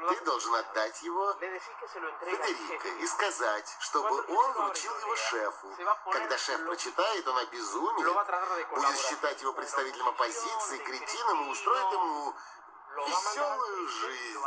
Ты 0.09 0.25
должен 0.25 0.53
отдать 0.55 1.01
его 1.01 1.33
Федерико 1.33 2.87
и 3.01 3.07
сказать, 3.07 3.75
чтобы 3.79 4.09
он 4.09 4.51
вручил 4.53 4.95
его 4.99 5.15
шефу. 5.15 5.67
Когда 6.11 6.37
шеф 6.37 6.63
прочитает, 6.65 7.27
он 7.27 7.37
обезумеет, 7.37 8.69
будет 8.69 8.97
считать 8.97 9.41
его 9.41 9.53
представителем 9.53 10.07
оппозиции, 10.09 10.77
кретином 10.77 11.47
и 11.47 11.51
устроит 11.51 11.91
ему 11.91 12.33
веселую 13.07 13.87
жизнь. 13.87 14.39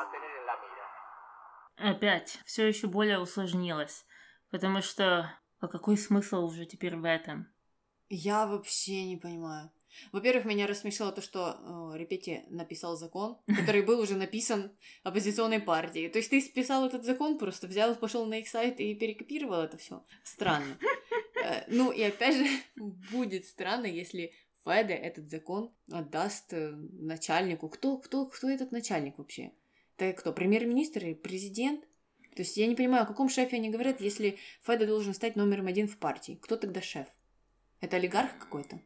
Опять, 1.76 2.38
все 2.46 2.68
еще 2.68 2.86
более 2.86 3.18
усложнилось. 3.18 4.06
Потому 4.50 4.80
что, 4.82 5.36
а 5.58 5.66
какой 5.66 5.98
смысл 5.98 6.44
уже 6.44 6.66
теперь 6.66 6.96
в 6.96 7.04
этом? 7.04 7.52
Я 8.08 8.46
вообще 8.46 9.04
не 9.04 9.16
понимаю. 9.16 9.72
Во-первых, 10.12 10.44
меня 10.44 10.66
рассмешило 10.66 11.12
то, 11.12 11.22
что 11.22 11.92
э, 11.94 11.98
Репети 11.98 12.44
написал 12.48 12.96
закон, 12.96 13.38
который 13.46 13.82
был 13.82 14.00
уже 14.00 14.16
написан 14.16 14.72
оппозиционной 15.02 15.60
партией. 15.60 16.08
То 16.08 16.18
есть 16.18 16.30
ты 16.30 16.40
списал 16.40 16.86
этот 16.86 17.04
закон, 17.04 17.38
просто 17.38 17.66
взял, 17.66 17.94
пошел 17.94 18.26
на 18.26 18.38
их 18.38 18.48
сайт 18.48 18.80
и 18.80 18.94
перекопировал 18.94 19.62
это 19.62 19.76
все. 19.76 20.04
Странно. 20.22 20.78
Э, 21.44 21.64
ну 21.68 21.92
и 21.92 22.02
опять 22.02 22.36
же, 22.36 22.46
будет 23.10 23.46
странно, 23.46 23.86
если 23.86 24.32
Феде 24.64 24.94
этот 24.94 25.28
закон 25.28 25.72
отдаст 25.90 26.52
э, 26.52 26.70
начальнику. 26.70 27.68
Кто, 27.68 27.98
кто, 27.98 28.26
кто 28.26 28.48
этот 28.48 28.72
начальник 28.72 29.18
вообще? 29.18 29.52
Это 29.96 30.18
кто, 30.18 30.32
премьер-министр 30.32 31.04
или 31.04 31.14
президент? 31.14 31.84
То 32.34 32.42
есть 32.42 32.56
я 32.56 32.66
не 32.66 32.74
понимаю, 32.74 33.04
о 33.04 33.06
каком 33.06 33.28
шефе 33.28 33.56
они 33.56 33.70
говорят, 33.70 34.00
если 34.00 34.38
Феде 34.62 34.86
должен 34.86 35.14
стать 35.14 35.36
номером 35.36 35.66
один 35.66 35.86
в 35.86 35.98
партии. 35.98 36.38
Кто 36.42 36.56
тогда 36.56 36.80
шеф? 36.80 37.06
Это 37.80 37.96
олигарх 37.96 38.38
какой-то? 38.38 38.80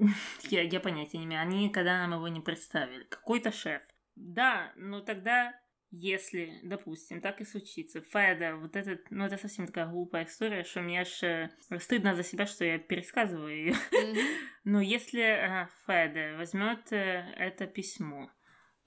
Я, 0.50 0.62
я 0.62 0.80
понятия 0.80 1.18
не 1.18 1.24
имею. 1.24 1.42
Они 1.42 1.64
никогда 1.64 1.98
нам 1.98 2.14
его 2.14 2.28
не 2.28 2.40
представили. 2.40 3.04
Какой-то 3.04 3.52
шеф. 3.52 3.82
Да, 4.14 4.72
но 4.76 5.00
тогда, 5.00 5.54
если, 5.90 6.60
допустим, 6.62 7.20
так 7.20 7.40
и 7.40 7.44
случится, 7.44 8.00
Феда, 8.00 8.56
вот 8.56 8.76
этот, 8.76 9.10
ну 9.10 9.24
это 9.24 9.36
совсем 9.36 9.66
такая 9.66 9.86
глупая 9.86 10.24
история, 10.24 10.64
что 10.64 10.80
мне 10.80 11.02
аж 11.02 11.22
э, 11.22 11.50
стыдно 11.78 12.14
за 12.14 12.22
себя, 12.22 12.46
что 12.46 12.64
я 12.64 12.78
пересказываю 12.78 13.54
ее. 13.54 13.74
Но 14.64 14.80
если 14.80 15.22
э, 15.22 15.68
Феда 15.86 16.36
возьмет 16.38 16.92
э, 16.92 17.32
это 17.36 17.66
письмо, 17.66 18.30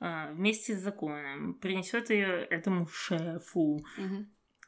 вместе 0.02 0.78
с 0.78 0.82
законом, 0.82 1.56
принесет 1.56 2.10
ее 2.10 2.46
этому 2.46 2.88
шефу, 2.88 3.86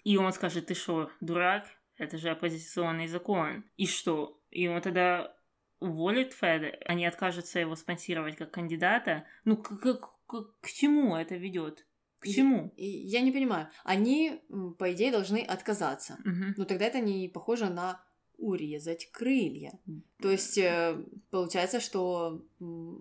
и 0.04 0.18
он 0.18 0.34
скажет, 0.34 0.68
ты 0.68 0.74
что, 0.74 1.10
дурак? 1.22 1.66
Это 1.98 2.18
же 2.18 2.30
оппозиционный 2.30 3.08
закон. 3.08 3.64
И 3.78 3.86
что? 3.86 4.42
И 4.50 4.68
он 4.68 4.82
тогда 4.82 5.36
уволит 5.82 6.34
Феда, 6.34 6.78
они 6.86 7.06
откажутся 7.06 7.60
его 7.60 7.76
спонсировать 7.76 8.38
как 8.38 8.52
кандидата. 8.52 9.26
Ну, 9.44 9.58
к, 9.58 9.78
к, 9.80 10.00
к, 10.28 10.62
к 10.62 10.68
чему 10.68 11.16
это 11.18 11.36
ведет? 11.36 11.86
К 12.20 12.28
чему? 12.28 12.72
И, 12.78 12.86
я 12.86 13.22
не 13.22 13.32
понимаю. 13.32 13.68
Они, 13.84 14.40
по 14.78 14.94
идее, 14.94 15.12
должны 15.12 15.40
отказаться. 15.40 16.18
Угу. 16.24 16.54
Но 16.58 16.66
тогда 16.66 16.86
это 16.86 17.00
не 17.00 17.28
похоже 17.28 17.70
на 17.70 18.00
урезать 18.38 19.12
крылья. 19.12 19.72
То 20.20 20.30
есть 20.30 20.58
э, 20.58 21.04
получается, 21.30 21.80
что 21.80 22.46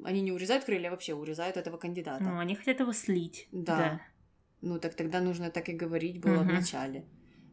они 0.04 0.22
не 0.22 0.32
урезают 0.32 0.64
крылья, 0.64 0.88
а 0.88 0.90
вообще 0.90 1.14
урезают 1.14 1.56
этого 1.56 1.76
кандидата. 1.76 2.22
Ну, 2.22 2.38
они 2.38 2.54
хотят 2.54 2.80
его 2.80 2.92
слить. 2.92 3.48
Да. 3.52 3.76
да. 3.76 4.00
Ну, 4.62 4.78
так 4.78 4.94
тогда 4.94 5.20
нужно 5.20 5.50
так 5.50 5.68
и 5.68 5.72
говорить 5.72 6.20
было 6.20 6.40
угу. 6.40 6.44
в 6.44 6.52
начале. 6.52 7.06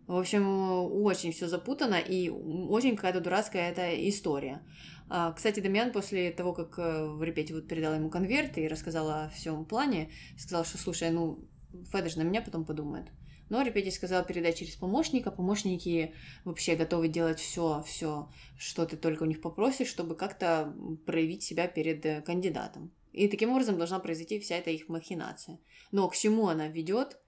В 0.08 0.16
общем, 0.16 1.04
очень 1.04 1.34
все 1.34 1.48
запутано 1.48 1.96
и 1.96 2.30
очень 2.30 2.96
какая-то 2.96 3.20
дурацкая 3.20 3.72
эта 3.72 4.10
история. 4.10 4.66
А, 5.10 5.34
кстати, 5.34 5.60
Дамиан 5.60 5.92
после 5.92 6.32
того, 6.32 6.54
как 6.54 6.80
э, 6.80 7.06
в 7.06 7.22
репете 7.24 7.54
вот 7.54 7.68
передала 7.68 7.96
ему 7.96 8.10
конверт 8.10 8.58
и 8.58 8.68
рассказала 8.68 9.26
о 9.26 9.30
всем 9.30 9.66
плане, 9.66 10.10
сказал, 10.38 10.66
что, 10.66 10.78
слушай, 10.78 11.12
ну, 11.12 11.46
Федор 11.92 12.16
на 12.16 12.24
меня 12.24 12.42
потом 12.42 12.66
подумает. 12.66 13.08
Но 13.50 13.62
Репетти 13.62 13.92
сказал 13.92 14.26
передать 14.26 14.58
через 14.58 14.76
помощника. 14.76 15.32
Помощники 15.32 16.14
вообще 16.44 16.76
готовы 16.76 17.08
делать 17.08 17.40
все, 17.40 17.84
все, 17.86 18.30
что 18.58 18.86
ты 18.86 18.98
только 18.98 19.24
у 19.24 19.28
них 19.28 19.42
попросишь, 19.42 19.88
чтобы 19.88 20.16
как-то 20.16 20.74
проявить 21.06 21.44
себя 21.44 21.68
перед 21.68 22.06
э, 22.06 22.22
кандидатом. 22.22 22.92
И 23.14 23.28
таким 23.28 23.52
образом 23.52 23.78
должна 23.78 24.00
произойти 24.00 24.40
вся 24.40 24.56
эта 24.56 24.70
их 24.70 24.90
махинация. 24.90 25.60
Но 25.92 26.08
к 26.10 26.16
чему 26.16 26.50
она 26.50 26.68
ведет, 26.68 27.20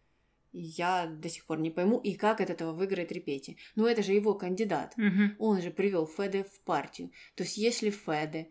я 0.52 1.06
до 1.08 1.30
сих 1.30 1.46
пор 1.46 1.60
не 1.60 1.70
пойму, 1.70 2.00
и 2.00 2.14
как 2.14 2.42
от 2.42 2.50
этого 2.50 2.74
выиграет 2.74 3.12
Репети. 3.12 3.58
Ну, 3.76 3.86
это 3.86 4.04
же 4.04 4.14
его 4.14 4.34
кандидат. 4.34 4.94
Угу. 4.98 5.36
Он 5.40 5.62
же 5.62 5.72
привел 5.72 6.08
Феде 6.08 6.44
в 6.44 6.60
партию. 6.62 7.12
То 7.36 7.44
есть, 7.44 7.58
если 7.58 7.90
Феде 7.90 8.50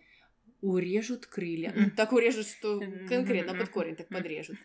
урежут 0.61 1.27
крылья, 1.27 1.73
ну, 1.75 1.91
так 1.91 2.13
урежут, 2.13 2.47
что 2.47 2.81
конкретно 3.09 3.55
под 3.55 3.69
корень 3.69 3.97
так 3.97 4.09
подрежут, 4.09 4.59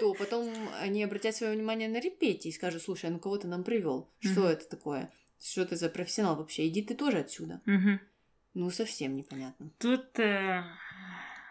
то 0.00 0.14
потом 0.14 0.52
они 0.80 1.02
обратят 1.04 1.34
свое 1.36 1.54
внимание 1.54 1.88
на 1.88 2.00
Репети 2.00 2.48
и 2.48 2.52
скажут, 2.52 2.82
слушай, 2.82 3.06
а 3.06 3.12
ну 3.12 3.18
кого 3.18 3.38
ты 3.38 3.48
нам 3.48 3.64
привел? 3.64 4.10
Что 4.20 4.48
это 4.48 4.68
такое? 4.68 5.10
Что 5.40 5.64
ты 5.66 5.76
за 5.76 5.88
профессионал 5.88 6.36
вообще? 6.36 6.66
Иди 6.66 6.82
ты 6.82 6.94
тоже 6.94 7.18
отсюда. 7.18 7.60
Ну, 8.54 8.70
совсем 8.70 9.16
непонятно. 9.16 9.72
Тут 9.78 10.16
э, 10.20 10.62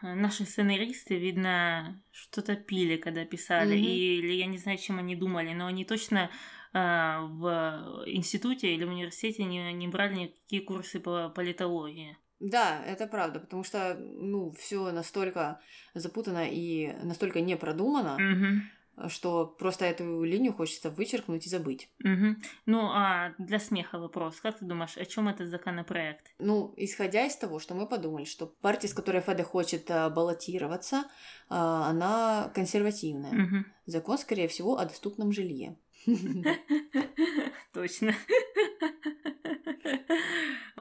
наши 0.03 0.45
сценаристы, 0.45 1.17
видно, 1.17 2.01
что-то 2.11 2.55
пили, 2.55 2.97
когда 2.97 3.25
писали, 3.25 3.75
mm-hmm. 3.75 4.19
или 4.19 4.33
я 4.33 4.45
не 4.45 4.57
знаю, 4.57 4.77
чем 4.77 4.99
они 4.99 5.15
думали, 5.15 5.53
но 5.53 5.67
они 5.67 5.85
точно 5.85 6.29
э, 6.73 6.77
в 6.77 8.03
институте 8.05 8.73
или 8.73 8.83
в 8.83 8.89
университете 8.89 9.45
не, 9.45 9.73
не 9.73 9.87
брали 9.87 10.15
никакие 10.15 10.61
курсы 10.61 10.99
по 10.99 11.29
политологии. 11.29 12.17
Да, 12.39 12.83
это 12.85 13.07
правда, 13.07 13.39
потому 13.39 13.63
что, 13.63 13.95
ну, 13.97 14.51
все 14.51 14.91
настолько 14.91 15.61
запутано 15.93 16.45
и 16.49 16.93
настолько 17.03 17.39
не 17.39 17.55
продумано, 17.55 18.17
mm-hmm 18.19 18.82
что 19.07 19.45
просто 19.45 19.85
эту 19.85 20.23
линию 20.23 20.53
хочется 20.53 20.89
вычеркнуть 20.89 21.45
и 21.45 21.49
забыть. 21.49 21.89
Угу. 22.03 22.35
Ну, 22.65 22.89
а 22.91 23.33
для 23.37 23.59
смеха 23.59 23.99
вопрос. 23.99 24.39
Как 24.39 24.59
ты 24.59 24.65
думаешь, 24.65 24.97
о 24.97 25.05
чем 25.05 25.27
этот 25.27 25.49
законопроект? 25.49 26.33
Ну, 26.39 26.73
исходя 26.77 27.25
из 27.25 27.35
того, 27.35 27.59
что 27.59 27.73
мы 27.73 27.87
подумали, 27.87 28.25
что 28.25 28.47
партия, 28.47 28.87
с 28.87 28.93
которой 28.93 29.21
Феда 29.21 29.43
хочет 29.43 29.89
а, 29.89 30.09
баллотироваться, 30.09 31.05
а, 31.49 31.89
она 31.89 32.51
консервативная. 32.53 33.31
Угу. 33.31 33.65
Закон, 33.87 34.17
скорее 34.17 34.47
всего, 34.47 34.77
о 34.77 34.85
доступном 34.85 35.31
жилье. 35.31 35.77
Точно. 37.73 38.13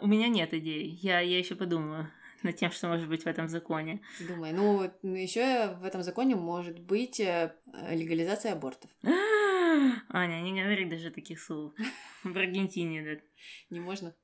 У 0.00 0.06
меня 0.06 0.28
нет 0.28 0.52
идей. 0.52 0.98
Я, 1.02 1.20
я 1.20 1.38
еще 1.38 1.54
подумаю 1.54 2.10
над 2.42 2.56
тем, 2.56 2.70
что 2.70 2.88
может 2.88 3.08
быть 3.08 3.22
в 3.22 3.26
этом 3.26 3.48
законе. 3.48 4.00
Думаю, 4.20 4.54
ну, 5.02 5.14
еще 5.14 5.74
в 5.80 5.84
этом 5.84 6.02
законе 6.02 6.36
может 6.36 6.78
быть 6.78 7.20
э, 7.20 7.54
легализация 7.90 8.52
абортов. 8.52 8.90
Аня, 10.08 10.42
не 10.42 10.60
говори 10.60 10.84
даже 10.84 11.10
таких 11.10 11.40
слов. 11.40 11.72
В 12.24 12.36
Аргентине, 12.36 13.02
да. 13.02 13.20
Не 13.70 13.80
можно. 13.80 14.14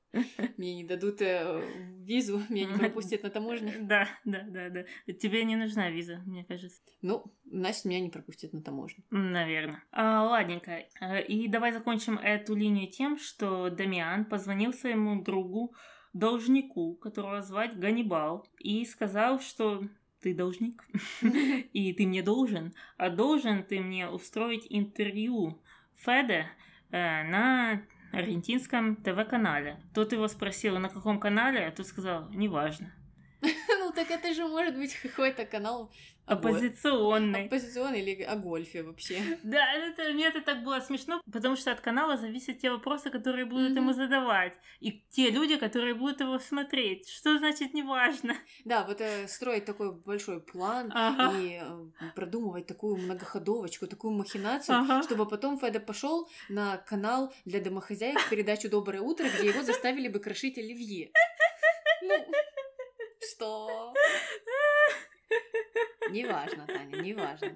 Мне 0.57 0.75
не 0.75 0.83
дадут 0.83 1.21
э, 1.21 1.61
визу, 2.03 2.41
меня 2.49 2.65
не 2.65 2.77
пропустят 2.77 3.23
на 3.23 3.29
таможню. 3.29 3.73
Да, 3.89 4.07
да, 4.25 4.43
да, 4.47 4.69
да. 4.69 5.13
Тебе 5.13 5.43
не 5.43 5.55
нужна 5.55 5.89
виза, 5.89 6.21
мне 6.25 6.43
кажется. 6.45 6.81
Ну, 7.01 7.23
значит, 7.45 7.85
меня 7.85 7.99
не 7.99 8.09
пропустят 8.09 8.53
на 8.53 8.61
таможню. 8.61 9.03
Наверное. 9.09 9.83
А, 9.91 10.23
ладненько. 10.23 10.85
Э, 11.01 11.23
и 11.23 11.47
давай 11.47 11.71
закончим 11.71 12.17
эту 12.17 12.55
линию 12.55 12.89
тем, 12.89 13.17
что 13.17 13.69
Дамиан 13.69 14.25
позвонил 14.25 14.73
своему 14.73 15.21
другу 15.23 15.75
должнику, 16.13 16.95
которого 16.95 17.41
звать 17.41 17.77
Ганнибал, 17.77 18.47
и 18.59 18.85
сказал, 18.85 19.39
что 19.39 19.83
ты 20.21 20.33
должник, 20.33 20.85
и 21.21 21.93
ты 21.93 22.05
мне 22.05 22.21
должен, 22.21 22.73
а 22.97 23.09
должен 23.09 23.63
ты 23.63 23.79
мне 23.79 24.09
устроить 24.09 24.67
интервью 24.69 25.61
Феде 25.95 26.47
э, 26.91 27.23
на 27.23 27.81
аргентинском 28.11 28.95
ТВ-канале. 28.97 29.79
Тот 29.93 30.11
его 30.11 30.27
спросил, 30.27 30.77
на 30.79 30.89
каком 30.89 31.19
канале, 31.19 31.65
а 31.65 31.71
тот 31.71 31.87
сказал, 31.87 32.29
неважно. 32.29 32.93
Ну 33.79 33.93
так 33.95 34.11
это 34.11 34.33
же 34.33 34.47
может 34.47 34.75
быть 34.75 34.95
какой-то 34.95 35.45
канал 35.45 35.91
Оппозиционный. 36.29 37.45
Оппозиционный 37.45 38.01
или 38.01 38.21
о 38.23 38.35
гольфе 38.35 38.83
вообще. 38.83 39.19
Да, 39.43 39.73
это, 39.73 40.13
мне 40.13 40.27
это 40.27 40.41
так 40.41 40.63
было 40.63 40.79
смешно, 40.79 41.21
потому 41.31 41.55
что 41.55 41.71
от 41.71 41.81
канала 41.81 42.17
зависят 42.17 42.59
те 42.59 42.69
вопросы, 42.69 43.09
которые 43.09 43.45
будут 43.45 43.71
mm-hmm. 43.71 43.77
ему 43.77 43.93
задавать, 43.93 44.53
и 44.79 45.03
те 45.09 45.29
люди, 45.31 45.57
которые 45.57 45.95
будут 45.95 46.19
его 46.21 46.39
смотреть. 46.39 47.09
Что 47.09 47.37
значит 47.37 47.73
неважно? 47.73 48.35
Да, 48.65 48.83
вот 48.83 49.01
э, 49.01 49.27
строить 49.27 49.65
такой 49.65 49.91
большой 49.91 50.39
план 50.41 50.91
ага. 50.93 51.37
и 51.37 51.61
э, 51.61 52.11
продумывать 52.15 52.67
такую 52.67 52.97
многоходовочку, 52.97 53.87
такую 53.87 54.13
махинацию, 54.13 54.77
ага. 54.77 55.03
чтобы 55.03 55.27
потом 55.27 55.59
Феда 55.59 55.79
пошел 55.79 56.29
на 56.49 56.77
канал 56.77 57.33
для 57.45 57.59
домохозяек 57.59 58.29
передачу 58.29 58.69
«Доброе 58.69 59.01
утро», 59.01 59.25
где 59.27 59.47
его 59.47 59.63
заставили 59.63 60.07
бы 60.07 60.19
крошить 60.19 60.57
оливье. 60.57 61.11
Ну, 62.01 62.13
что? 63.19 63.93
Неважно, 66.09 66.65
Таня, 66.67 67.01
неважно. 67.01 67.55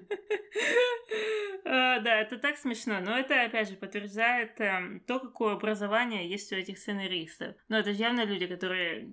А, 1.66 1.98
да, 2.00 2.20
это 2.20 2.38
так 2.38 2.58
смешно, 2.58 3.00
но 3.00 3.18
это, 3.18 3.42
опять 3.42 3.70
же, 3.70 3.76
подтверждает 3.76 4.60
эм, 4.60 5.00
то, 5.00 5.18
какое 5.18 5.54
образование 5.54 6.28
есть 6.28 6.52
у 6.52 6.56
этих 6.56 6.78
сценаристов. 6.78 7.56
Но 7.68 7.78
это 7.78 7.90
явно 7.90 8.24
люди, 8.24 8.46
которые 8.46 9.08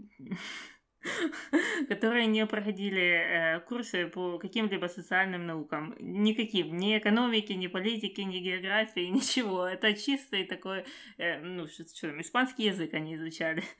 которые 1.89 2.28
не 2.28 2.45
проходили 2.45 3.02
э, 3.02 3.60
курсы 3.62 4.08
по 4.08 4.38
каким-либо 4.38 4.88
социальным 4.88 5.45
наукам. 5.45 5.95
Никаким. 5.99 6.78
Ни 6.78 6.97
экономики, 6.97 7.54
ни 7.54 7.68
политики, 7.68 8.22
ни 8.22 8.39
географии, 8.39 9.10
ничего. 9.12 9.66
Это 9.66 9.93
чистый 9.93 10.45
такой, 10.45 10.86
э, 11.18 11.39
ну, 11.39 11.68
что, 11.68 11.84
что 11.88 12.08
там, 12.08 12.22
испанский 12.22 12.66
язык 12.66 12.93
они 12.93 13.16
изучали. 13.16 13.64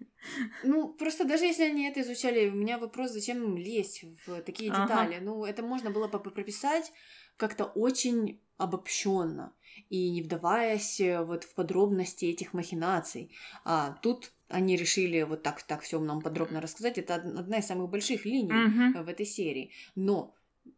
Ну, 0.64 0.94
просто 0.94 1.26
даже 1.26 1.46
если 1.46 1.64
они 1.64 1.90
это 1.90 2.02
изучали, 2.02 2.48
у 2.50 2.54
меня 2.54 2.78
вопрос, 2.78 3.12
зачем 3.12 3.58
лезть 3.58 4.06
в 4.26 4.42
такие 4.42 4.70
детали? 4.70 5.16
Ага. 5.16 5.26
Ну, 5.26 5.46
это 5.46 5.64
можно 5.64 5.90
было 5.90 6.08
бы 6.08 6.20
прописать 6.20 6.92
как-то 7.38 7.66
очень 7.66 8.40
обобщенно 8.58 9.52
и 9.90 10.12
не 10.12 10.22
вдаваясь 10.22 11.00
э, 11.00 11.24
вот 11.24 11.44
в 11.44 11.56
подробности 11.56 12.26
этих 12.26 12.54
махинаций. 12.54 13.36
А 13.66 13.98
тут 14.04 14.32
они 14.52 14.76
решили 14.76 15.22
вот 15.24 15.43
так 15.43 15.64
так 15.64 15.82
все 15.82 15.99
нам 15.99 16.22
подробно 16.22 16.62
рассказать. 16.62 16.97
Это 16.97 17.16
одна 17.16 17.58
из 17.60 17.66
самых 17.66 17.89
больших 17.89 18.26
линий 18.26 18.52
uh-huh. 18.52 19.04
в 19.04 19.08
этой 19.08 19.26
серии. 19.26 19.72
Но 19.95 20.36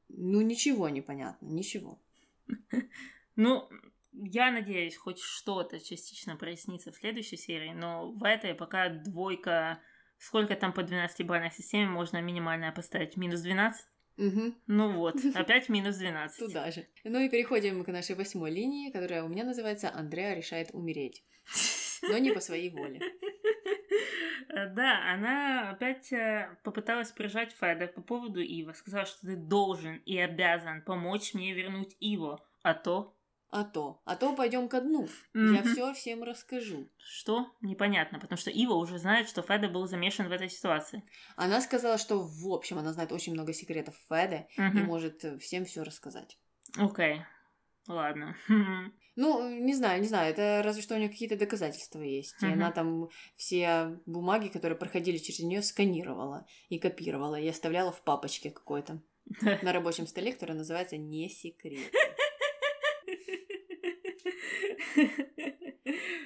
ну 0.10 0.42
ничего 0.42 0.90
не 0.90 1.02
понятно, 1.02 1.48
ничего. 1.48 2.00
Ну, 3.36 3.68
я 4.12 4.52
надеюсь, 4.52 4.96
хоть 4.96 5.20
что-то 5.20 5.80
частично 5.80 6.36
прояснится 6.36 6.92
в 6.92 6.96
следующей 6.96 7.36
серии, 7.36 7.74
но 7.74 8.12
в 8.12 8.24
этой 8.24 8.54
пока 8.54 8.90
двойка... 8.90 9.80
Сколько 10.20 10.56
там 10.56 10.72
по 10.72 10.82
12-бальной 10.82 11.52
системе 11.52 11.88
можно 11.88 12.22
минимальная 12.22 12.72
поставить? 12.72 13.18
Минус 13.18 13.42
12? 13.42 13.86
Угу. 14.18 14.54
Ну 14.68 14.94
вот, 14.94 15.16
опять 15.36 15.68
минус 15.68 15.98
12. 15.98 16.40
Туда 16.40 16.72
же. 16.72 16.88
Ну 17.04 17.20
и 17.20 17.28
переходим 17.30 17.84
к 17.84 17.88
нашей 17.88 18.16
восьмой 18.16 18.52
линии, 18.52 18.92
которая 18.92 19.24
у 19.24 19.28
меня 19.28 19.44
называется 19.44 19.92
«Андреа 19.94 20.36
решает 20.36 20.70
умереть». 20.74 21.26
Но 22.04 22.18
не 22.20 22.32
по 22.32 22.40
своей 22.40 22.70
воле. 22.70 23.02
Да, 24.50 25.12
она 25.12 25.72
опять 25.72 26.12
э, 26.12 26.58
попыталась 26.64 27.12
прижать 27.12 27.54
Феда 27.54 27.88
по 27.88 28.02
поводу 28.02 28.40
Ива. 28.40 28.74
Сказала, 28.74 29.06
что 29.06 29.22
ты 29.22 29.36
должен 29.36 29.98
и 30.06 30.18
обязан 30.18 30.82
помочь 30.82 31.34
мне 31.34 31.54
вернуть 31.54 31.96
Иво. 32.00 32.46
А 32.62 32.74
то 32.74 33.16
а 33.54 33.64
то, 33.64 34.02
а 34.06 34.16
то 34.16 34.36
пойдем 34.36 34.68
ко 34.68 34.82
дну. 34.82 35.08
Mm-hmm. 35.36 35.54
Я 35.54 35.62
все 35.62 35.94
всем 35.94 36.24
расскажу. 36.24 36.90
Что? 36.98 37.52
Непонятно, 37.62 38.18
потому 38.20 38.36
что 38.40 38.50
Ива 38.50 38.74
уже 38.74 38.98
знает, 38.98 39.30
что 39.30 39.44
Феда 39.44 39.70
был 39.70 39.86
замешан 39.86 40.28
в 40.28 40.32
этой 40.32 40.50
ситуации. 40.50 41.04
Она 41.36 41.62
сказала, 41.62 42.00
что 42.00 42.20
в 42.20 42.52
общем 42.52 42.80
она 42.80 42.94
знает 42.94 43.12
очень 43.12 43.34
много 43.34 43.54
секретов 43.54 43.94
Феда 44.10 44.48
mm-hmm. 44.58 44.80
и 44.80 44.82
может 44.82 45.24
э, 45.24 45.38
всем 45.38 45.66
все 45.66 45.84
рассказать. 45.84 46.40
Окей. 46.78 47.18
Okay. 47.18 47.22
Ладно. 47.88 48.36
Ну, 49.16 49.48
не 49.48 49.74
знаю, 49.76 50.02
не 50.02 50.08
знаю, 50.08 50.32
это 50.32 50.62
разве 50.64 50.82
что 50.82 50.96
у 50.96 50.98
нее 50.98 51.10
какие-то 51.10 51.38
доказательства 51.38 52.02
есть. 52.02 52.42
И 52.42 52.46
она 52.46 52.72
там 52.72 53.10
все 53.36 54.00
бумаги, 54.06 54.48
которые 54.48 54.78
проходили 54.78 55.18
через 55.18 55.42
нее, 55.42 55.62
сканировала 55.62 56.48
и 56.70 56.80
копировала, 56.80 57.40
и 57.40 57.48
оставляла 57.48 57.92
в 57.92 58.02
папочке 58.04 58.50
какой-то 58.50 59.02
на 59.62 59.72
рабочем 59.72 60.08
столе, 60.08 60.34
который 60.34 60.56
называется 60.56 60.98
«Не 60.98 61.30
секрет». 61.30 61.92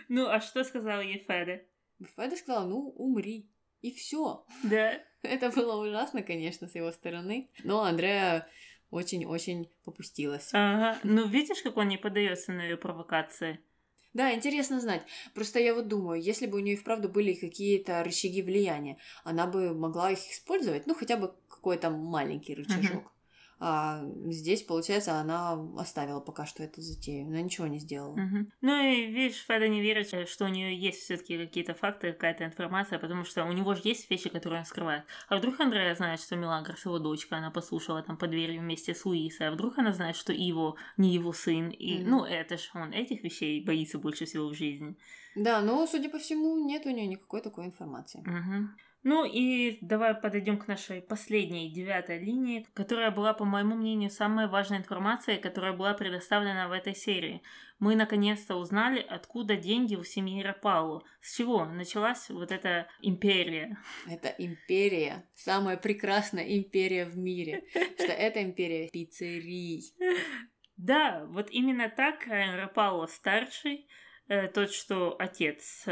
Ну, 0.09 0.27
а 0.27 0.39
что 0.39 0.63
сказал 0.63 1.01
ей 1.01 1.19
Феда? 1.27 1.61
Феда 2.15 2.35
сказала, 2.38 2.65
ну, 2.65 2.93
умри. 2.95 3.49
И 3.81 3.91
все. 3.91 4.45
Да. 4.63 5.03
Это 5.21 5.49
было 5.49 5.75
ужасно, 5.75 6.23
конечно, 6.23 6.67
с 6.67 6.75
его 6.75 6.91
стороны. 6.91 7.49
Но 7.63 7.83
Андреа 7.83 8.47
очень-очень 8.91 9.69
попустилась. 9.83 10.49
Ага. 10.53 10.99
Ну, 11.03 11.27
видишь, 11.27 11.61
как 11.61 11.77
он 11.77 11.88
не 11.88 11.97
поддается 11.97 12.51
на 12.51 12.63
ее 12.63 12.77
провокации? 12.77 13.59
Да, 14.13 14.33
интересно 14.33 14.79
знать. 14.79 15.03
Просто 15.35 15.59
я 15.59 15.75
вот 15.75 15.88
думаю, 15.88 16.21
если 16.21 16.47
бы 16.47 16.57
у 16.57 16.61
нее 16.61 16.73
и 16.73 16.77
вправду 16.77 17.09
были 17.09 17.33
какие-то 17.33 18.03
рычаги 18.03 18.41
влияния, 18.41 18.97
она 19.23 19.45
бы 19.45 19.73
могла 19.75 20.11
их 20.11 20.19
использовать, 20.31 20.88
ну, 20.88 20.95
хотя 20.95 21.17
бы 21.17 21.35
какой-то 21.47 21.89
маленький 21.89 22.55
рычажок. 22.55 23.03
Угу. 23.03 23.11
А 23.59 24.03
здесь, 24.27 24.61
получается, 24.61 25.15
она 25.15 25.53
оставила 25.77 26.19
пока 26.19 26.45
что 26.45 26.61
эту 26.61 26.81
затею. 26.81 27.27
Она 27.27 27.41
ничего 27.41 27.65
не 27.65 27.79
сделала. 27.79 28.13
Угу. 28.13 28.47
Ну 28.61 28.83
и 28.83 29.07
видишь, 29.07 29.43
Феда 29.47 29.67
не 29.67 29.81
верит, 29.81 30.13
э, 30.13 30.25
что 30.27 30.45
у 30.45 30.47
нее 30.47 30.77
есть 30.77 31.01
все-таки 31.01 31.37
какие-то 31.37 31.73
факты, 31.73 32.13
какая-то 32.13 32.45
информация, 32.45 32.99
потому 32.99 33.23
что 33.23 33.45
у 33.45 33.51
него 33.51 33.73
же 33.73 33.81
есть 33.83 34.09
вещи, 34.11 34.29
которые 34.29 34.59
он 34.59 34.65
скрывает. 34.65 35.05
А 35.27 35.37
вдруг 35.37 35.59
Андрея 35.59 35.95
знает, 35.95 36.21
что 36.21 36.35
Мелагрос 36.35 36.85
его 36.85 36.99
дочка, 36.99 37.37
она 37.37 37.49
послушала 37.49 38.03
там 38.03 38.17
под 38.17 38.29
дверью 38.29 38.61
вместе 38.61 38.93
с 38.93 39.05
Луисой, 39.05 39.47
а 39.47 39.51
вдруг 39.51 39.79
она 39.79 39.91
знает, 39.93 40.15
что 40.15 40.33
Иво 40.33 40.75
не 40.97 41.13
его 41.13 41.33
сын. 41.33 41.69
И, 41.69 42.01
угу. 42.01 42.09
ну, 42.09 42.25
это 42.25 42.57
ж 42.57 42.69
он 42.75 42.93
этих 42.93 43.23
вещей 43.23 43.63
боится 43.63 43.97
больше 43.97 44.25
всего 44.25 44.49
в 44.49 44.53
жизни. 44.53 44.95
Да, 45.35 45.61
но, 45.61 45.85
судя 45.87 46.09
по 46.09 46.17
всему, 46.19 46.57
нет 46.65 46.85
у 46.85 46.89
нее 46.89 47.07
никакой 47.07 47.41
такой 47.41 47.65
информации. 47.65 48.19
Угу. 48.21 48.69
Ну 49.03 49.25
и 49.25 49.77
давай 49.81 50.15
подойдем 50.15 50.57
к 50.57 50.67
нашей 50.67 51.01
последней, 51.01 51.71
девятой 51.71 52.19
линии, 52.19 52.65
которая 52.73 53.11
была, 53.11 53.33
по 53.33 53.45
моему 53.45 53.75
мнению, 53.75 54.09
самой 54.09 54.47
важной 54.47 54.79
информацией, 54.79 55.37
которая 55.37 55.73
была 55.73 55.93
предоставлена 55.93 56.67
в 56.67 56.71
этой 56.71 56.95
серии. 56.95 57.41
Мы 57.79 57.95
наконец-то 57.95 58.55
узнали, 58.55 58.99
откуда 58.99 59.55
деньги 59.55 59.95
у 59.95 60.03
семьи 60.03 60.41
Рапалу. 60.43 61.03
С 61.21 61.37
чего 61.37 61.65
началась 61.65 62.29
вот 62.29 62.51
эта 62.51 62.87
империя. 63.01 63.77
Это 64.09 64.29
империя, 64.29 65.29
самая 65.35 65.77
прекрасная 65.77 66.57
империя 66.57 67.05
в 67.05 67.17
мире. 67.17 67.63
Что 67.71 68.11
это 68.11 68.41
империя 68.43 68.89
пиццерий. 68.89 69.83
Да, 70.77 71.25
вот 71.29 71.49
именно 71.49 71.89
так 71.89 72.27
Рапалу 72.27 73.07
старший, 73.07 73.87
э, 74.27 74.47
тот, 74.47 74.71
что 74.71 75.15
отец 75.17 75.87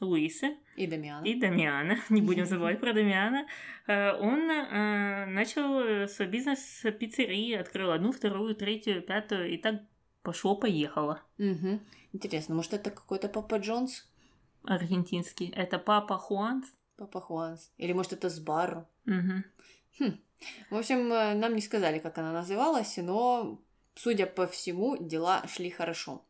Луисы. 0.00 0.56
И 0.76 0.86
Дамиана. 0.86 1.24
И 1.24 1.34
Дамиана, 1.34 1.98
не 2.10 2.20
будем 2.20 2.46
забывать 2.46 2.80
про 2.80 2.92
Дамиана. 2.92 3.46
Э, 3.86 4.12
он 4.12 4.50
э, 4.50 5.26
начал 5.26 6.08
свой 6.08 6.28
бизнес 6.28 6.60
с 6.60 6.90
пиццерии, 6.92 7.54
открыл 7.54 7.90
одну, 7.90 8.12
вторую, 8.12 8.54
третью, 8.54 9.02
пятую, 9.02 9.52
и 9.52 9.56
так 9.56 9.82
пошло-поехало. 10.22 11.22
Угу. 11.38 11.80
Интересно, 12.12 12.54
может 12.54 12.72
это 12.72 12.90
какой-то 12.90 13.28
Папа 13.28 13.56
Джонс? 13.56 14.08
Аргентинский. 14.64 15.50
Это 15.50 15.78
Папа 15.78 16.18
Хуанс? 16.18 16.66
Папа 16.96 17.20
Хуанс. 17.20 17.70
Или 17.78 17.92
может 17.92 18.12
это 18.12 18.28
Сбару? 18.28 18.86
Угу. 19.06 19.44
Хм. 19.98 20.20
В 20.70 20.76
общем, 20.76 21.12
э, 21.12 21.34
нам 21.34 21.54
не 21.54 21.60
сказали, 21.60 21.98
как 21.98 22.18
она 22.18 22.32
называлась, 22.32 22.96
но, 22.96 23.60
судя 23.94 24.26
по 24.26 24.46
всему, 24.46 24.96
дела 24.98 25.46
шли 25.46 25.70
хорошо. 25.70 26.24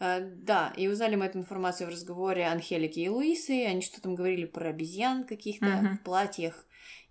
Э, 0.00 0.20
да, 0.20 0.72
и 0.76 0.88
узнали 0.88 1.16
мы 1.16 1.26
эту 1.26 1.38
информацию 1.38 1.88
в 1.88 1.92
разговоре 1.92 2.46
Анхелики 2.46 3.00
и 3.00 3.08
Луисы. 3.08 3.64
Они 3.64 3.82
что 3.82 4.00
там 4.00 4.14
говорили 4.14 4.46
про 4.46 4.70
обезьян 4.70 5.24
каких-то 5.24 5.66
uh-huh. 5.66 5.94
в 5.94 6.02
платьях 6.02 6.66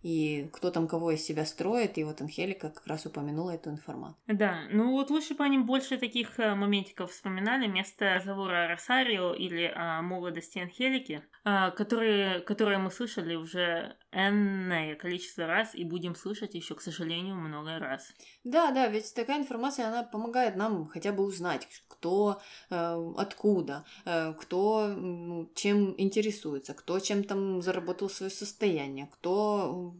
и 0.05 0.47
кто 0.53 0.69
там 0.69 0.87
кого 0.87 1.11
из 1.11 1.25
себя 1.25 1.45
строит, 1.45 1.97
и 1.97 2.03
вот 2.03 2.21
Анхелика 2.21 2.69
как 2.69 2.85
раз 2.85 3.07
упомянула 3.07 3.55
эту 3.55 3.71
информацию. 3.71 4.21
Да, 4.27 4.67
ну 4.69 4.91
вот 4.91 5.09
лучше 5.09 5.33
бы 5.33 5.43
они 5.43 5.57
больше 5.57 5.97
таких 5.97 6.39
э, 6.39 6.53
моментиков 6.53 7.11
вспоминали 7.11 7.67
вместо 7.67 8.13
разговора 8.13 8.65
о 8.65 8.67
Росарио 8.67 9.33
или 9.33 9.73
о 9.75 10.03
молодости 10.03 10.59
Анхелики, 10.59 11.23
э, 11.43 11.71
которые, 11.71 12.39
которые 12.41 12.77
мы 12.77 12.91
слышали 12.91 13.33
уже 13.33 13.97
энное 14.15 14.95
количество 14.95 15.45
раз 15.45 15.75
и 15.75 15.83
будем 15.83 16.15
слышать 16.15 16.55
еще, 16.55 16.73
к 16.73 16.81
сожалению, 16.81 17.35
много 17.35 17.77
раз. 17.77 18.13
Да, 18.43 18.71
да, 18.71 18.87
ведь 18.87 19.13
такая 19.13 19.39
информация, 19.39 19.87
она 19.87 20.03
помогает 20.03 20.55
нам 20.55 20.87
хотя 20.87 21.11
бы 21.11 21.23
узнать, 21.23 21.67
кто, 21.87 22.41
э, 22.69 23.13
откуда, 23.17 23.85
э, 24.05 24.33
кто 24.33 24.87
ну, 24.87 25.51
чем 25.53 25.93
интересуется, 25.97 26.73
кто 26.73 26.99
чем 26.99 27.23
там 27.23 27.61
заработал 27.61 28.09
свое 28.09 28.31
состояние, 28.31 29.09
кто 29.11 29.93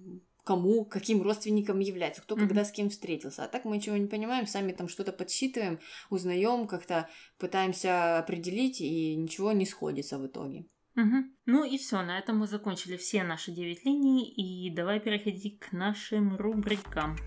кому, 0.45 0.86
каким 0.86 1.22
родственником 1.24 1.80
является, 1.80 2.22
кто 2.22 2.36
mm-hmm. 2.36 2.39
когда 2.39 2.63
с 2.63 2.72
кем 2.72 2.89
встретился. 2.89 3.43
А 3.43 3.47
так 3.47 3.66
мы 3.66 3.78
ничего 3.78 3.97
не 3.97 4.07
понимаем, 4.07 4.47
сами 4.47 4.72
там 4.72 4.88
что-то 4.88 5.11
подсчитываем, 5.11 5.80
узнаем, 6.09 6.68
как-то 6.68 7.09
пытаемся 7.39 8.20
определить, 8.20 8.80
и 8.80 9.16
ничего 9.16 9.51
не 9.51 9.66
сходится 9.66 10.20
в 10.20 10.28
итоге. 10.28 10.66
Угу. 10.96 11.16
Ну 11.46 11.66
и 11.66 11.78
все, 11.78 12.02
на 12.02 12.18
этом 12.18 12.38
мы 12.38 12.48
закончили 12.48 12.96
все 12.96 13.24
наши 13.24 13.52
девять 13.52 13.84
линий, 13.84 14.32
и 14.32 14.74
давай 14.74 15.02
переходить 15.02 15.60
к 15.60 15.74
нашим 15.74 16.38
рубрикам. 16.38 17.18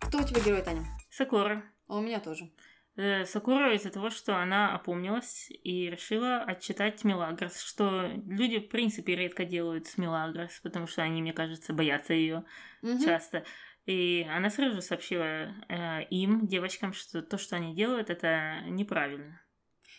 Кто 0.00 0.18
у 0.18 0.24
тебя 0.24 0.40
герой, 0.44 0.62
Таня? 0.62 0.84
Сакура. 1.10 1.62
А 1.86 1.98
у 1.98 2.00
меня 2.00 2.18
тоже. 2.18 2.50
Э, 2.96 3.24
Сакура 3.24 3.74
из-за 3.74 3.90
того, 3.90 4.10
что 4.10 4.36
она 4.36 4.74
опомнилась 4.74 5.48
и 5.50 5.88
решила 5.88 6.42
отчитать 6.42 7.04
Мелагрос, 7.04 7.60
что 7.60 8.10
люди, 8.26 8.58
в 8.58 8.68
принципе, 8.68 9.16
редко 9.16 9.44
делают 9.44 9.86
с 9.86 9.96
Мелагрос, 9.96 10.60
потому 10.62 10.86
что 10.86 11.02
они, 11.02 11.22
мне 11.22 11.32
кажется, 11.32 11.72
боятся 11.72 12.12
ее 12.12 12.44
угу. 12.82 12.98
часто. 13.02 13.44
И 13.86 14.26
она 14.30 14.50
сразу 14.50 14.76
же 14.76 14.82
сообщила 14.82 15.54
э, 15.68 16.04
им, 16.10 16.46
девочкам, 16.46 16.92
что 16.92 17.22
то, 17.22 17.36
что 17.38 17.56
они 17.56 17.74
делают, 17.74 18.10
это 18.10 18.62
неправильно. 18.66 19.40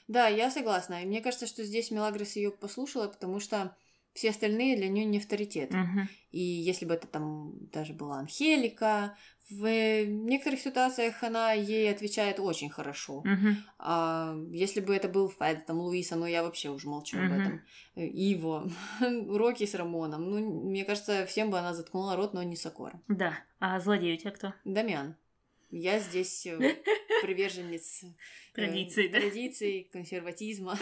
Да, 0.08 0.28
я 0.28 0.50
согласна. 0.50 1.04
И 1.04 1.06
мне 1.06 1.22
кажется, 1.22 1.48
что 1.48 1.64
здесь 1.64 1.92
Мелагрос 1.92 2.36
ее 2.36 2.52
послушала, 2.52 3.08
потому 3.08 3.40
что 3.40 3.76
все 4.14 4.30
остальные 4.30 4.78
для 4.78 4.88
нее 4.88 5.06
не 5.06 5.18
авторитет. 5.18 5.72
Мгм. 5.72 6.08
И 6.32 6.40
если 6.40 6.86
бы 6.86 6.94
это 6.94 7.08
там 7.08 7.54
даже 7.72 7.94
была 7.94 8.20
Анхелика, 8.20 9.18
в 9.50 10.06
некоторых 10.06 10.60
ситуациях 10.60 11.22
она 11.24 11.52
ей 11.54 11.92
отвечает 11.92 12.40
очень 12.40 12.70
хорошо. 12.70 13.22
Мгм. 13.26 13.58
А 13.80 14.36
если 14.52 14.80
бы 14.80 14.96
это 14.96 15.08
был 15.10 15.30
Фэд, 15.30 15.66
там 15.66 15.80
Луиса, 15.80 16.16
ну 16.16 16.26
я 16.26 16.44
вообще 16.44 16.70
уже 16.70 16.88
молчу 16.88 17.18
об 17.18 17.26
Мгм. 17.26 17.42
этом. 17.42 17.62
Иво, 17.96 18.70
Рокки 19.02 19.66
с 19.66 19.76
Рамоном. 19.76 20.30
Ну, 20.30 20.70
мне 20.70 20.86
кажется, 20.86 21.26
всем 21.26 21.50
бы 21.50 21.60
она 21.60 21.74
заткнула 21.74 22.16
рот, 22.16 22.34
но 22.34 22.44
не 22.44 22.56
Сокора. 22.56 23.00
Да. 23.08 23.34
А 23.60 23.80
злодей 23.80 24.16
у 24.16 24.18
тебя 24.18 24.32
кто? 24.32 24.54
Дамиан. 24.66 25.16
Я 25.76 26.00
здесь 26.00 26.46
э, 26.46 26.58
приверженец 27.24 28.04
э, 28.04 28.08
Традиций, 28.54 29.08
да? 29.10 29.20
традиций, 29.20 29.90
консерватизма. 29.92 30.78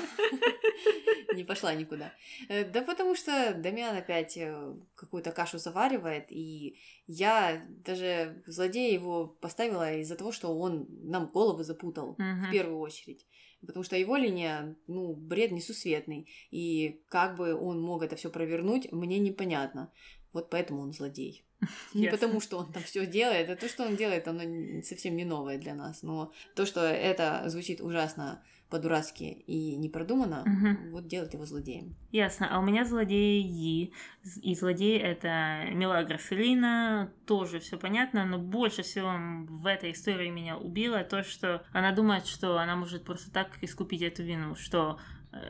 Не 1.34 1.46
пошла 1.46 1.74
никуда. 1.74 2.14
Э, 2.50 2.66
Да 2.66 2.82
потому 2.82 3.16
что 3.16 3.54
Дамиан 3.58 3.96
опять 3.96 4.36
э, 4.36 4.76
какую-то 4.96 5.32
кашу 5.32 5.60
заваривает, 5.60 6.26
и 6.30 6.78
я 7.08 7.66
даже 7.86 8.44
злодея 8.46 8.94
его 8.94 9.28
поставила 9.28 9.94
из-за 10.00 10.16
того, 10.16 10.34
что 10.34 10.54
он 10.58 10.88
нам 11.04 11.32
головы 11.32 11.64
запутал 11.64 12.16
в 12.18 12.52
первую 12.52 12.80
очередь. 12.80 13.26
Потому 13.66 13.84
что 13.84 13.96
его 13.96 14.18
линия, 14.18 14.76
ну, 14.88 15.14
бред 15.14 15.52
несусветный. 15.52 16.28
И 16.50 17.02
как 17.08 17.38
бы 17.38 17.54
он 17.54 17.80
мог 17.80 18.04
это 18.04 18.16
все 18.16 18.30
провернуть, 18.30 18.92
мне 18.92 19.20
непонятно. 19.20 19.94
Вот 20.34 20.50
поэтому 20.50 20.82
он 20.82 20.92
злодей. 20.94 21.46
Не 21.93 22.03
Ясно. 22.05 22.18
потому, 22.18 22.41
что 22.41 22.57
он 22.57 22.72
там 22.72 22.84
все 22.84 23.05
делает, 23.05 23.49
а 23.49 23.55
то, 23.55 23.68
что 23.70 23.84
он 23.84 23.95
делает, 23.95 24.28
оно 24.28 24.41
совсем 24.84 25.16
не 25.16 25.26
новое 25.26 25.57
для 25.57 25.76
нас. 25.76 26.03
Но 26.03 26.32
то, 26.55 26.66
что 26.66 26.82
это 26.82 27.43
звучит 27.47 27.82
ужасно 27.82 28.41
по-дурацки 28.70 29.24
и 29.47 29.76
не 29.76 29.89
продумано, 29.89 30.43
Мгм. 30.45 30.91
вот 30.91 31.05
делает 31.07 31.34
его 31.34 31.45
злодеем. 31.45 31.93
Ясно. 32.12 32.47
А 32.49 32.59
у 32.59 32.62
меня 32.64 32.86
злодей 32.86 33.43
Yi. 33.43 33.91
З- 34.24 34.39
И 34.39 34.55
злодей 34.55 34.97
это 34.97 35.66
Мелагра 35.74 36.18
Фелина. 36.18 37.12
Тоже 37.26 37.59
все 37.59 37.78
понятно, 37.78 38.26
но 38.26 38.39
больше 38.39 38.82
всего 38.84 39.12
в 39.49 39.66
этой 39.66 39.91
истории 39.91 40.30
меня 40.30 40.57
убило 40.57 41.03
то, 41.03 41.22
что 41.24 41.64
она 41.74 41.91
думает, 41.91 42.26
что 42.28 42.57
она 42.59 42.78
может 42.78 43.03
просто 43.03 43.30
так 43.30 43.49
искупить 43.62 44.01
эту 44.03 44.24
вину, 44.24 44.55
что 44.55 44.97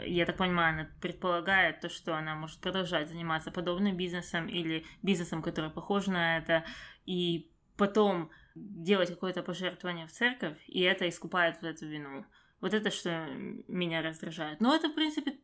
я 0.05 0.25
так 0.25 0.37
понимаю, 0.37 0.73
она 0.73 0.89
предполагает 1.01 1.79
то, 1.79 1.89
что 1.89 2.15
она 2.15 2.35
может 2.35 2.59
продолжать 2.59 3.09
заниматься 3.09 3.51
подобным 3.51 3.97
бизнесом 3.97 4.47
или 4.47 4.85
бизнесом, 5.01 5.41
который 5.41 5.69
похож 5.69 6.07
на 6.07 6.37
это, 6.37 6.63
и 7.05 7.51
потом 7.77 8.29
делать 8.55 9.09
какое-то 9.09 9.43
пожертвование 9.43 10.07
в 10.07 10.11
церковь, 10.11 10.57
и 10.67 10.81
это 10.81 11.07
искупает 11.09 11.57
вот 11.61 11.69
эту 11.69 11.87
вину. 11.87 12.25
Вот 12.59 12.73
это 12.73 12.91
что 12.91 13.25
меня 13.67 14.01
раздражает. 14.01 14.61
Но 14.61 14.75
это, 14.75 14.89
в 14.89 14.93
принципе, 14.93 15.39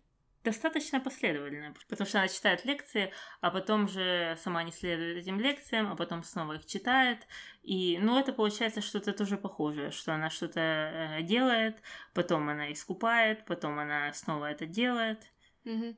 достаточно 0.48 1.02
последовательно, 1.02 1.74
потому 1.90 2.08
что 2.08 2.20
она 2.20 2.30
читает 2.30 2.64
лекции, 2.64 3.12
а 3.42 3.52
потом 3.52 3.90
же 3.90 4.38
сама 4.42 4.64
не 4.64 4.72
следует 4.72 5.18
этим 5.18 5.42
лекциям, 5.42 5.92
а 5.92 5.96
потом 5.98 6.24
снова 6.24 6.54
их 6.54 6.66
читает. 6.66 7.28
И, 7.64 8.00
ну, 8.02 8.18
это 8.18 8.32
получается 8.32 8.80
что-то 8.82 9.12
тоже 9.12 9.36
похожее, 9.36 9.92
что 9.92 10.14
она 10.14 10.30
что-то 10.30 10.62
э, 10.62 11.22
делает, 11.24 11.76
потом 12.14 12.48
она 12.48 12.72
искупает, 12.72 13.46
потом 13.46 13.78
она 13.78 14.14
снова 14.14 14.46
это 14.46 14.66
делает. 14.66 15.20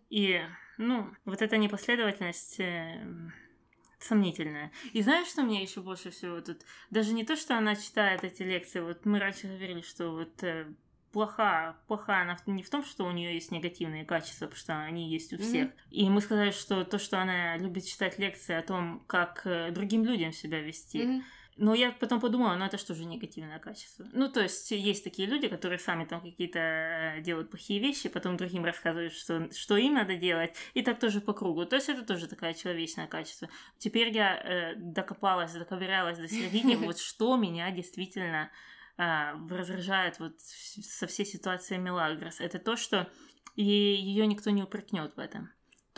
И, 0.10 0.42
ну, 0.80 1.14
вот 1.26 1.44
эта 1.44 1.58
непоследовательность 1.58 2.60
э, 2.60 3.06
сомнительная. 4.00 4.72
И 4.94 5.04
знаешь, 5.04 5.28
что 5.28 5.44
мне 5.44 5.62
еще 5.62 5.82
больше 5.82 6.10
всего 6.10 6.42
тут? 6.42 6.62
Даже 6.90 7.14
не 7.14 7.24
то, 7.24 7.36
что 7.36 7.56
она 7.56 7.76
читает 7.76 8.24
эти 8.24 8.42
лекции, 8.42 8.80
вот 8.80 9.06
мы 9.06 9.20
раньше 9.20 9.46
говорили, 9.46 9.82
что 9.82 10.10
вот 10.10 10.44
плоха, 11.12 11.76
плоха 11.88 12.22
она 12.22 12.38
не 12.46 12.64
в 12.64 12.70
том, 12.70 12.84
что 12.84 13.06
у 13.06 13.12
нее 13.12 13.34
есть 13.34 13.52
негативные 13.52 14.06
качества, 14.06 14.46
потому 14.46 14.60
что 14.60 14.80
они 14.80 15.10
есть 15.10 15.34
у 15.34 15.38
всех. 15.38 15.72
И 15.92 16.10
мы 16.10 16.22
сказали, 16.22 16.52
что 16.52 16.84
то, 16.84 17.00
что 17.00 17.20
она 17.22 17.58
любит 17.58 17.86
читать 17.86 18.20
лекции 18.20 18.56
о 18.56 18.62
том, 18.62 19.04
как 19.08 19.42
э, 19.46 19.72
другим 19.72 20.06
людям 20.06 20.32
себя 20.34 20.60
вести, 20.62 21.04
Мгм. 21.04 21.24
но 21.58 21.74
я 21.74 21.92
потом 21.92 22.20
подумала, 22.22 22.56
ну 22.56 22.66
это 22.66 22.78
что 22.78 22.94
же 22.96 23.06
негативное 23.06 23.60
качество? 23.60 24.06
Ну, 24.14 24.30
то 24.30 24.42
есть 24.42 24.72
есть 24.72 25.04
такие 25.04 25.28
люди, 25.28 25.48
которые 25.48 25.80
сами 25.80 26.06
там 26.06 26.22
какие-то 26.22 26.60
э, 26.60 27.22
делают 27.22 27.50
плохие 27.50 27.80
вещи, 27.80 28.08
потом 28.10 28.38
другим 28.38 28.64
рассказывают, 28.64 29.14
что, 29.14 29.52
что 29.52 29.78
им 29.78 29.96
надо 29.96 30.16
делать, 30.16 30.56
и 30.74 30.82
так 30.82 31.00
тоже 31.00 31.22
по 31.22 31.34
кругу. 31.34 31.66
То 31.66 31.76
есть 31.76 31.90
это 31.90 32.04
тоже 32.04 32.28
такое 32.28 32.54
человечное 32.54 33.08
качество. 33.08 33.50
Теперь 33.78 34.10
я 34.16 34.38
э, 34.38 34.76
докопалась, 34.76 35.54
доковырялась 35.54 36.18
до 36.18 36.28
середины, 36.28 36.78
вот 36.86 37.00
что 37.00 37.36
меня 37.36 37.72
действительно 37.72 38.50
а, 39.02 39.34
раздражает 39.50 40.20
вот 40.20 40.42
со 40.42 41.08
всей 41.08 41.26
ситуацией 41.26 41.80
Мелагрос. 41.80 42.42
Это 42.42 42.60
то, 42.60 42.76
что 42.76 43.10
ее 43.56 44.28
никто 44.28 44.50
не 44.50 44.62
упрекнет 44.62 45.16
в 45.16 45.20
этом. 45.20 45.50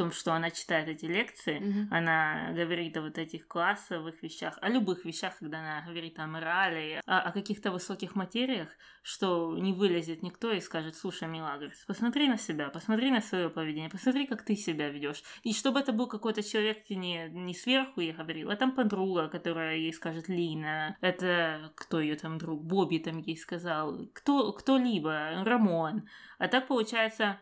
Том, 0.01 0.11
что 0.11 0.33
она 0.33 0.49
читает 0.49 0.87
эти 0.87 1.05
лекции, 1.05 1.59
Мгм. 1.59 1.87
она 1.91 2.51
говорит 2.53 2.97
о 2.97 3.01
вот 3.01 3.17
этих 3.19 3.47
классовых 3.47 4.23
вещах, 4.23 4.57
о 4.59 4.67
любых 4.69 5.05
вещах, 5.05 5.37
когда 5.37 5.59
она 5.59 5.83
говорит 5.85 6.17
о 6.17 6.25
морали, 6.25 7.01
о, 7.05 7.19
о 7.19 7.31
каких-то 7.31 7.71
высоких 7.71 8.15
материях, 8.15 8.69
что 9.03 9.55
не 9.59 9.73
вылезет 9.73 10.23
никто 10.23 10.51
и 10.51 10.59
скажет, 10.59 10.95
слушай, 10.95 11.27
Милагрос, 11.27 11.83
посмотри 11.85 12.27
на 12.27 12.37
себя, 12.37 12.69
посмотри 12.69 13.11
на 13.11 13.21
свое 13.21 13.49
поведение, 13.49 13.89
посмотри, 13.89 14.25
как 14.25 14.43
ты 14.43 14.55
себя 14.55 14.89
ведешь. 14.89 15.21
И 15.43 15.53
чтобы 15.53 15.79
это 15.79 15.91
был 15.93 16.07
какой-то 16.07 16.41
человек 16.41 16.89
не, 16.89 17.29
не 17.29 17.53
сверху 17.53 18.01
ей 18.01 18.13
говорил, 18.13 18.49
а 18.49 18.55
там 18.55 18.71
подруга, 18.71 19.27
которая 19.27 19.75
ей 19.77 19.93
скажет 19.93 20.29
Лина, 20.29 20.97
это 21.01 21.71
кто 21.75 21.99
ее 21.99 22.15
там 22.15 22.37
друг, 22.39 22.63
Бобби 22.63 22.97
там 22.97 23.19
ей 23.19 23.37
сказал, 23.37 24.07
кто, 24.13 24.51
кто-либо, 24.53 25.43
Рамон. 25.45 26.07
А 26.39 26.47
так 26.47 26.67
получается, 26.67 27.39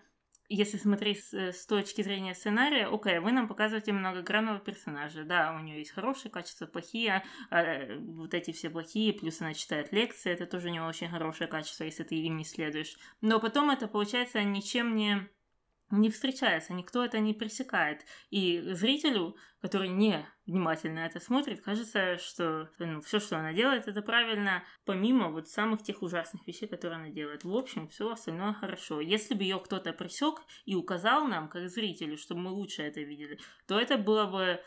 если 0.49 0.77
смотреть 0.77 1.23
с, 1.23 1.33
с 1.33 1.65
точки 1.65 2.01
зрения 2.01 2.33
сценария, 2.33 2.87
окей, 2.87 3.19
вы 3.19 3.31
нам 3.31 3.47
показываете 3.47 3.93
многогранного 3.93 4.59
персонажа. 4.59 5.23
Да, 5.23 5.55
у 5.55 5.59
нее 5.59 5.79
есть 5.79 5.91
хорошие 5.91 6.31
качества, 6.31 6.65
плохие, 6.65 7.23
а, 7.49 7.61
э, 7.61 7.99
вот 7.99 8.33
эти 8.33 8.51
все 8.51 8.69
плохие, 8.69 9.13
плюс 9.13 9.41
она 9.41 9.53
читает 9.53 9.93
лекции, 9.93 10.31
это 10.31 10.45
тоже 10.45 10.71
не 10.71 10.81
очень 10.81 11.09
хорошее 11.09 11.49
качество, 11.49 11.83
если 11.83 12.03
ты 12.03 12.15
им 12.15 12.37
не 12.37 12.45
следуешь. 12.45 12.97
Но 13.21 13.39
потом 13.39 13.69
это, 13.69 13.87
получается, 13.87 14.43
ничем 14.43 14.95
не 14.95 15.29
не 15.91 16.09
встречается, 16.09 16.73
никто 16.73 17.03
это 17.03 17.19
не 17.19 17.33
пресекает. 17.33 18.05
И 18.29 18.61
зрителю, 18.73 19.35
который 19.61 19.89
не 19.89 20.25
внимательно 20.45 20.99
это 20.99 21.19
смотрит, 21.19 21.61
кажется, 21.61 22.17
что 22.17 22.69
ну, 22.79 23.01
все, 23.01 23.19
что 23.19 23.37
она 23.37 23.53
делает, 23.53 23.87
это 23.87 24.01
правильно, 24.01 24.63
помимо 24.85 25.29
вот 25.29 25.47
самых 25.47 25.81
тех 25.83 26.01
ужасных 26.01 26.45
вещей, 26.47 26.67
которые 26.67 26.97
она 26.97 27.09
делает. 27.09 27.43
В 27.43 27.55
общем, 27.55 27.87
все 27.87 28.11
остальное 28.11 28.53
хорошо. 28.53 29.01
Если 29.01 29.33
бы 29.33 29.43
ее 29.43 29.59
кто-то 29.59 29.93
пресек 29.93 30.41
и 30.65 30.75
указал 30.75 31.25
нам, 31.27 31.49
как 31.49 31.69
зрителю, 31.69 32.17
чтобы 32.17 32.41
мы 32.41 32.51
лучше 32.51 32.83
это 32.83 33.01
видели, 33.01 33.39
то 33.67 33.79
это 33.79 33.97
было 33.97 34.25
бы 34.25 34.61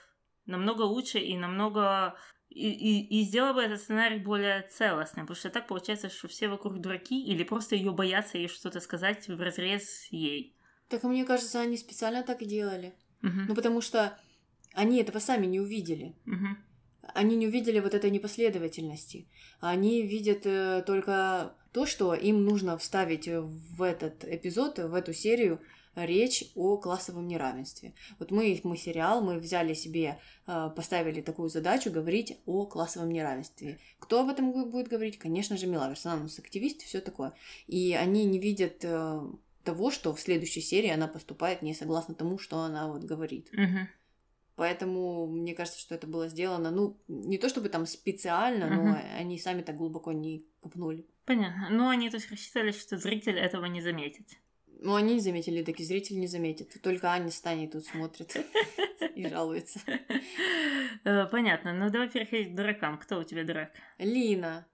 намного 0.46 0.82
лучше 0.82 1.18
и 1.18 1.36
намного 1.36 2.16
и, 2.54 2.70
и, 2.70 3.20
и 3.20 3.24
сделала 3.24 3.54
бы 3.54 3.62
этот 3.62 3.80
сценарий 3.80 4.18
более 4.18 4.62
целостным, 4.62 5.26
потому 5.26 5.38
что 5.38 5.50
так 5.50 5.66
получается, 5.66 6.10
что 6.10 6.28
все 6.28 6.48
вокруг 6.48 6.80
дураки 6.80 7.24
или 7.24 7.44
просто 7.44 7.76
ее 7.76 7.92
боятся 7.92 8.38
ей 8.38 8.48
что-то 8.48 8.80
сказать 8.80 9.28
в 9.28 9.40
разрез 9.40 10.08
ей. 10.10 10.56
Так 10.92 11.04
мне 11.04 11.24
кажется, 11.24 11.58
они 11.58 11.78
специально 11.78 12.22
так 12.22 12.42
и 12.42 12.44
делали. 12.44 12.92
Мгм. 13.22 13.46
Ну, 13.48 13.54
потому 13.54 13.80
что 13.80 14.18
они 14.74 15.00
этого 15.00 15.20
сами 15.20 15.46
не 15.46 15.58
увидели. 15.58 16.14
Мгм. 16.26 16.58
Они 17.14 17.34
не 17.34 17.46
увидели 17.46 17.80
вот 17.80 17.94
этой 17.94 18.10
непоследовательности. 18.10 19.26
Они 19.60 20.02
видят 20.02 20.42
э, 20.44 20.84
только 20.86 21.54
то, 21.72 21.86
что 21.86 22.12
им 22.12 22.44
нужно 22.44 22.76
вставить 22.76 23.26
в 23.26 23.82
этот 23.82 24.22
эпизод, 24.24 24.80
в 24.80 24.92
эту 24.92 25.14
серию 25.14 25.60
речь 25.94 26.44
о 26.54 26.76
классовом 26.76 27.26
неравенстве. 27.26 27.94
Вот 28.18 28.30
мы, 28.30 28.60
мы 28.62 28.76
сериал, 28.76 29.22
мы 29.22 29.38
взяли 29.38 29.72
себе, 29.72 30.18
э, 30.46 30.70
поставили 30.76 31.22
такую 31.22 31.48
задачу 31.48 31.90
говорить 31.90 32.38
о 32.44 32.66
классовом 32.66 33.10
неравенстве. 33.10 33.78
Кто 33.98 34.20
об 34.20 34.28
этом 34.28 34.52
будет 34.70 34.88
говорить? 34.88 35.18
Конечно 35.18 35.56
же, 35.56 35.66
Мелагрос. 35.66 36.04
Она 36.04 36.16
у 36.16 36.24
нас 36.24 36.38
активист 36.38 36.82
и 36.82 36.84
все 36.84 37.00
такое. 37.00 37.32
И 37.66 37.94
они 37.94 38.26
не 38.26 38.38
видят 38.38 38.84
э, 38.84 39.22
того, 39.64 39.90
что 39.90 40.14
в 40.14 40.20
следующей 40.20 40.60
серии 40.60 40.90
она 40.90 41.08
поступает 41.08 41.62
не 41.62 41.74
согласно 41.74 42.14
тому, 42.14 42.38
что 42.38 42.58
она 42.60 42.88
вот 42.88 43.04
говорит. 43.04 43.48
Мгм. 43.52 43.88
Поэтому 44.56 45.26
мне 45.26 45.54
кажется, 45.54 45.80
что 45.80 45.94
это 45.94 46.06
было 46.06 46.28
сделано, 46.28 46.70
ну, 46.70 47.00
не 47.08 47.38
то 47.38 47.48
чтобы 47.48 47.68
там 47.68 47.86
специально, 47.86 48.68
но 48.68 48.82
Мгм. 48.82 48.98
они 49.18 49.38
сами 49.38 49.62
так 49.62 49.76
глубоко 49.76 50.12
не 50.12 50.44
копнули. 50.60 51.06
Понятно. 51.24 51.68
Ну, 51.70 51.88
они 51.88 52.10
то 52.10 52.16
есть 52.16 52.30
рассчитали, 52.30 52.72
что 52.72 52.98
зритель 52.98 53.38
этого 53.38 53.64
не 53.66 53.80
заметит. 53.80 54.28
Ну, 54.66 54.94
они 54.94 55.14
не 55.14 55.20
заметили, 55.20 55.62
так 55.62 55.78
и 55.80 55.84
зритель 55.84 56.18
не 56.18 56.26
заметит. 56.26 56.80
Только 56.82 57.10
Аня 57.12 57.30
с 57.30 57.40
Таней 57.40 57.68
тут 57.68 57.84
смотрит 57.86 58.36
и 59.14 59.26
жалуется. 59.28 59.80
Э, 61.04 61.26
Понятно. 61.26 61.72
Ну, 61.72 61.90
давай 61.90 62.08
переходить 62.08 62.52
к 62.52 62.56
дуракам. 62.56 62.98
Кто 62.98 63.20
у 63.20 63.24
тебя 63.24 63.44
дурак? 63.44 63.70
Лина. 63.98 64.66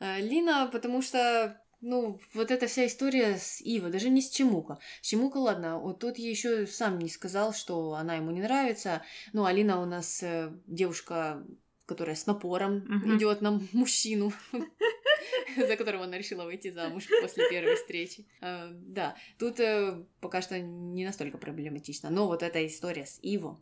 Э, 0.00 0.20
Лина, 0.20 0.68
потому 0.70 1.02
что, 1.02 1.60
ну, 1.84 2.18
вот 2.32 2.50
эта 2.50 2.66
вся 2.66 2.86
история 2.86 3.36
с 3.36 3.60
Ива, 3.60 3.90
даже 3.90 4.08
не 4.08 4.22
с 4.22 4.30
Чемука. 4.30 4.78
С 5.02 5.08
Чемука, 5.08 5.36
ладно, 5.36 5.78
вот 5.78 5.98
тут 5.98 6.18
еще 6.18 6.66
сам 6.66 6.98
не 6.98 7.10
сказал, 7.10 7.52
что 7.52 7.92
она 7.92 8.16
ему 8.16 8.30
не 8.30 8.40
нравится. 8.40 9.02
Ну, 9.34 9.44
Алина 9.44 9.80
у 9.82 9.84
нас 9.84 10.22
э, 10.22 10.50
девушка, 10.66 11.44
которая 11.84 12.16
с 12.16 12.26
напором 12.26 12.84
Мгм. 12.88 13.16
идет 13.16 13.42
на 13.42 13.60
мужчину. 13.72 14.32
за 15.56 15.76
которого 15.76 16.04
она 16.04 16.16
решила 16.16 16.44
выйти 16.44 16.70
замуж 16.70 17.06
после 17.20 17.48
первой 17.48 17.76
встречи. 17.76 18.26
А, 18.40 18.70
да, 18.72 19.14
тут 19.38 19.60
э, 19.60 20.02
пока 20.20 20.40
что 20.40 20.58
не 20.58 21.04
настолько 21.04 21.36
проблематично. 21.36 22.08
Но 22.08 22.26
вот 22.26 22.42
эта 22.42 22.66
история 22.66 23.04
с 23.04 23.18
Иво, 23.22 23.60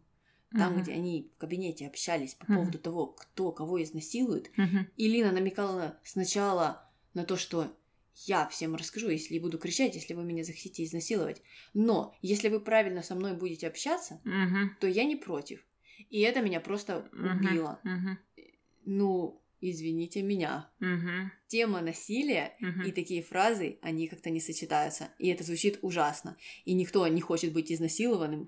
там, 0.56 0.80
где 0.80 0.92
они 0.92 1.30
в 1.34 1.38
кабинете 1.38 1.86
общались 1.86 2.34
по 2.34 2.46
поводу 2.46 2.78
того, 2.78 3.06
кто 3.06 3.50
кого 3.52 3.82
изнасилует, 3.82 4.50
и 4.96 5.08
Лина 5.08 5.32
намекала 5.32 5.98
сначала 6.04 6.88
на 7.14 7.24
то, 7.24 7.36
что 7.36 7.74
я 8.14 8.46
всем 8.48 8.74
расскажу, 8.74 9.08
если 9.08 9.38
буду 9.38 9.58
кричать, 9.58 9.94
если 9.94 10.14
вы 10.14 10.24
меня 10.24 10.44
захотите 10.44 10.84
изнасиловать. 10.84 11.42
Но 11.74 12.14
если 12.22 12.48
вы 12.48 12.60
правильно 12.60 13.02
со 13.02 13.14
мной 13.14 13.34
будете 13.34 13.66
общаться, 13.66 14.20
то 14.80 14.86
я 14.86 15.04
не 15.04 15.16
против. 15.16 15.66
И 16.10 16.20
это 16.20 16.40
меня 16.42 16.60
просто 16.60 17.08
убило. 17.12 17.80
Ну, 18.84 19.42
извините 19.60 20.22
меня. 20.22 20.70
Тема 21.46 21.80
насилия 21.80 22.56
и 22.84 22.92
такие 22.92 23.22
фразы, 23.22 23.78
они 23.82 24.08
как-то 24.08 24.30
не 24.30 24.40
сочетаются. 24.40 25.10
И 25.18 25.28
это 25.28 25.44
звучит 25.44 25.78
ужасно. 25.82 26.36
И 26.64 26.74
никто 26.74 27.06
не 27.06 27.20
хочет 27.20 27.52
быть 27.52 27.70
изнасилованным. 27.72 28.44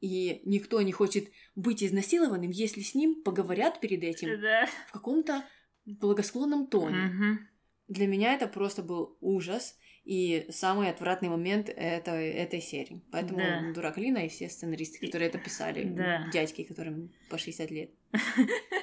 И 0.00 0.40
никто 0.46 0.80
не 0.80 0.92
хочет 0.92 1.28
быть 1.54 1.84
изнасилованным, 1.84 2.50
если 2.50 2.80
с 2.80 2.94
ним 2.94 3.22
поговорят 3.22 3.80
перед 3.80 4.02
этим 4.02 4.40
Да. 4.40 4.66
в 4.88 4.92
каком-то 4.92 5.44
благосклонном 5.84 6.68
тоне. 6.68 6.96
Мгм. 6.96 7.48
Для 7.90 8.06
меня 8.06 8.34
это 8.34 8.46
просто 8.46 8.82
был 8.84 9.16
ужас 9.20 9.76
и 10.04 10.46
самый 10.48 10.88
отвратный 10.90 11.28
момент 11.28 11.68
это, 11.68 12.12
этой 12.12 12.60
серии. 12.60 13.02
Поэтому 13.10 13.40
Да. 13.40 13.72
дурак 13.74 13.98
Лина 13.98 14.18
и 14.18 14.28
все 14.28 14.48
сценаристы, 14.48 15.04
которые 15.04 15.28
это 15.28 15.38
писали, 15.38 15.82
Да. 15.84 16.30
дядьки, 16.32 16.62
которым 16.62 17.12
по 17.28 17.36
60 17.36 17.70
лет. 17.72 17.90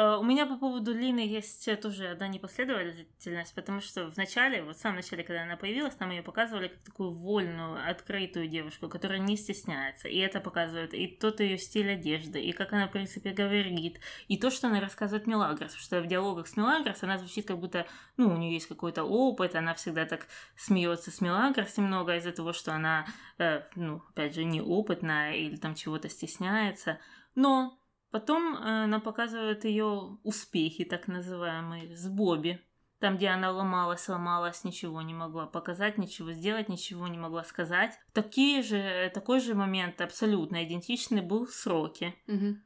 Э, 0.00 0.16
У 0.16 0.22
меня 0.22 0.46
по 0.46 0.56
поводу 0.56 0.94
Лины 0.94 1.20
есть 1.20 1.68
э, 1.68 1.76
тоже 1.76 2.08
одна 2.08 2.26
непоследовательность, 2.26 3.54
потому 3.54 3.82
что 3.82 4.10
в 4.10 4.16
начале, 4.16 4.62
вот 4.62 4.76
в 4.76 4.80
самом 4.80 4.96
начале, 4.96 5.22
когда 5.22 5.42
она 5.42 5.56
появилась, 5.56 5.98
нам 6.00 6.10
ее 6.10 6.22
показывали 6.22 6.68
как 6.68 6.78
такую 6.78 7.10
вольную, 7.10 7.78
открытую 7.86 8.48
девушку, 8.48 8.88
которая 8.88 9.18
не 9.18 9.36
стесняется. 9.36 10.08
И 10.08 10.16
это 10.16 10.40
показывает 10.40 10.94
и 10.94 11.06
тот 11.06 11.40
ее 11.40 11.58
стиль 11.58 11.92
одежды, 11.92 12.40
и 12.40 12.52
как 12.52 12.72
она, 12.72 12.88
в 12.88 12.92
принципе, 12.92 13.32
говорит, 13.32 14.00
и 14.28 14.38
то, 14.38 14.50
что 14.50 14.68
она 14.68 14.80
рассказывает 14.80 15.26
Мелагрос, 15.26 15.74
что 15.74 16.00
в 16.00 16.06
диалогах 16.06 16.48
с 16.48 16.56
Мелагрос 16.56 17.02
она 17.02 17.18
звучит 17.18 17.46
как 17.46 17.58
будто, 17.58 17.86
ну, 18.16 18.32
у 18.32 18.38
нее 18.38 18.54
есть 18.54 18.68
какой-то 18.68 19.04
опыт, 19.04 19.54
она 19.54 19.74
всегда 19.74 20.06
так 20.06 20.28
смеется 20.56 21.10
с 21.10 21.20
Мелагрос 21.20 21.76
немного 21.76 22.16
из-за 22.16 22.32
того, 22.32 22.54
что 22.54 22.72
она, 22.72 23.04
э, 23.36 23.64
ну, 23.74 24.02
опять 24.08 24.34
же, 24.34 24.44
неопытная 24.44 25.34
или 25.34 25.56
там 25.56 25.74
чего-то 25.74 26.08
стесняется. 26.08 26.98
Но 27.34 27.79
Потом 28.10 28.56
э, 28.56 28.86
нам 28.86 29.00
показывают 29.00 29.64
ее 29.64 30.18
успехи, 30.24 30.84
так 30.84 31.08
называемые, 31.08 31.96
с 31.96 32.08
Бобби. 32.08 32.60
Там, 32.98 33.16
где 33.16 33.28
она 33.28 33.50
ломалась, 33.50 34.08
ломалась, 34.08 34.62
ничего 34.62 35.00
не 35.00 35.14
могла 35.14 35.46
показать, 35.46 35.96
ничего 35.96 36.32
сделать, 36.32 36.68
ничего 36.68 37.08
не 37.08 37.16
могла 37.16 37.44
сказать. 37.44 37.98
Такие 38.12 38.62
же, 38.62 39.10
такой 39.14 39.40
же 39.40 39.54
момент 39.54 40.02
абсолютно 40.02 40.62
идентичный 40.64 41.22
был 41.22 41.46
в 41.46 41.52
сроке. 41.52 42.14
Мгм. 42.26 42.62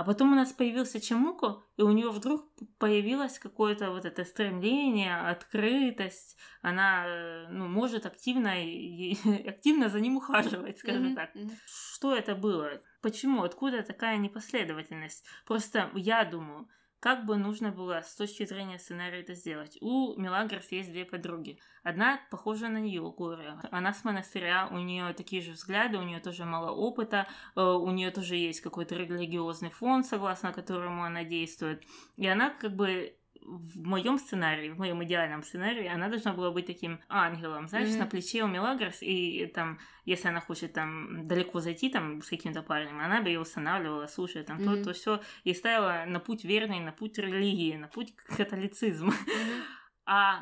А 0.00 0.04
потом 0.04 0.32
у 0.32 0.34
нас 0.34 0.50
появился 0.54 0.98
Чемуко, 0.98 1.62
и 1.76 1.82
у 1.82 1.92
него 1.92 2.10
вдруг 2.10 2.50
появилось 2.78 3.38
какое-то 3.38 3.90
вот 3.90 4.06
это 4.06 4.24
стремление, 4.24 5.14
открытость. 5.14 6.38
Она, 6.62 7.04
э, 7.06 7.48
ну, 7.50 7.68
может 7.68 8.06
активно, 8.06 8.64
и- 8.64 9.12
активно 9.46 9.90
за 9.90 10.00
ним 10.00 10.16
ухаживать, 10.16 10.78
скажем 10.78 11.08
Мгм. 11.08 11.16
так. 11.16 11.30
Что 11.66 12.16
это 12.16 12.34
было? 12.34 12.80
Почему? 13.02 13.42
Откуда 13.42 13.82
такая 13.82 14.16
непоследовательность? 14.16 15.26
Просто 15.46 15.90
я 15.94 16.24
думаю, 16.24 16.66
как 17.00 17.24
бы 17.24 17.38
нужно 17.38 17.72
было 17.72 18.02
с 18.02 18.14
точки 18.14 18.44
зрения 18.44 18.78
сценария 18.78 19.20
это 19.20 19.34
сделать. 19.34 19.78
У 19.80 20.14
Мелагрос 20.20 20.70
есть 20.70 20.90
две 20.90 21.06
подруги. 21.06 21.58
Одна 21.82 22.20
похожа 22.30 22.68
на 22.68 22.78
нее, 22.78 23.12
Глория. 23.16 23.58
Она 23.70 23.94
с 23.94 24.04
монастыря, 24.04 24.68
у 24.70 24.78
нее 24.78 25.14
такие 25.14 25.40
же 25.40 25.52
взгляды, 25.52 25.96
у 25.96 26.02
нее 26.02 26.20
тоже 26.20 26.44
мало 26.44 26.70
опыта, 26.70 27.26
э, 27.56 27.62
у 27.62 27.90
нее 27.90 28.10
тоже 28.10 28.36
есть 28.36 28.60
какой-то 28.60 28.96
религиозный 28.96 29.70
фон, 29.70 30.04
согласно 30.04 30.52
которому 30.52 31.02
она 31.02 31.24
действует. 31.24 31.82
И 32.16 32.26
она 32.26 32.50
как 32.50 32.76
бы 32.76 33.16
в 33.50 33.86
моем 33.86 34.18
сценарии, 34.18 34.70
в 34.70 34.78
моем 34.78 35.02
идеальном 35.04 35.42
сценарии, 35.42 35.86
она 35.86 36.08
должна 36.08 36.32
была 36.32 36.50
быть 36.50 36.66
таким 36.66 37.00
ангелом, 37.08 37.68
знаешь, 37.68 37.88
Мгм. 37.90 37.98
на 37.98 38.06
плече 38.06 38.44
у 38.44 38.46
Мелагрос, 38.46 38.98
и 39.02 39.46
там, 39.46 39.78
если 40.04 40.28
она 40.28 40.40
хочет 40.40 40.72
там 40.72 41.26
далеко 41.26 41.60
зайти 41.60 41.90
там 41.90 42.22
с 42.22 42.28
каким-то 42.28 42.62
парнем, 42.62 43.00
она 43.00 43.20
бы 43.20 43.28
ее 43.28 43.40
устанавливала, 43.40 44.06
слушай, 44.06 44.42
там 44.44 44.58
Мгм. 44.58 44.76
то, 44.78 44.84
то, 44.84 44.92
все, 44.92 45.20
и 45.44 45.52
ставила 45.54 46.04
на 46.06 46.20
путь 46.20 46.44
верный, 46.44 46.80
на 46.80 46.92
путь 46.92 47.18
религии, 47.18 47.76
на 47.76 47.88
путь 47.88 48.14
к 48.14 48.36
католицизму. 48.36 49.10
Мгм. 49.10 49.16
А 50.06 50.40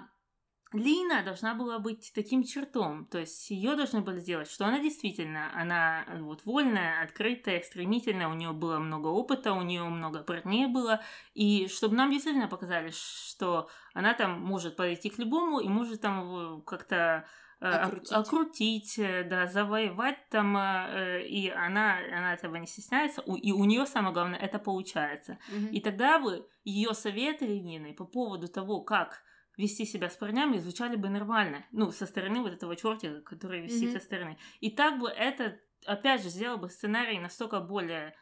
Лина 0.72 1.22
должна 1.22 1.54
была 1.54 1.78
быть 1.78 2.12
таким 2.14 2.44
чертом, 2.44 3.06
то 3.06 3.18
есть 3.18 3.50
ее 3.50 3.74
должны 3.74 4.02
были 4.02 4.20
сделать, 4.20 4.50
что 4.50 4.66
она 4.66 4.80
действительно, 4.80 5.50
она 5.54 6.04
э, 6.06 6.20
вот 6.20 6.44
вольная, 6.44 7.02
открытая, 7.02 7.62
стремительная, 7.62 8.28
у 8.28 8.34
нее 8.34 8.52
было 8.52 8.78
много 8.78 9.06
опыта, 9.06 9.52
у 9.54 9.62
нее 9.62 9.84
много 9.84 10.22
парней 10.22 10.66
было, 10.66 11.00
и 11.32 11.68
чтобы 11.68 11.96
нам 11.96 12.10
действительно 12.10 12.48
показали, 12.48 12.90
что 12.90 13.70
она 13.94 14.12
там 14.12 14.40
может 14.42 14.76
подойти 14.76 15.08
к 15.08 15.18
любому 15.18 15.60
и 15.60 15.68
может 15.68 16.02
там 16.02 16.20
его 16.20 16.60
как-то 16.60 17.26
э, 17.60 17.70
ок- 17.70 17.86
Окрутить. 17.86 18.12
окрутить, 18.12 18.98
э, 18.98 19.24
да, 19.24 19.46
завоевать 19.46 20.28
там, 20.28 20.56
и 20.58 21.48
она, 21.48 21.96
она 22.12 22.34
этого 22.34 22.56
не 22.56 22.66
стесняется, 22.66 23.22
и 23.22 23.52
у 23.52 23.64
нее 23.64 23.86
самое 23.86 24.12
главное 24.12 24.38
это 24.38 24.58
получается. 24.58 25.38
Мгм. 25.48 25.68
И 25.68 25.80
тогда 25.80 26.18
бы 26.18 26.46
ее 26.64 26.92
советы 26.92 27.46
Ленины 27.46 27.94
по 27.94 28.04
поводу 28.04 28.48
того, 28.48 28.82
как 28.82 29.22
вести 29.58 29.84
себя 29.84 30.08
с 30.08 30.16
парнями, 30.16 30.56
звучали 30.58 30.96
бы 30.96 31.10
нормально. 31.10 31.66
Ну, 31.72 31.90
со 31.92 32.06
стороны 32.06 32.40
вот 32.40 32.54
этого 32.54 32.76
чертика, 32.76 33.20
который 33.20 33.60
висит 33.60 33.90
Мгм. 33.90 34.00
со 34.00 34.04
стороны. 34.06 34.38
И 34.60 34.70
так 34.70 34.98
бы 34.98 35.08
это, 35.10 35.60
опять 35.84 36.22
же, 36.22 36.30
сделал 36.30 36.56
бы 36.58 36.70
сценарий 36.70 37.18
настолько 37.18 37.60
более 37.60 38.14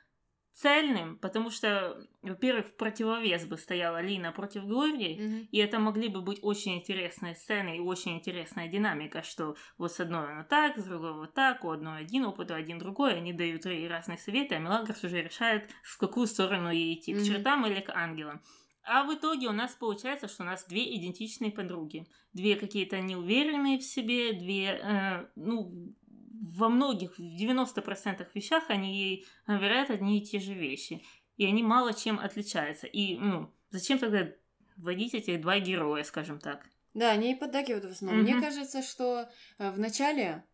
цельным, 0.52 1.18
потому 1.18 1.50
что, 1.50 2.02
во-первых, 2.22 2.68
в 2.68 2.76
противовес 2.76 3.44
бы 3.46 3.58
стояла 3.58 4.00
Лина 4.00 4.32
против 4.32 4.64
Глории, 4.64 5.20
Мгм. 5.20 5.48
и 5.52 5.58
это 5.58 5.78
могли 5.78 6.08
бы 6.08 6.22
быть 6.22 6.38
очень 6.40 6.78
интересные 6.78 7.34
сцены 7.34 7.76
и 7.76 7.80
очень 7.80 8.16
интересная 8.16 8.66
динамика, 8.66 9.22
что 9.22 9.54
вот 9.76 9.92
с 9.92 10.00
одной 10.00 10.32
она 10.32 10.44
так, 10.44 10.78
с 10.78 10.84
другой 10.84 11.12
вот 11.12 11.34
так, 11.34 11.62
у 11.64 11.70
одной 11.70 11.98
один 12.00 12.24
опыт, 12.24 12.50
у 12.50 12.54
один 12.54 12.78
другой, 12.78 13.18
они 13.18 13.34
дают 13.34 13.66
ей 13.66 13.86
разные 13.86 14.16
советы, 14.16 14.54
а 14.54 14.58
Мелагрос 14.58 15.04
уже 15.04 15.20
решает, 15.22 15.70
в 15.82 15.98
какую 15.98 16.26
сторону 16.26 16.70
ей 16.70 16.98
идти, 16.98 17.12
к 17.12 17.18
Мгм. 17.18 17.24
чертам 17.26 17.66
или 17.66 17.80
к 17.82 17.90
ангелам. 17.94 18.40
А 18.86 19.04
в 19.04 19.12
итоге 19.12 19.48
у 19.48 19.52
нас 19.52 19.74
получается, 19.74 20.28
что 20.28 20.44
у 20.44 20.46
нас 20.46 20.64
две 20.66 20.96
идентичные 20.96 21.50
подруги. 21.50 22.06
Две 22.32 22.54
какие-то 22.56 23.00
неуверенные 23.00 23.78
в 23.78 23.82
себе, 23.82 24.32
две, 24.32 24.80
э, 24.82 25.26
ну, 25.34 25.92
во 26.56 26.68
многих, 26.68 27.18
в 27.18 27.20
90% 27.20 28.26
вещах 28.34 28.64
они 28.68 28.96
ей 28.96 29.26
говорят 29.46 29.90
одни 29.90 30.18
и 30.18 30.24
те 30.24 30.38
же 30.38 30.54
вещи. 30.54 31.02
И 31.36 31.44
они 31.44 31.62
мало 31.62 31.92
чем 31.94 32.18
отличаются. 32.18 32.86
И, 32.86 33.16
ну, 33.18 33.52
зачем 33.70 33.98
тогда 33.98 34.28
вводить 34.76 35.14
этих 35.14 35.40
два 35.40 35.58
героя, 35.58 36.04
скажем 36.04 36.38
так? 36.38 36.66
Да, 36.94 37.10
они 37.10 37.32
и 37.32 37.34
поддакивают 37.34 37.84
в 37.84 37.90
основном. 37.90 38.22
Мне 38.22 38.34
Мгм. 38.34 38.42
кажется, 38.42 38.82
что 38.82 39.28
э, 39.58 39.70
в 39.70 39.78
начале, 39.78 40.44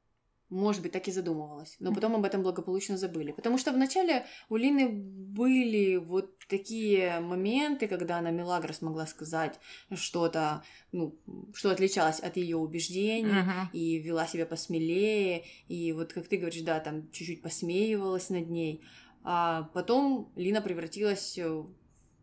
может 0.53 0.83
быть, 0.83 0.93
так 0.93 1.09
и 1.09 1.13
задумывалась, 1.13 1.77
но 1.81 1.95
потом 1.95 2.15
об 2.15 2.25
этом 2.25 2.43
благополучно 2.43 2.97
забыли. 2.99 3.33
Потому 3.33 3.59
что 3.59 3.73
в 3.73 3.77
начале 3.77 4.25
у 4.51 4.57
Лины 4.57 4.89
были 4.91 5.97
вот 5.97 6.39
такие 6.49 7.21
моменты, 7.21 7.89
когда 7.89 8.19
она 8.19 8.31
Мелагрос 8.31 8.83
могла 8.83 9.07
сказать 9.07 9.59
что-то, 9.95 10.63
ну, 10.93 11.15
что 11.55 11.71
отличалось 11.71 12.21
от 12.21 12.37
ее 12.37 12.57
убеждений, 12.59 13.33
Мгм. 13.33 13.71
и 13.73 13.99
вела 13.99 14.27
себя 14.27 14.45
посмелее, 14.47 15.45
и 15.69 15.93
вот, 15.93 16.13
как 16.13 16.29
ты 16.29 16.37
говоришь, 16.37 16.63
да, 16.63 16.81
там 16.81 17.11
чуть-чуть 17.13 17.43
посмеивалась 17.43 18.29
над 18.31 18.49
ней. 18.51 18.83
А 19.25 19.71
потом 19.75 20.31
Лина 20.37 20.61
превратилась 20.61 21.39
э, 21.39 21.65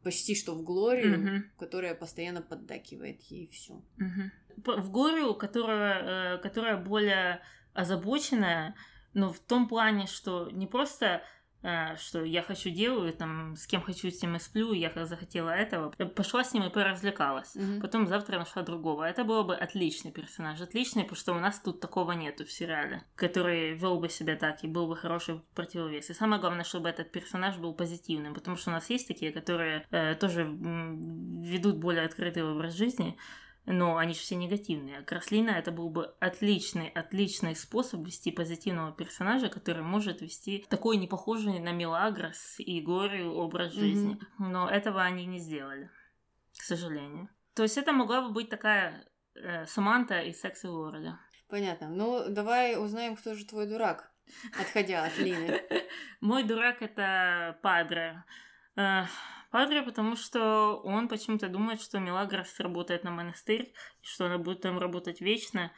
почти 0.04 0.36
что 0.36 0.54
в 0.54 0.64
Глорию, 0.64 1.20
Мгм. 1.20 1.44
которая 1.58 1.96
постоянно 1.96 2.42
поддакивает 2.42 3.22
ей 3.32 3.48
все. 3.52 3.82
П- 4.64 4.76
В 4.82 4.92
Горю, 4.92 5.34
которая, 5.36 6.36
э, 6.36 6.38
которая 6.40 6.78
более 6.78 7.40
озабоченная, 7.80 8.76
но 9.14 9.34
в 9.34 9.40
том 9.40 9.68
плане, 9.68 10.08
что 10.08 10.50
не 10.52 10.68
просто 10.68 11.24
э, 11.62 11.96
что 11.98 12.24
я 12.24 12.42
хочу 12.42 12.70
делаю, 12.70 13.14
там, 13.14 13.56
с 13.56 13.66
кем 13.68 13.82
хочу, 13.82 14.10
с 14.10 14.20
тем 14.20 14.36
и 14.36 14.40
сплю, 14.40 14.74
я 14.74 14.92
захотела 15.06 15.50
этого. 15.50 15.90
Пошла 15.90 16.44
с 16.44 16.54
ним 16.54 16.64
и 16.64 16.70
поразвлекалась. 16.70 17.56
Мгм. 17.56 17.82
Потом 17.82 18.08
завтра 18.08 18.38
нашла 18.38 18.62
другого. 18.62 19.04
Это 19.04 19.24
был 19.24 19.44
бы 19.44 19.56
отличный 19.56 20.12
персонаж. 20.12 20.62
Отличный, 20.62 21.04
потому 21.04 21.18
что 21.18 21.34
у 21.34 21.40
нас 21.40 21.60
тут 21.60 21.80
такого 21.80 22.12
нету 22.12 22.46
в 22.46 22.52
сериале, 22.52 23.04
который 23.16 23.74
вел 23.74 24.00
бы 24.00 24.10
себя 24.10 24.36
так 24.36 24.64
и 24.64 24.68
был 24.68 24.88
бы 24.88 24.96
хороший 24.96 25.42
противовес. 25.56 26.10
И 26.10 26.14
самое 26.14 26.42
главное, 26.42 26.64
чтобы 26.64 26.90
этот 26.90 27.12
персонаж 27.12 27.58
был 27.58 27.74
позитивным, 27.74 28.34
потому 28.34 28.58
что 28.58 28.70
у 28.70 28.74
нас 28.74 28.90
есть 28.90 29.08
такие, 29.08 29.32
которые 29.32 29.86
э, 29.92 30.16
тоже 30.16 30.44
ведут 30.44 31.78
более 31.78 32.06
открытый 32.06 32.44
образ 32.44 32.76
жизни, 32.76 33.18
но 33.66 33.98
они 33.98 34.14
же 34.14 34.20
все 34.20 34.36
негативные. 34.36 35.00
А 35.00 35.04
Краслина 35.04 35.52
это 35.52 35.72
был 35.72 35.90
бы 35.90 36.14
отличный, 36.20 36.90
отличный 36.90 37.56
способ 37.56 38.06
вести 38.06 38.32
позитивного 38.32 38.92
персонажа, 38.92 39.50
который 39.50 39.84
может 39.84 40.22
вести 40.22 40.66
такой 40.70 40.98
не 40.98 41.08
похожий 41.08 41.60
на 41.60 41.72
Мелагрос 41.72 42.56
и 42.60 42.82
Горю 42.82 43.34
образ 43.34 43.74
жизни. 43.74 44.20
Но 44.38 44.70
этого 44.70 45.04
они 45.04 45.26
не 45.26 45.40
сделали, 45.40 45.90
к 46.58 46.64
сожалению. 46.64 47.30
То 47.54 47.64
есть 47.64 47.78
это 47.78 47.92
могла 47.92 48.22
бы 48.22 48.32
быть 48.32 48.50
такая 48.50 49.06
э, 49.36 49.66
Саманта 49.66 50.22
из 50.22 50.40
секса 50.40 50.68
города. 50.68 51.20
Понятно. 51.50 51.90
Ну, 51.90 52.30
давай 52.30 52.82
узнаем, 52.82 53.16
кто 53.16 53.34
же 53.34 53.46
твой 53.46 53.68
дурак, 53.68 54.12
отходя 54.60 55.04
от 55.06 55.18
Лины. 55.18 55.62
Мой 56.22 56.44
дурак 56.44 56.82
это 56.82 57.60
Падре. 57.62 58.24
Падре, 59.52 59.82
потому 59.82 60.16
что 60.16 60.80
он 60.84 61.08
почему-то 61.08 61.50
думает, 61.50 61.82
что 61.82 62.00
Мелагрос 62.00 62.60
работает 62.60 63.04
на 63.04 63.12
монастырь, 63.12 63.74
что 64.02 64.26
она 64.26 64.38
будет 64.38 64.62
там 64.62 64.78
работать 64.78 65.22
вечно. 65.22 65.72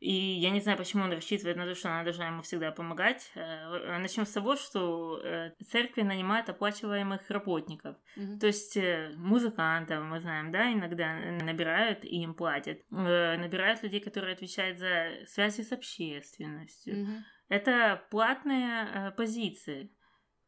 И 0.00 0.12
я 0.12 0.50
не 0.50 0.60
знаю, 0.60 0.78
почему 0.78 1.04
он 1.04 1.12
рассчитывает 1.12 1.56
на 1.56 1.66
то, 1.66 1.74
что 1.74 1.88
она 1.88 2.04
должна 2.04 2.28
ему 2.28 2.42
всегда 2.42 2.70
помогать. 2.70 3.32
Э, 3.34 3.98
Начнем 3.98 4.26
с 4.26 4.30
того, 4.30 4.54
что 4.54 5.20
э, 5.24 5.50
церкви 5.66 6.02
нанимают 6.02 6.48
оплачиваемых 6.48 7.28
работников. 7.30 7.96
Мгм. 8.14 8.38
То 8.38 8.46
есть 8.46 8.76
э, 8.76 9.12
музыкантов, 9.16 10.04
мы 10.04 10.20
знаем, 10.20 10.52
да, 10.52 10.72
иногда 10.72 11.16
набирают 11.42 12.04
и 12.04 12.22
им 12.22 12.34
платят. 12.34 12.78
Набирают 12.90 13.82
людей, 13.82 13.98
которые 13.98 14.34
отвечают 14.34 14.78
за 14.78 15.26
связи 15.26 15.62
с 15.62 15.72
общественностью. 15.72 16.96
Мгм. 16.96 17.24
Это 17.48 18.04
платные 18.10 19.12
позиции, 19.16 19.90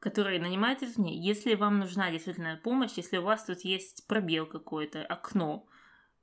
которые 0.01 0.41
нанимают 0.41 0.83
извне. 0.83 1.17
Если 1.17 1.55
вам 1.55 1.79
нужна 1.79 2.11
действительно 2.11 2.59
помощь, 2.63 2.93
если 2.97 3.19
у 3.19 3.23
вас 3.23 3.45
тут 3.45 3.61
есть 3.61 4.07
пробел 4.09 4.47
какой-то, 4.47 5.05
окно, 5.05 5.67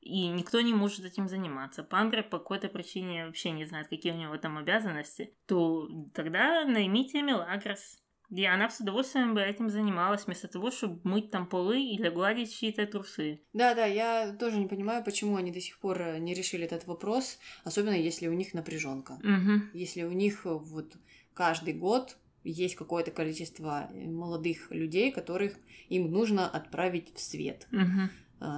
и 0.01 0.27
никто 0.27 0.61
не 0.61 0.73
может 0.73 1.05
этим 1.05 1.27
заниматься, 1.27 1.83
Пандра 1.83 2.23
по 2.23 2.39
какой-то 2.39 2.69
причине 2.69 3.27
вообще 3.27 3.51
не 3.51 3.65
знает, 3.65 3.87
какие 3.87 4.13
у 4.13 4.17
него 4.17 4.37
там 4.37 4.57
обязанности, 4.57 5.33
то 5.45 5.87
тогда 6.13 6.65
наймите 6.65 7.21
Мелагрос. 7.21 7.99
И 8.29 8.43
она 8.43 8.69
с 8.69 8.81
удовольствием 8.81 9.33
бы 9.33 9.41
этим 9.41 9.69
занималась, 9.69 10.25
вместо 10.25 10.49
того, 10.49 10.69
чтобы 10.69 10.99
мыть 11.05 11.31
там 11.31 11.47
полы 11.47 11.81
или 11.81 12.09
гладить 12.09 12.53
чьи-то 12.53 12.85
трусы. 12.85 13.41
Да, 13.53 13.73
да, 13.73 13.85
я 13.85 14.35
тоже 14.37 14.57
не 14.57 14.67
понимаю, 14.67 15.03
почему 15.03 15.37
они 15.37 15.51
до 15.51 15.61
сих 15.61 15.79
пор 15.79 16.01
э, 16.01 16.19
не 16.19 16.33
решили 16.33 16.65
этот 16.65 16.87
вопрос, 16.87 17.39
особенно 17.63 17.95
если 17.95 18.27
у 18.27 18.33
них 18.33 18.53
напряженка. 18.53 19.13
Угу. 19.13 19.77
Если 19.77 20.03
у 20.03 20.11
них 20.11 20.45
э, 20.45 20.49
вот 20.49 20.97
каждый 21.33 21.73
год 21.73 22.17
есть 22.49 22.75
какое-то 22.75 23.11
количество 23.11 23.89
э, 23.91 24.07
молодых 24.07 24.71
людей, 24.71 25.11
которых 25.11 25.53
им 25.89 26.11
нужно 26.11 26.49
отправить 26.49 27.13
в 27.13 27.19
свет. 27.19 27.67
Угу. 27.71 28.09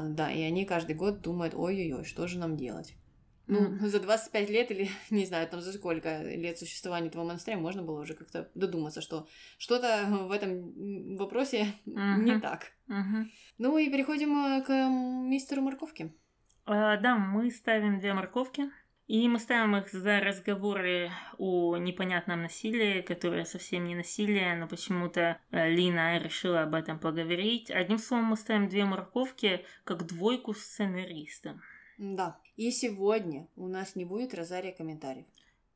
Да, 0.09 0.29
и 0.31 0.41
они 0.41 0.65
каждый 0.65 0.95
год 0.95 1.21
думают, 1.21 1.53
ой-ой-ой, 1.55 2.03
что 2.03 2.27
же 2.27 2.37
нам 2.37 2.57
делать? 2.57 2.95
Ну, 3.49 3.87
за 3.87 3.99
25 3.99 4.49
лет 4.51 4.69
или, 4.71 4.89
не 5.09 5.25
знаю, 5.25 5.47
там 5.47 5.59
за 5.61 5.73
сколько 5.73 6.21
лет 6.21 6.59
существования 6.59 7.07
этого 7.07 7.23
монастыря 7.23 7.57
можно 7.57 7.81
было 7.81 8.01
уже 8.01 8.13
как-то 8.13 8.49
додуматься, 8.53 9.01
что 9.01 9.27
что-то 9.57 10.05
в 10.27 10.31
этом 10.31 11.15
вопросе 11.17 11.73
не 11.85 12.33
Мгм. 12.33 12.41
так. 12.41 12.71
Угу. 12.87 13.27
Ну 13.57 13.77
и 13.77 13.89
переходим 13.89 14.37
э, 14.37 14.61
к 14.63 14.71
мистеру 15.27 15.63
Морковке. 15.63 16.13
А, 16.65 16.97
да, 16.97 17.17
мы 17.17 17.49
ставим 17.49 17.99
две 17.99 18.13
морковки. 18.13 18.69
И 19.09 19.27
мы 19.27 19.39
ставим 19.39 19.75
их 19.75 19.91
за 19.91 20.19
разговоры 20.19 21.09
о 21.39 21.77
непонятном 21.77 22.43
насилии, 22.43 23.01
которое 23.01 23.43
совсем 23.43 23.85
не 23.85 23.95
насилие, 23.95 24.55
но 24.55 24.67
почему-то 24.67 25.39
э, 25.49 25.67
Лина 25.71 26.19
решила 26.19 26.61
об 26.61 26.75
этом 26.75 26.99
поговорить. 26.99 27.71
Одним 27.71 27.97
словом, 27.97 28.25
мы 28.25 28.37
ставим 28.37 28.69
две 28.69 28.85
морковки 28.85 29.65
как 29.83 30.05
двойку 30.05 30.53
сценариста. 30.53 31.59
Да. 31.97 32.39
И 32.55 32.69
сегодня 32.69 33.47
у 33.55 33.67
нас 33.67 33.95
не 33.95 34.05
будет 34.05 34.35
розария 34.35 34.73
комментариев. 34.73 35.25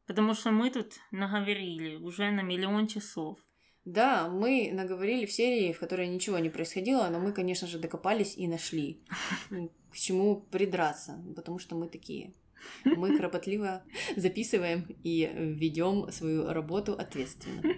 Потому 0.06 0.36
что 0.36 0.52
мы 0.52 0.70
тут 0.70 0.94
наговорили 1.10 1.96
уже 1.96 2.30
на 2.30 2.44
миллион 2.44 2.86
часов. 2.86 3.40
Да, 3.84 4.30
мы 4.30 4.70
наговорили 4.72 5.26
в 5.26 5.32
серии, 5.32 5.74
в 5.74 5.80
которой 5.80 6.08
ничего 6.08 6.38
не 6.38 6.52
происходило, 6.52 7.10
но 7.10 7.20
мы, 7.20 7.34
конечно 7.34 7.68
же, 7.68 7.80
докопались 7.80 8.38
и 8.38 8.48
нашли, 8.48 9.04
к 9.50 9.96
чему 9.96 10.40
придраться, 10.52 11.20
потому 11.36 11.58
что 11.58 11.76
мы 11.76 11.88
такие. 11.88 12.36
Мы 12.86 13.18
кропотливо 13.18 13.84
записываем 14.16 14.86
и 15.03 15.30
ведем 15.36 16.11
свою 16.11 16.51
работу 16.51 16.93
ответственно. 16.93 17.61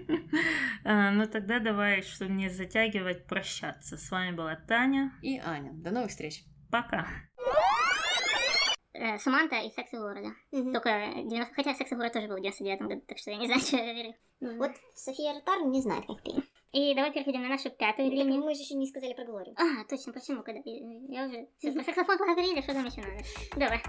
А, 0.88 1.12
Ну 1.12 1.26
тогда 1.28 1.60
давай, 1.60 2.04
чтобы 2.04 2.32
не 2.32 2.48
затягивать, 2.48 3.26
прощаться. 3.26 3.98
С 3.98 4.12
вами 4.12 4.36
была 4.36 4.56
Таня. 4.56 5.14
И 5.24 5.40
Аня. 5.44 5.72
До 5.74 5.90
новых 5.90 6.12
встреч. 6.12 6.44
Пока. 6.70 7.08
Э, 8.94 9.18
Саманта 9.20 9.58
и 9.58 9.72
Секс 9.72 9.94
и 9.94 9.98
города. 9.98 10.30
Только 10.52 11.12
90... 11.16 11.54
Хотя 11.54 11.74
Секс 11.74 11.92
и 11.92 11.96
город 11.96 12.14
тоже 12.14 12.28
был 12.28 12.38
в 12.38 12.42
99 12.42 12.82
году, 12.82 13.02
так 13.08 13.18
что 13.18 13.32
я 13.32 13.38
не 13.38 13.46
знаю, 13.48 13.62
что 13.62 13.78
я 13.78 13.94
верю. 13.94 14.14
Вот 14.42 14.72
София 14.96 15.34
Ротар 15.34 15.66
не 15.66 15.82
знает, 15.82 16.06
как 16.06 16.22
ты. 16.22 16.32
И 16.72 16.94
давай 16.94 17.12
переходим 17.12 17.42
на 17.42 17.50
нашу 17.50 17.70
пятую 17.70 18.12
линию. 18.12 18.44
мы 18.44 18.54
же 18.54 18.62
еще 18.62 18.76
не 18.76 18.88
сказали 18.88 19.14
про 19.14 19.26
Глорию. 19.26 19.56
А, 19.58 19.86
точно, 19.86 20.12
почему? 20.12 20.44
Когда... 20.44 20.62
Я 20.66 21.26
уже... 21.26 21.48
Про 21.74 21.84
саксофон 21.84 22.18
поговорили, 22.18 22.62
что 22.62 22.74
там 22.74 22.86
еще 22.86 23.02
надо? 23.02 23.24
Давай. 23.56 23.82